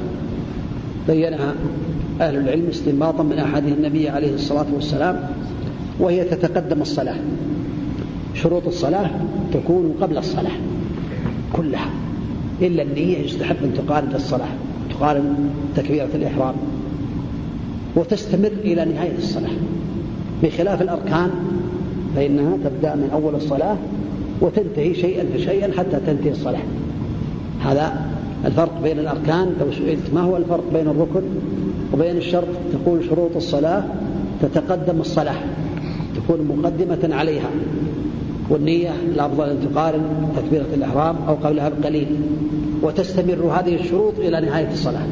[1.08, 1.54] بينها
[2.22, 5.20] أهل العلم استنباطا من أحاديث النبي عليه الصلاة والسلام
[6.00, 7.16] وهي تتقدم الصلاة.
[8.36, 9.10] شروط الصلاة
[9.54, 10.52] تكون قبل الصلاة
[11.54, 11.90] كلها
[12.62, 14.48] إلا النية يستحب أن تقارن الصلاة
[14.90, 16.56] تقارن تكبيرة الإحرام
[17.96, 19.52] وتستمر إلى نهاية الصلاة.
[20.44, 21.30] بخلاف الأركان
[22.16, 23.78] فإنها تبدأ من أول الصلاة
[24.42, 26.64] وتنتهي شيئا فشيئا حتى تنتهي الصلاة.
[27.64, 28.06] هذا
[28.46, 31.22] الفرق بين الأركان لو سئلت ما هو الفرق بين الركن؟
[31.94, 33.84] وبين الشرط تقول شروط الصلاة
[34.42, 35.38] تتقدم الصلاة
[36.16, 37.50] تكون مقدمة عليها
[38.50, 40.02] والنية الأفضل أن تقارن
[40.36, 42.08] تكبيرة الإحرام أو قبلها بقليل
[42.84, 45.08] وتستمر هذه الشروط إلى نهاية الصلاة.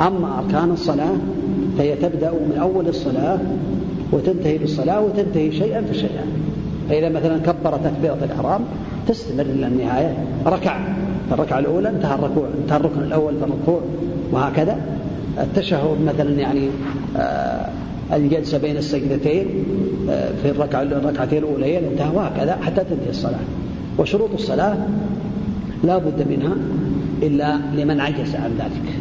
[0.00, 1.16] أما أركان الصلاة
[1.78, 3.38] فهي تبدأ من أول الصلاة
[4.12, 6.26] وتنتهي بالصلاة وتنتهي شيئا فشيئا.
[6.88, 8.60] فإذا مثلا كبر تكبيرة الإحرام
[9.08, 10.16] تستمر إلى النهاية
[10.46, 10.80] ركع
[11.32, 13.80] الركعة الأولى انتهى الركوع انتهى الركن الأول في الركوع
[14.32, 14.78] وهكذا.
[15.38, 16.68] التشهد مثلا يعني
[17.16, 17.68] آه
[18.12, 19.46] الجلسة بين السجدتين
[20.10, 23.40] آه في الركعة الركعتين الأوليين انتهى وهكذا حتى تنتهي الصلاة.
[23.98, 24.76] وشروط الصلاة
[25.84, 26.54] لا بد منها
[27.22, 28.94] إلا لمن عجز عن ذلك.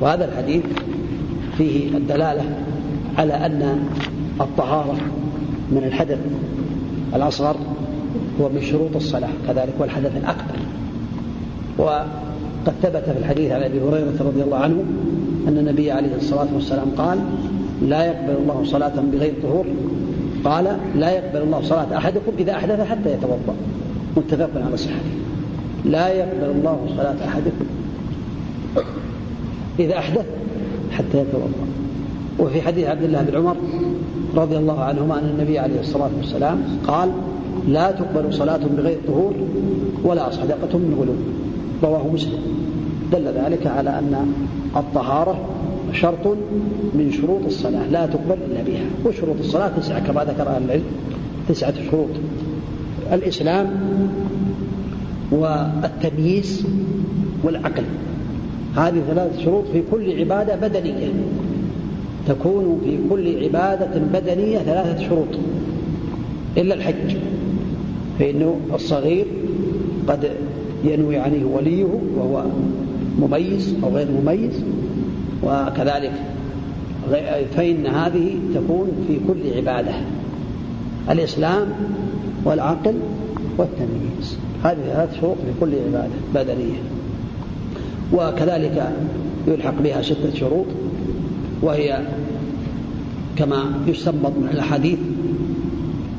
[0.00, 0.62] وهذا الحديث
[1.58, 2.44] فيه الدلالة
[3.18, 3.78] على أن
[4.40, 4.96] الطهارة
[5.70, 6.18] من الحدث
[7.14, 7.56] الأصغر
[8.40, 10.56] هو من شروط الصلاة كذلك والحدث الأكبر.
[12.62, 14.84] وقد ثبت في الحديث عن أبي هريرة رضي الله عنه
[15.48, 17.18] أن النبي عليه الصلاة والسلام قال
[17.82, 19.66] لا يقبل الله صلاة بغير طهور.
[20.44, 23.54] قال لا يقبل الله صلاة أحدكم إذا أحدث حتى يتوضأ.
[24.16, 25.12] متفق على صحته
[25.84, 27.64] لا يقبل الله صلاة أحدكم
[29.78, 30.26] إذا أحدث
[30.90, 31.66] حتى يتوضأ.
[32.38, 33.56] وفي حديث عبد الله بن عمر
[34.36, 37.10] رضي الله عنهما أن النبي عليه الصلاة والسلام قال
[37.68, 39.34] لا تقبل صلاة بغير طهور
[40.04, 41.14] ولا صدقة من غلو.
[41.82, 42.38] رواه مسلم.
[43.12, 44.32] دل ذلك على أن
[44.76, 45.48] الطهارة
[45.92, 46.26] شرط
[46.94, 48.84] من شروط الصلاة لا تقبل إلا بها.
[49.04, 50.84] وشروط الصلاة تسعة كما ذكر أهل العلم
[51.48, 52.08] تسعة شروط.
[53.12, 53.66] الإسلام
[55.30, 56.66] والتمييز
[57.42, 57.84] والعقل.
[58.76, 61.12] هذه ثلاث شروط في كل عبادة بدنية.
[62.28, 65.28] تكون في كل عبادة بدنية ثلاثة شروط.
[66.56, 67.16] إلا الحج
[68.18, 69.26] فإنه الصغير
[70.08, 70.30] قد
[70.84, 71.84] ينوي عنه وليه
[72.16, 72.44] وهو
[73.18, 74.62] مميز أو غير مميز.
[75.42, 76.12] وكذلك
[77.56, 79.94] فإن هذه تكون في كل عبادة
[81.10, 81.66] الإسلام
[82.44, 82.94] والعقل
[83.58, 84.38] والتمييز.
[84.64, 86.78] هذه ثلاث شروط في كل عبادة بدنية.
[88.12, 88.92] وكذلك
[89.48, 90.66] يلحق بها ستة شروط
[91.62, 91.98] وهي
[93.36, 94.98] كما يستنبط من الأحاديث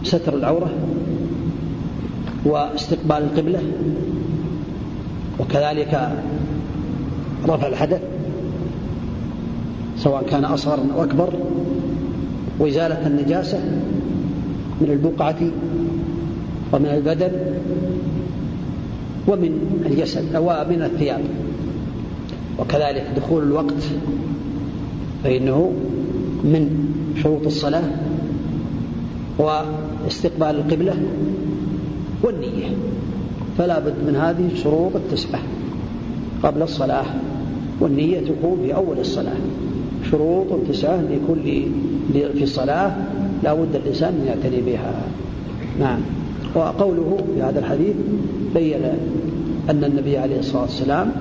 [0.03, 0.71] ستر العورة
[2.45, 3.59] واستقبال القبلة
[5.39, 6.11] وكذلك
[7.47, 8.01] رفع الحدث
[9.97, 11.33] سواء كان أصغر أو أكبر
[12.59, 13.59] وإزالة النجاسة
[14.81, 15.39] من البقعة
[16.73, 17.31] ومن البدن
[19.27, 21.21] ومن الجسد أو من الثياب.
[22.59, 23.83] وكذلك دخول الوقت
[25.23, 25.71] فإنه
[26.43, 26.93] من
[27.23, 27.83] شروط الصلاة
[29.37, 30.95] واستقبال القبلة
[32.23, 32.69] والنية.
[33.57, 35.39] فلا بد من هذه الشروط التسعة
[36.43, 37.05] قبل الصلاة
[37.79, 39.35] والنية تكون في أول الصلاة.
[40.11, 41.65] شروط تسعة لكل
[42.13, 42.95] في الصلاة
[43.43, 44.93] لا بد الإنسان أن يعتني بها.
[45.79, 45.99] نعم.
[46.55, 47.95] وقوله في هذا الحديث
[48.55, 48.83] بين
[49.69, 51.11] أن النبي عليه الصلاة والسلام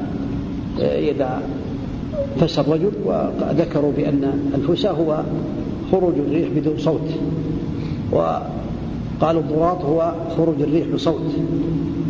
[0.81, 1.43] إذا
[2.41, 5.23] فسى الرجل وذكروا بأن الفسى هو
[5.93, 7.09] خروج الريح بدون صوت.
[8.13, 11.23] وقالوا الضراط هو خروج الريح بصوت.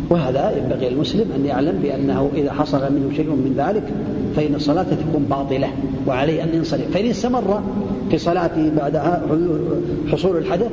[0.09, 3.83] وهذا ينبغي المسلم أن يعلم بأنه إذا حصل منه شيء من ذلك
[4.35, 5.67] فإن الصلاة تكون باطلة
[6.07, 6.91] وعليه أن ينصرف.
[6.93, 7.61] فإن استمر
[8.11, 9.01] في صلاته بعد
[10.11, 10.71] حصول الحدث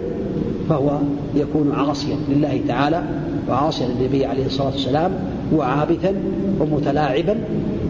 [0.68, 0.98] فهو
[1.34, 3.02] يكون عاصيا لله تعالى
[3.48, 5.12] وعاصيا للنبي عليه الصلاة والسلام
[5.54, 6.14] وعابثا
[6.60, 7.36] ومتلاعبا.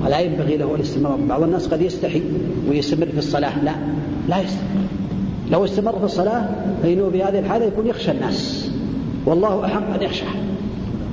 [0.04, 1.18] ولا ينبغي له الاستمرار.
[1.28, 2.22] بعض الناس قد يستحي
[2.70, 3.64] ويستمر في الصلاة.
[3.64, 3.72] لا
[4.28, 4.80] لا يستمر.
[5.50, 6.48] لو استمر في الصلاة
[6.82, 8.70] فإنه في هذه الحالة يكون يخشى الناس.
[9.26, 10.24] والله أحق أن يخشى.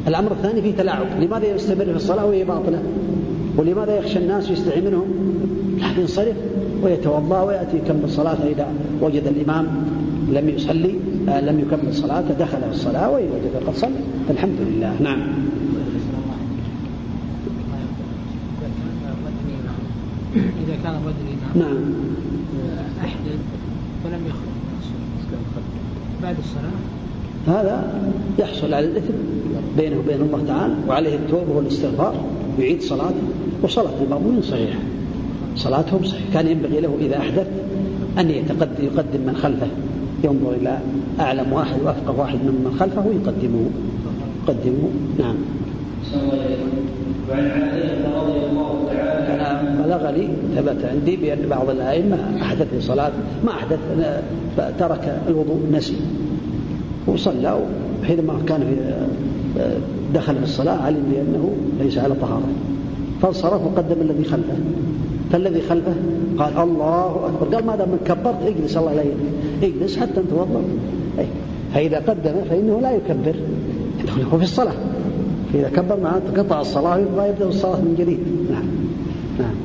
[0.07, 1.05] الأمر الثاني فيه تلاعب.
[1.21, 2.81] لماذا يستمر في الصلاة وهي باطلة؟
[3.57, 5.05] ولماذا يخشى الناس ويستحي منهم؟
[5.79, 6.35] لا ينصرف
[6.83, 8.67] ويتوضأ ويأتي يكمل صلاته اذا
[9.01, 9.67] وجد الإمام
[10.33, 10.95] لم يصلي
[11.29, 13.91] آه لم يكمل صلاته دخل في الصلاة وان وجد قد صلى.
[14.27, 15.01] فالحمد لله.
[15.01, 15.19] نعم.
[20.35, 21.13] إذا كان إمام
[21.55, 21.77] نعم.
[22.99, 23.39] أحدث
[24.03, 24.57] فلم يخرج.
[26.23, 27.06] بعد الصلاة
[27.47, 27.93] هذا
[28.39, 29.13] يحصل على الإثم
[29.77, 32.15] بينه وبين الله تعالى وعليه التوبة والاستغفار
[32.59, 33.15] ويعيد صلاته
[33.63, 34.79] وصلاة المأمومين صحيحة.
[35.55, 36.33] صلاتهم صحيحة.
[36.33, 37.47] كان ينبغي له إذا أحدث
[38.19, 39.67] أن يتقدم يقدم من خلفه.
[40.23, 40.77] ينظر إلى
[41.19, 43.69] أعلم واحد وأفقه واحد من خلفه ويقدمه.
[44.43, 44.89] يقدمه.
[45.19, 45.35] نعم.
[47.29, 53.11] وعن عائشة رضي الله تعالى أنا بلغني ثبت عندي بأن بعض الأئمة أحدث صلاة
[53.45, 53.79] ما أحدث
[54.79, 55.97] ترك الوضوء نسي
[57.07, 57.59] وصلى
[58.03, 58.75] حينما كان في
[60.13, 62.47] دخل في الصلاة علم بأنه ليس على طهارة.
[63.21, 64.57] فانصرف وقدم الذي خلفه.
[65.31, 65.93] فالذي خلفه
[66.37, 67.55] قال الله أكبر.
[67.55, 69.03] قال ماذا من كبرت اجلس الله لا
[69.67, 70.61] اجلس حتى توضأ.
[71.73, 73.35] فإذا قدم فإنه لا يكبر.
[74.33, 74.73] هو في الصلاة.
[75.53, 78.19] فإذا كبر معناته قطع الصلاة ويبدأ الصلاة من جديد.
[78.51, 78.65] نعم.
[79.39, 79.55] نعم.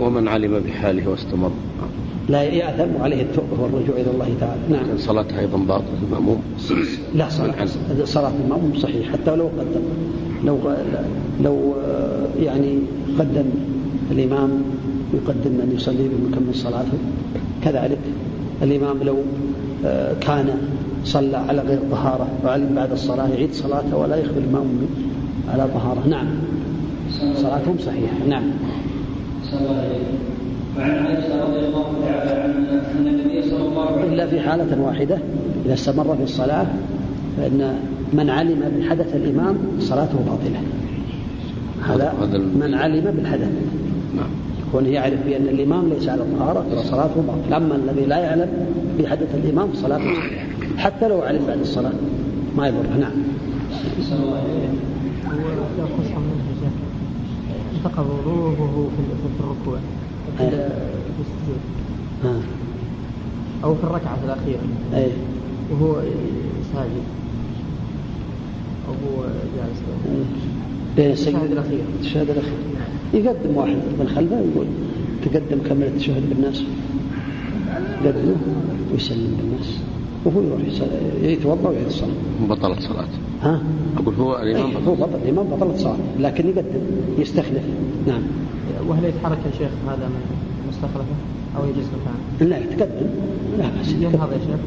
[0.00, 1.50] ومن علم بحاله واستمر.
[2.28, 4.60] لا يأثم عليه التوبة والرجوع إلى الله تعالى.
[4.70, 4.86] نعم.
[4.86, 6.42] كان صلاته أيضا باطلة المأموم
[7.14, 7.66] لا صلاة
[8.04, 9.12] صلاة المأموم صحيح.
[9.12, 9.84] حتى لو قدم
[10.44, 10.58] لو
[11.44, 11.74] لو
[12.42, 12.78] يعني
[13.18, 13.44] قدم
[14.10, 14.50] الإمام
[15.14, 16.98] يقدم من يصلي بمكمل صلاته.
[17.64, 17.98] كذلك
[18.62, 19.16] الإمام لو
[20.20, 20.48] كان
[21.04, 24.88] صلى على غير طهارة وعلم بعد الصلاة يعيد صلاته ولا يخبر المأموم
[25.48, 26.08] على طهارة.
[26.08, 26.26] نعم.
[27.34, 28.26] صلاتهم صحيحة.
[28.28, 28.44] نعم.
[30.78, 34.82] وعن عائشة رضي الله تعالى عنها أن النبي صلى الله عليه وسلم إلا في حالة
[34.82, 35.18] واحدة
[35.66, 36.66] إذا استمر في الصلاة
[37.36, 37.74] فإن
[38.12, 40.60] من علم بحدث الإمام صلاته باطلة.
[41.82, 42.12] هذا
[42.60, 43.50] من علم بالحدث.
[44.16, 44.86] نعم.
[44.86, 47.56] يعرف بأن الإمام ليس على طهارة فصلاته باطلة.
[47.56, 48.48] أما الذي لا يعلم
[48.98, 50.12] بحدث الإمام صلاته
[50.76, 51.92] حتى لو علم بعد الصلاة
[52.56, 53.12] ما يضره نعم.
[57.78, 59.78] انتقض وضوءه في الركوع
[60.38, 60.44] في
[61.20, 61.60] السجود.
[63.64, 64.60] أو في الركعة الأخيرة
[64.94, 65.10] أي.
[65.72, 66.02] وهو
[66.74, 67.06] ساجد.
[68.88, 69.24] أو هو
[69.56, 69.78] جالس.
[70.96, 71.80] بين التشهد السجد الأخير.
[71.98, 72.58] التشهد الأخير.
[73.14, 74.66] يقدم واحد من خلفه يقول
[75.24, 76.62] تقدم كمل التشهد بالناس.
[78.04, 78.36] يقدمه
[78.92, 79.80] ويسلم بالناس.
[80.24, 80.60] وهو يروح
[81.22, 82.10] يتوضأ ويعيد الصلاه
[82.48, 83.18] بطلت صلاته.
[83.42, 83.62] ها؟
[83.98, 86.80] أقول هو الإمام أي، هو بطل بطل الإمام بطلت صلاه لكن يقدم
[87.18, 87.62] يستخلف.
[88.06, 88.22] نعم.
[88.88, 90.20] وهل يتحرك يا شيخ هذا من
[90.68, 91.14] مستخلفة
[91.56, 93.06] أو يجوز مكان لا يتقدم.
[93.58, 94.32] لا بأس ينهض.
[94.32, 94.60] يا شيخ؟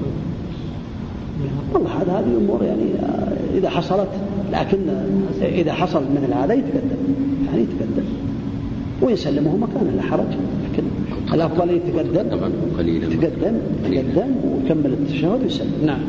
[1.42, 1.74] ينهض.
[1.74, 4.10] والله هذا هذه امور يعني آه، إذا حصلت
[4.52, 6.98] لكن آه، إذا حصل مثل هذا يتقدم.
[7.46, 8.04] يعني يتقدم.
[9.02, 10.28] ويسلمه مكانه لا حرج.
[10.72, 10.84] لكن
[11.34, 13.06] الافضل يتقدم طبعا قليلا.
[13.08, 13.56] يتقدم
[13.86, 15.86] يتقدم ويكمل التشهد ويسلم.
[15.86, 16.00] نعم.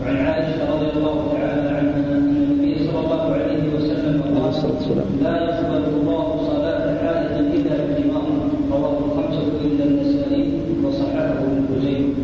[0.00, 4.72] وعن عائشة رضي الله تعالى عنها أن النبي صلى الله عليه وسلم عليه قال الصلاة
[4.74, 5.06] والسلام.
[5.22, 8.26] لا يقبل الله صلاة حائض إلا بإمام
[8.72, 10.52] رواه الخمسة إلا النسائي
[10.84, 12.14] وصححه ابن خزيمة.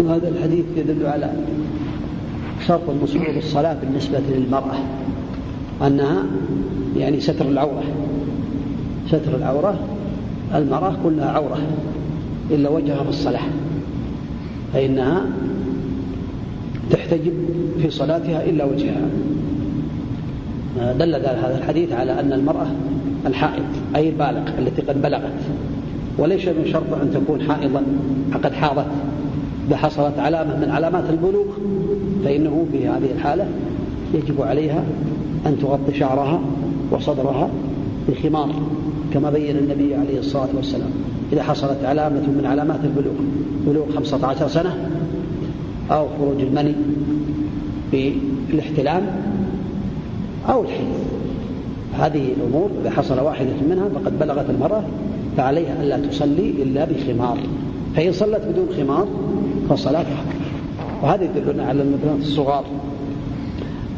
[0.00, 1.32] وهذا الحديث يدل على
[2.66, 4.78] شرط شروط الصلاة بالنسبة للمرأة
[5.86, 6.24] أنها
[6.96, 7.84] يعني ستر العورة.
[9.14, 9.78] ستر العورة
[10.54, 11.58] المرأة كلها عورة
[12.50, 13.40] إلا وجهها في الصلاة.
[14.72, 15.22] فإنها
[16.90, 17.32] تحتجب
[17.82, 19.08] في صلاتها إلا وجهها.
[20.98, 22.66] دل هذا الحديث على أن المرأة
[23.26, 23.64] الحائض
[23.96, 25.40] أي البالغ التي قد بلغت.
[26.18, 27.82] وليس من شرط أن تكون حائضا
[28.44, 28.86] قد حاضت.
[29.68, 31.44] إذا حصلت علامة من علامات البلوغ
[32.24, 33.46] فإنه في هذه الحالة
[34.14, 34.84] يجب عليها
[35.46, 36.40] أن تغطي شعرها
[36.90, 37.48] وصدرها
[38.08, 38.50] بخمار.
[39.14, 40.90] كما بين النبي عليه الصلاة والسلام.
[41.32, 43.14] إذا حصلت علامة من علامات البلوغ.
[43.66, 44.90] بلوغ 15 سنة
[45.90, 46.74] أو خروج المني
[47.92, 49.02] بالاحتلام
[50.48, 50.86] أو الحيض
[51.98, 54.82] هذه الأمور إذا حصل واحدة منها فقد بلغت المرأة
[55.36, 57.38] فعليها ألا تصلي إلا بخمار.
[57.96, 59.06] فإن صلت بدون خمار
[59.68, 60.24] فصلاتها
[61.02, 62.64] وهذا يدلنا على البنات الصغار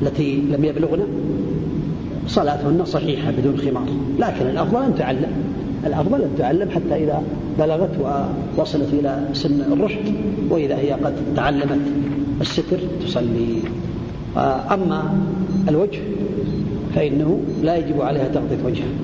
[0.02, 1.06] التي لم يبلغن
[2.28, 3.86] صلاتهن صحيحة بدون خمار.
[4.18, 5.32] لكن الأفضل أن تعلم.
[5.86, 7.22] الأفضل أن تعلم حتى إذا
[7.58, 7.90] بلغت
[8.58, 10.14] ووصلت إلى سن الرشد
[10.50, 11.80] وإذا هي قد تعلمت
[12.40, 13.58] الستر تصلي.
[14.70, 15.14] أما
[15.68, 15.98] الوجه
[16.94, 18.94] فإنه لا يجب عليها تغطية وجهها.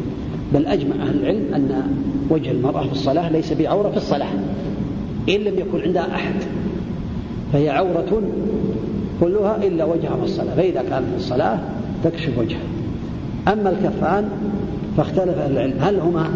[0.54, 1.82] بل أجمع أهل العلم أن
[2.30, 4.32] وجه المرأة في الصلاة ليس بعورة في الصلاة.
[5.28, 6.34] إن لم يكن عندها أحد
[7.52, 8.22] فهي عورة
[9.20, 10.54] كلها إلا وجهها في الصلاة.
[10.54, 11.58] فإذا كانت في الصلاة
[12.04, 12.71] تكشف وجهها.
[13.48, 14.28] أما الكفان
[14.96, 15.74] فاختلف أهل العلم.
[15.80, 16.30] هل هما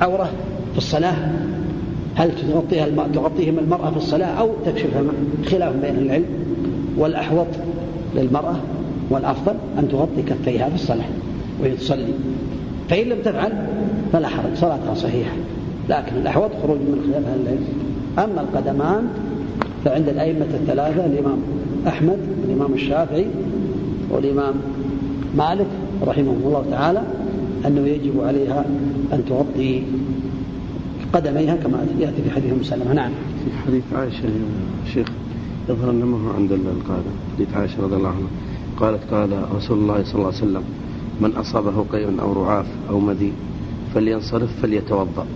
[0.00, 0.30] عورة
[0.72, 1.16] في الصلاة؟
[2.14, 3.02] هل تغطيها الم...
[3.14, 5.12] تغطيهم المرأة في الصلاة أو تكشفهما
[5.46, 6.24] خلاف بين العلم؟
[6.96, 7.46] والأحوط
[8.16, 8.56] للمرأة
[9.10, 11.08] والأفضل أن تغطي كفيها في الصلاة
[11.60, 12.14] وهي تصلي.
[12.90, 13.52] فإن لم تفعل
[14.12, 15.36] فلا حرج صلاتها صحيحة.
[15.88, 17.64] لكن الأحوط خروج من خلاف أهل العلم.
[18.18, 19.08] أما القدمان
[19.84, 21.38] فعند الأئمة الثلاثة الإمام
[21.86, 23.26] أحمد والإمام الشافعي
[24.10, 24.54] والإمام
[25.36, 25.66] مالك
[26.06, 27.02] رحمه الله تعالى
[27.66, 28.64] أنه يجب عليها
[29.12, 29.82] أن تغطي
[31.12, 33.10] قدميها كما يأتي في حديث مسلمة نعم.
[33.44, 35.08] في حديث عائشة يا شيخ
[35.68, 38.28] يظهر أنه ما هو عند القاعدة حديث عائشة رضي الله عنها.
[38.76, 40.62] قالت قال رسول الله صلى الله عليه وسلم
[41.20, 43.32] من أصابه قيء أو رعاف أو مدي
[43.94, 45.26] فلينصرف فليتوضأ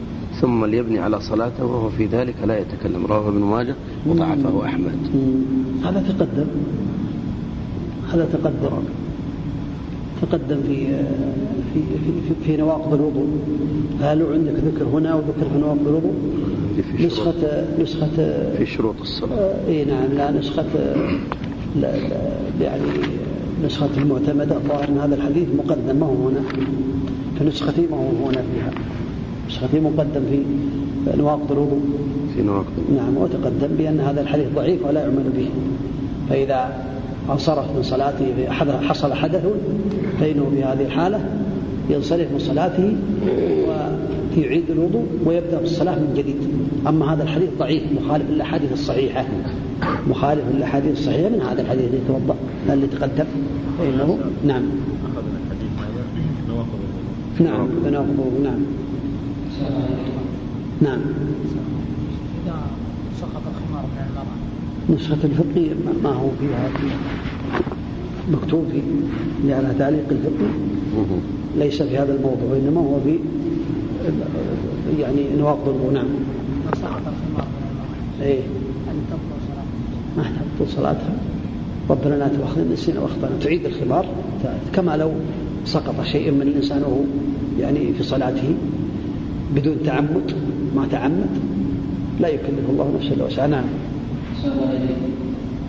[0.40, 3.06] ثم ليبني على صلاته وهو في ذلك لا يتكلم.
[3.06, 3.74] رواه ابن ماجه
[4.06, 4.98] وضعفه أحمد.
[5.84, 6.46] هذا تقدم.
[8.12, 8.82] هذا تقدم.
[10.22, 10.86] تقدم في
[11.74, 13.26] في في, في نواقض الوضوء.
[14.00, 16.14] هل عندك ذكر هنا وذكر في نواقض الوضوء؟
[16.96, 18.16] في نسخة نسخة
[18.58, 19.36] في شروط الصلاة.
[19.36, 20.64] آه، إي نعم لا نسخة
[21.80, 22.20] لا لا
[22.60, 22.82] يعني
[23.64, 24.56] نسخة المعتمدة.
[24.56, 26.40] الظاهر ان هذا الحديث مقدم ما هو هنا؟
[27.38, 28.70] في نسختي ما هو هنا فيها.
[29.48, 30.42] نسختي مقدم في
[31.18, 31.82] نواقض الوضوء.
[32.36, 35.48] في نواقض نعم وتقدم بأن هذا الحديث ضعيف ولا يعمل به.
[36.30, 36.84] فإذا
[37.30, 39.46] انصرف من صلاته حدث- حصل حدث
[40.20, 41.20] فإنه في هذه الحالة
[41.90, 42.96] ينصرف من صلاته
[44.36, 46.36] ويعيد الوضوء ويبدأ بالصلاة من جديد.
[46.88, 49.24] أما هذا الحديث ضعيف مخالف للأحاديث الصحيحة.
[50.10, 52.34] مخالف للأحاديث الصحيحة من هذا الحديث اللي يتوضأ
[52.72, 53.24] اللي تقدم
[53.78, 54.62] فإنه نعم.
[57.40, 57.66] نعم
[58.44, 58.58] نعم.
[60.82, 61.00] نعم
[62.44, 62.56] إذا
[63.20, 64.36] سقط الخمار من المرأة
[64.90, 65.70] نسخة الفقه
[66.04, 66.70] ما هو فيها
[68.32, 68.64] مكتوب
[69.42, 70.46] في على تعليق الفقه.
[70.96, 71.04] مه.
[71.58, 73.18] ليس في هذا الموضوع وإنما هو في
[75.00, 76.06] يعني نواقض الوضوء نعم.
[78.22, 78.40] إيه.
[79.46, 79.64] صلاة.
[80.16, 80.24] ما
[80.58, 81.14] تبطل صلاتها.
[81.90, 83.36] ربنا لا تؤاخذنا نسينا وأخطأنا.
[83.40, 84.06] تعيد الخمار.
[84.74, 85.10] كما لو
[85.64, 87.00] سقط شيء من الإنسان وهو
[87.60, 88.54] يعني في صلاته
[89.54, 90.34] بدون تعمد
[90.76, 91.30] ما تعمد
[92.20, 93.46] لا يكلف الله نفسا إلا وسعها.
[93.46, 93.64] نعم.
[94.46, 95.12] عليه وسلم.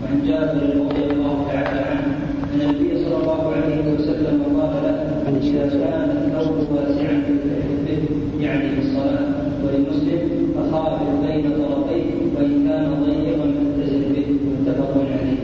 [0.02, 2.06] وعن جابر رضي الله تعالى عنه
[2.54, 5.70] أن النبي صلى الله عليه وسلم قال له السلام.
[5.70, 9.26] كان الثوب واسعا في يعني في الصلاة
[9.64, 13.46] ولمسلم فخالف بين طرفيه وإن كان ضيقا
[13.76, 14.26] فاتزل به
[14.60, 15.38] متفق عليه.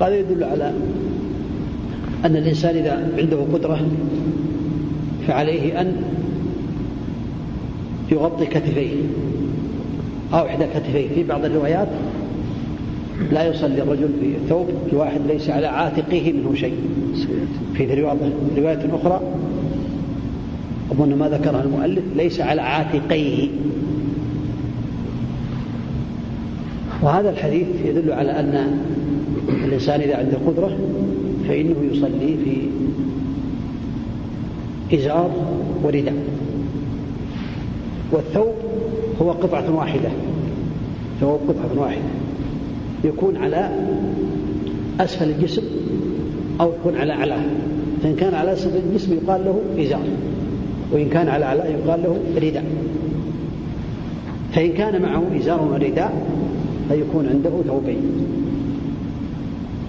[0.00, 0.72] هذا يدل على
[2.24, 3.80] أن الإنسان إذا عنده قدرة
[5.26, 6.02] فعليه أن
[8.12, 8.90] يغطي كتفيه
[10.32, 11.88] أو إحدى كتفيه في بعض الروايات
[13.32, 16.76] لا يصلي الرجل في ثوب الواحد ليس على عاتقه منه شيء.
[17.74, 17.94] في
[18.56, 19.20] رواية أخرى
[20.92, 23.48] أظن ما ذكرها المؤلف ليس على عاتقيه.
[27.02, 28.80] وهذا الحديث يدل على أن
[29.64, 30.78] الإنسان إذا عنده قدرة
[31.48, 32.56] فإنه يصلي في
[34.96, 35.30] إزار
[35.82, 36.14] ورداء.
[38.12, 38.54] والثوب
[39.22, 40.08] هو قطعة واحدة.
[41.20, 42.23] ثوب قطعة واحدة.
[43.04, 43.70] يكون على
[45.00, 45.62] أسفل الجسم
[46.60, 47.42] أو يكون على أعلاه
[48.02, 50.04] فإن كان على أسفل الجسم يقال له إزار.
[50.92, 52.64] وإن كان على أعلاه يقال له رداء
[54.52, 56.26] فإن كان معه إزار ورداء
[56.88, 58.02] فيكون عنده ثوبين.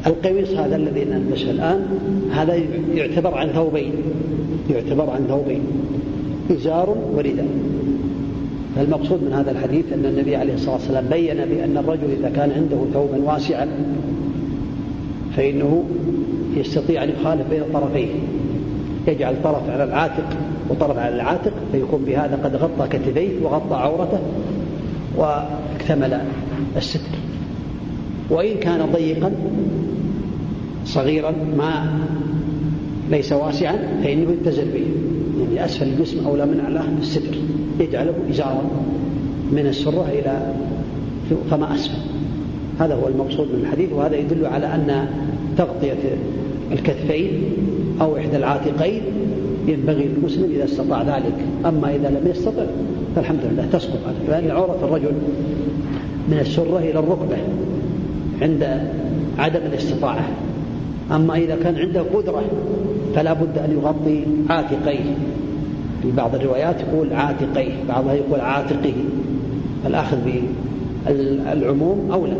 [0.07, 1.85] القميص هذا الذي نلبسه الآن
[2.31, 2.59] هذا
[2.93, 3.93] يعتبر عن ثوبين.
[4.69, 5.61] يعتبر عن ثوبين.
[6.51, 7.47] إزار ورداء
[8.75, 12.77] فالمقصود من هذا الحديث أن النبي عليه الصلاة والسلام بين بأن الرجل إذا كان عنده
[12.93, 13.67] ثوبا واسعا
[15.37, 15.83] فإنه
[16.55, 18.07] يستطيع أن يخالف بين طرفيه
[19.07, 20.25] يجعل طرف على العاتق
[20.69, 24.19] وطرف على العاتق فيكون بهذا قد غطى كتفيه وغطى عورته
[25.17, 26.21] واكتمل
[26.77, 27.17] الستر.
[28.29, 29.31] وإن كان ضيقا
[30.85, 31.99] صغيرا ما
[33.11, 34.85] ليس واسعا فإنه يتزل به.
[35.39, 37.35] يعني أسفل الجسم أولى من أعلاه بالستر
[37.79, 38.63] يجعله إزارا
[39.51, 40.53] من السرة إلى
[41.51, 41.97] فما أسفل.
[42.79, 45.07] هذا هو المقصود من الحديث وهذا يدل على أن
[45.57, 46.17] تغطية
[46.71, 47.43] الكتفين
[48.01, 49.01] أو إحدى العاتقين
[49.67, 51.33] ينبغي للمسلم إذا استطاع ذلك.
[51.65, 52.65] أما إذا لم يستطع
[53.15, 55.11] فالحمد لله تسقط عليه لأن عورة الرجل
[56.29, 57.37] من السرة إلى الركبة
[58.41, 58.81] عند
[59.37, 60.27] عدم الاستطاعة.
[61.11, 62.43] أما إذا كان عنده قدرة
[63.15, 65.15] فلا بد أن يغطي عاتقيه.
[66.01, 68.93] في بعض الروايات يقول عاتقيه بعضها يقول عاتقه.
[69.85, 70.17] الأخذ
[71.05, 72.33] بالعموم أولى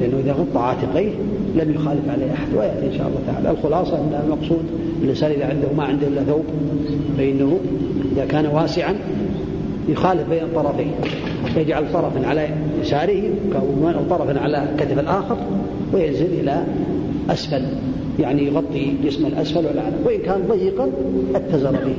[0.00, 1.10] لأنه إذا غطى عاتقيه
[1.54, 2.54] لم يخالف عليه أحد.
[2.56, 3.50] ويأتي إن شاء الله تعالى.
[3.50, 4.64] الخلاصة أن المقصود
[5.02, 6.44] الإنسان إذا عنده ما عنده إلا ثوب
[7.18, 7.58] فإنه
[8.12, 8.94] إذا كان واسعا
[9.88, 10.92] يخالف بين الطرفين
[11.56, 12.48] يجعل طرفا على
[12.80, 13.22] يساره
[13.82, 15.36] وطرفا على كتف الآخر
[15.92, 16.64] وينزل إلى
[17.32, 17.62] أسفل
[18.20, 20.90] يعني يغطي جسم الأسفل والأعلى وإن كان ضيقا
[21.34, 21.94] اتزر به.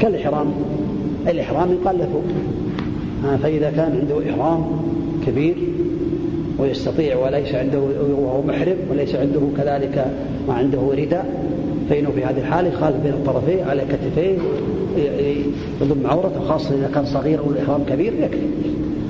[0.00, 0.46] كالإحرام
[1.28, 2.22] الإحرام يقال له
[3.42, 4.66] فإذا كان عنده إحرام
[5.26, 5.54] كبير
[6.58, 7.78] ويستطيع وليس عنده
[8.10, 10.06] وهو محرم وليس عنده كذلك
[10.48, 11.48] ما عنده رداء
[11.90, 14.38] فإنه في هذه الحالة يخالف بين الطرفين على كتفيه
[15.80, 18.46] يضم عورته خاصة إذا كان صغير أو الإحرام كبير يكفي.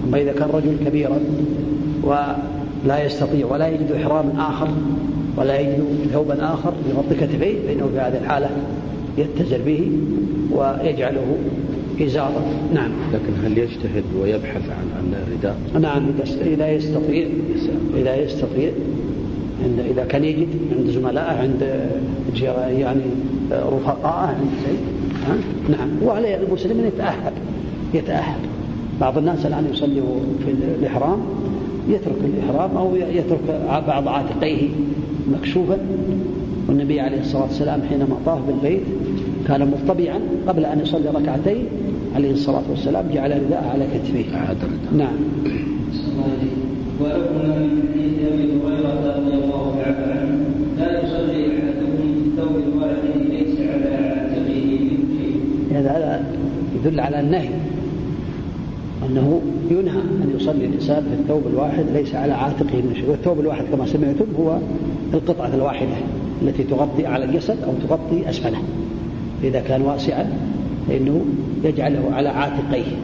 [0.09, 1.21] أما إذا كان رجل كبيرا
[2.03, 4.69] ولا يستطيع ولا يجد إحرام آخر
[5.39, 8.51] ولا يجد ثوبا آخر يغطي كتفيه فإنه في هذه الحالة
[9.19, 9.91] يتزر به
[10.53, 11.37] ويجعله
[12.01, 12.43] إزارا
[12.75, 12.91] نعم.
[13.13, 16.11] لكن هل يجتهد ويبحث عن عن الرداء؟ نعم.
[16.47, 17.27] إذا يستطيع
[17.97, 18.71] إذا يستطيع.
[19.65, 20.49] عند إذا كان يجد
[20.79, 21.91] عند زملائه عند
[22.79, 23.03] يعني
[23.53, 24.79] رفقائه عند شيء
[25.69, 25.89] نعم.
[26.05, 27.33] وعليه المسلم أن يتأهب
[27.95, 28.41] يتأهب
[29.01, 30.03] بعض الناس الآن يصلي
[30.45, 30.51] في
[30.81, 31.21] الإحرام
[31.89, 34.69] يترك الإحرام أو يترك بعض عاتقيه.
[35.33, 35.79] مكشوفا
[36.69, 38.83] والنبي عليه الصلاة والسلام حينما طاف بالبيت
[39.49, 40.19] كان مرتبعا
[40.49, 41.65] قبل أن يصلي ركعتين
[42.15, 44.25] عليه الصلاة والسلام جعل رداء على كتفيه.
[44.97, 45.17] نعم.
[47.01, 50.45] ولكم من حديث أبي هريرة رضي الله تعالى عنه
[50.79, 55.79] لا يصلي أحدكم في الثوب الواحد ليس على عاتقه من شيء.
[55.79, 56.25] هذا
[56.77, 57.49] يدل على النهي
[59.07, 63.11] أنه ينهى أن يصلي الإنسان في الثوب الواحد ليس على عاتقه من شيء.
[63.11, 64.59] والثوب الواحد كما سمعتم هو
[65.15, 65.97] القطعة الواحدة
[66.43, 68.59] التي تغطي على الجسد أو تغطي أسفله.
[69.45, 70.33] إذا كان واسعا
[70.89, 71.25] فإنه
[71.65, 72.97] يجعله على عاتقيه.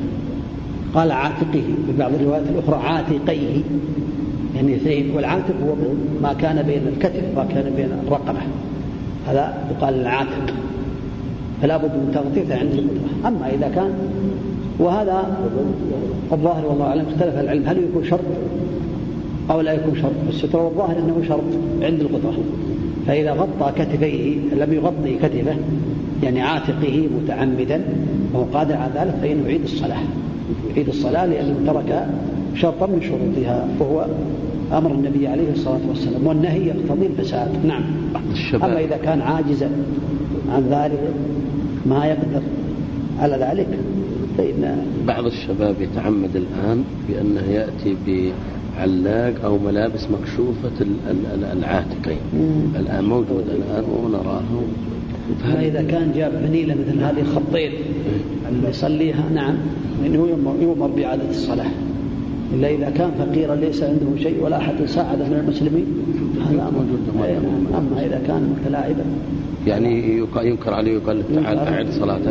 [0.95, 3.62] قال عاتقه في بعض الروايات الأخرى عاتقيه.
[4.57, 5.74] يعني اثنين والعاتق هو
[6.23, 8.41] ما كان بين الكتف وما كان بين الرقبة.
[9.27, 10.55] هذا يقال العاتق.
[11.62, 13.91] فلا بد من تغطيته عند القدرة أما إذا كان
[14.78, 15.36] وهذا
[16.33, 17.63] الظاهر والله أعلم اختلف العلم.
[17.67, 18.21] هل يكون شرط
[19.51, 21.45] أو لا يكون شرط؟ الستر والظاهر أنه شرط
[21.83, 22.35] عند القدرة
[23.07, 25.57] فإذا غطى كتفيه لم يغطي كتفه
[26.23, 27.83] يعني عاتقه متعمدا
[28.35, 30.03] وهو قادر على ذلك فإنه يعيد الصلاة
[30.71, 32.07] يعيد الصلاة لأنه ترك
[32.55, 34.07] شرطا من شروطها وهو
[34.73, 37.49] أمر النبي عليه الصلاة والسلام والنهي يقتضي الفساد.
[37.67, 37.83] نعم.
[38.55, 39.71] أما إذا كان عاجزا
[40.53, 41.01] عن ذلك
[41.87, 42.43] ما يقدر
[43.21, 43.69] على ذلك.
[44.39, 50.86] فإن بعض الشباب يتعمد الآن بأنه يأتي بعلاق أو ملابس مكشوفة
[51.52, 52.19] العاتقين.
[52.77, 54.43] الآن موجود الآن ونراه
[55.44, 57.20] أما إذا كان جاب فنيلة مثل هذه
[58.48, 59.55] اللي يصليها نعم
[60.05, 61.70] يؤمر, يؤمر بإعادة الصلاة.
[62.53, 65.87] إلا إذا كان فقيرا ليس عنده شيء ولا أحد ساعده من المسلمين
[66.41, 66.85] هذا أمر.
[67.79, 69.05] أما إذا كان متلاعبا.
[69.66, 72.31] يعني ينكر عليه ويقال تعال أعد صلاته.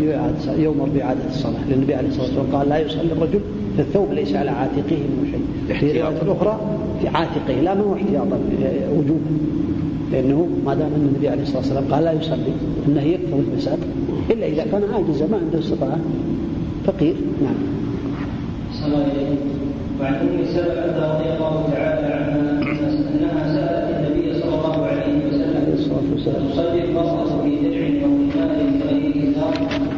[0.57, 1.69] يؤمر بإعادة الصلاة.
[1.69, 3.39] لأن النبي عليه الصلاة والسلام قال لا يصلي الرجل
[3.75, 5.79] في الثوب ليس على عاتقه منه شيء.
[5.79, 6.59] في رواية أخرى
[7.01, 8.39] في عاتقه لا ما هو احتياطا
[8.97, 9.31] وجوبا
[10.11, 12.53] لأنه ما دام أن النبي عليه الصلاة والسلام قال لا يصلي
[12.87, 13.79] أنه يكثر الفساد
[14.31, 15.99] إلا إذا كان عاجزا ما عنده استطاعة.
[16.85, 17.15] فقير.
[17.43, 17.55] نعم.
[18.73, 19.05] صلى
[19.99, 22.61] وعن أم سلمة رضي الله تعالى عنها
[23.13, 28.59] أنها سألت النبي صلى الله عليه وسلم تصلي المراه في درع أو ثمار
[28.89, 29.53] غير ازار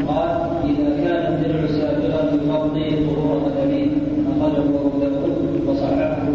[0.08, 0.32] قال
[0.70, 3.88] إذا كان الدرع سابغا يغطي ظهور قدميه
[4.32, 6.28] أخرجه أبو داود وصححه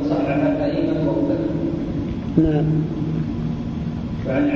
[0.00, 0.98] وصحح الائمه
[2.38, 2.64] نعم.
[4.28, 4.50] وعن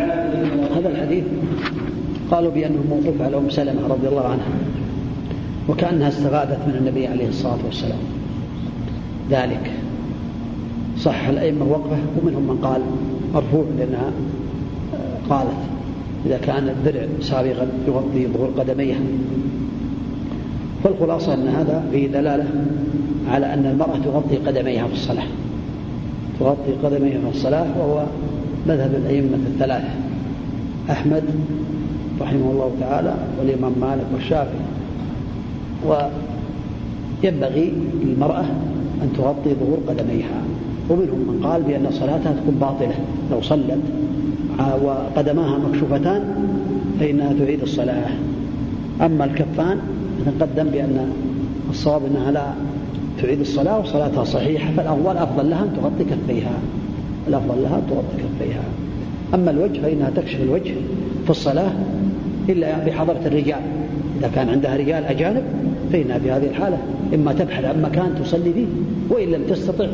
[0.77, 1.24] هذا الحديث
[2.31, 4.48] قالوا بأنه موقوف على أم سلمة رضي الله عنها
[5.69, 7.98] وكأنها استغاثت من النبي عليه الصلاة والسلام.
[9.31, 9.70] ذلك.
[10.99, 12.81] صح الأئمة وقفة ومنهم من قال
[13.35, 14.12] مرفوع لأنها
[15.31, 15.57] قالت
[16.27, 19.01] إذا كان الدرع سابغا يغطي ظهور قدميها.
[20.85, 22.44] فالخلاصة أن هذا فيه دلالة
[23.31, 25.27] على أن المرأة تغطي قدميها في الصلاة.
[26.40, 28.05] تغطي قدميها في الصلاة وهو
[28.66, 29.89] مذهب الأئمة الثلاثة.
[30.90, 31.23] أحمد
[32.20, 34.61] رحمه الله تعالى والإمام مالك والشافعي.
[37.24, 37.73] وينبغي
[38.05, 38.44] للمرأة
[39.02, 40.42] أن تغطي ظهور قدميها.
[40.90, 42.94] ومنهم من قال بأن صلاتها تكون باطلة.
[43.32, 43.78] لو صلت
[44.82, 46.22] وقدماها مكشوفتان
[47.00, 48.10] فإنها تعيد الصلاة.
[49.00, 49.78] أما الكفان
[50.26, 51.12] نتقدم بأن
[51.70, 52.46] الصواب أنها لا
[53.22, 56.58] تعيد الصلاة وصلاتها صحيحة فالأول أفضل لها أن تغطي كفيها.
[57.28, 58.62] الأفضل لها أن تغطي كفيها.
[59.34, 60.72] أما الوجه فإنها تكشف الوجه
[61.24, 61.72] في الصلاة
[62.48, 63.60] إلا بحضرة الرجال.
[64.18, 65.42] إذا كان عندها رجال أجانب
[65.92, 66.78] فإنها في هذه الحالة
[67.14, 68.66] إما تبحث عن مكان تصلي فيه
[69.10, 69.86] وإن لم تستطع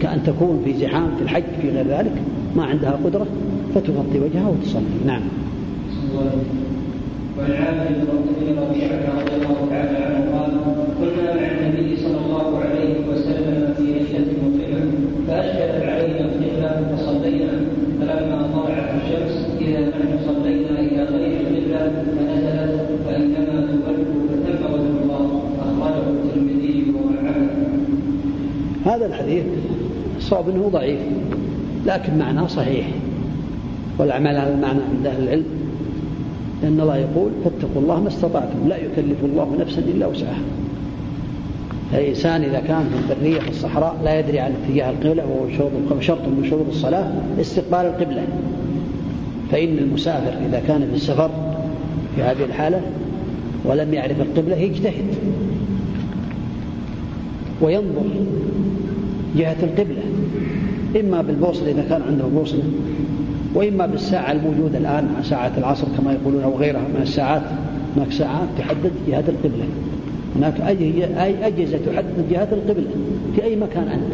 [0.00, 2.12] كأن تكون في زحام في الحج في غير ذلك
[2.56, 3.26] ما عندها قدرة
[3.74, 4.82] فتغطي وجهها وتصلي.
[5.06, 5.22] نعم.
[7.38, 7.86] وعن عامر
[8.40, 10.50] بن ربيعه رضي الله تعالى عنه قال
[10.98, 12.09] كنا مع النبي صلى
[28.90, 29.44] هذا الحديث
[30.20, 31.00] صعب أنه ضعيف
[31.86, 32.86] لكن معناه صحيح
[33.98, 35.44] والعمل على المعنى عند أهل العلم
[36.62, 40.42] لأن الله يقول فاتقوا الله ما استطعتم لا يكلف الله نفسا إلا وسعها.
[41.94, 46.46] الإنسان إذا كان في البرية في الصحراء لا يدري عن اتجاه القبلة وهو شرط من
[46.50, 48.22] شروط الصلاة استقبال القبلة.
[49.52, 51.30] فإن المسافر إذا كان في السفر
[52.16, 52.80] في هذه الحالة
[53.64, 55.04] ولم يعرف القبلة يجتهد.
[57.60, 58.02] وينظر
[59.36, 60.02] جهة القبلة
[61.00, 62.62] إما بالبوصلة إذا كان عنده بوصلة
[63.54, 67.42] وإما بالساعة الموجودة الآن ساعة العصر كما يقولون أو غيرها من الساعات
[67.96, 69.64] هناك ساعات تحدد جهة القبلة.
[70.36, 72.86] هناك أي أجهزة تحدد جهة القبلة
[73.36, 74.12] في أي مكان أنت.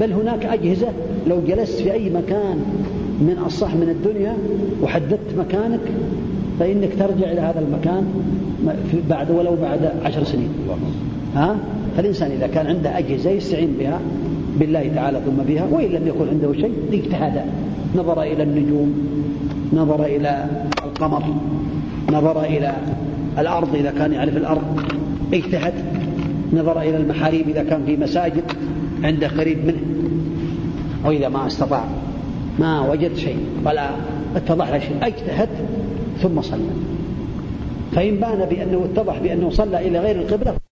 [0.00, 0.88] بل هناك أجهزة
[1.28, 2.56] لو جلست في أي مكان
[3.20, 4.36] من الصح من الدنيا
[4.82, 5.80] وحددت مكانك
[6.60, 8.06] فإنك ترجع إلى هذا المكان
[9.10, 10.48] بعد ولو بعد عشر سنين.
[11.34, 11.56] ها؟
[11.98, 14.00] فالإنسان إذا كان عنده أجهزة يستعين بها
[14.60, 17.42] بالله تعالى ثم بها وإن لم يكن عنده شيء اجتهد
[17.96, 19.08] نظر إلى النجوم
[19.72, 20.46] نظر إلى
[20.84, 21.22] القمر
[22.12, 22.72] نظر إلى
[23.38, 24.62] الأرض إذا كان يعرف الأرض.
[25.32, 25.74] اجتهد.
[26.52, 28.44] نظر إلى المحاريب إذا كان في مساجد
[29.04, 29.80] عنده قريب منه.
[31.04, 31.84] وإذا ما استطاع
[32.58, 33.90] ما وجد شيء ولا
[34.36, 35.48] اتضح له شيء اجتهد
[36.22, 36.70] ثم صلى.
[37.92, 40.67] فإن بان بأنه اتضح بأنه صلى إلى غير القبلة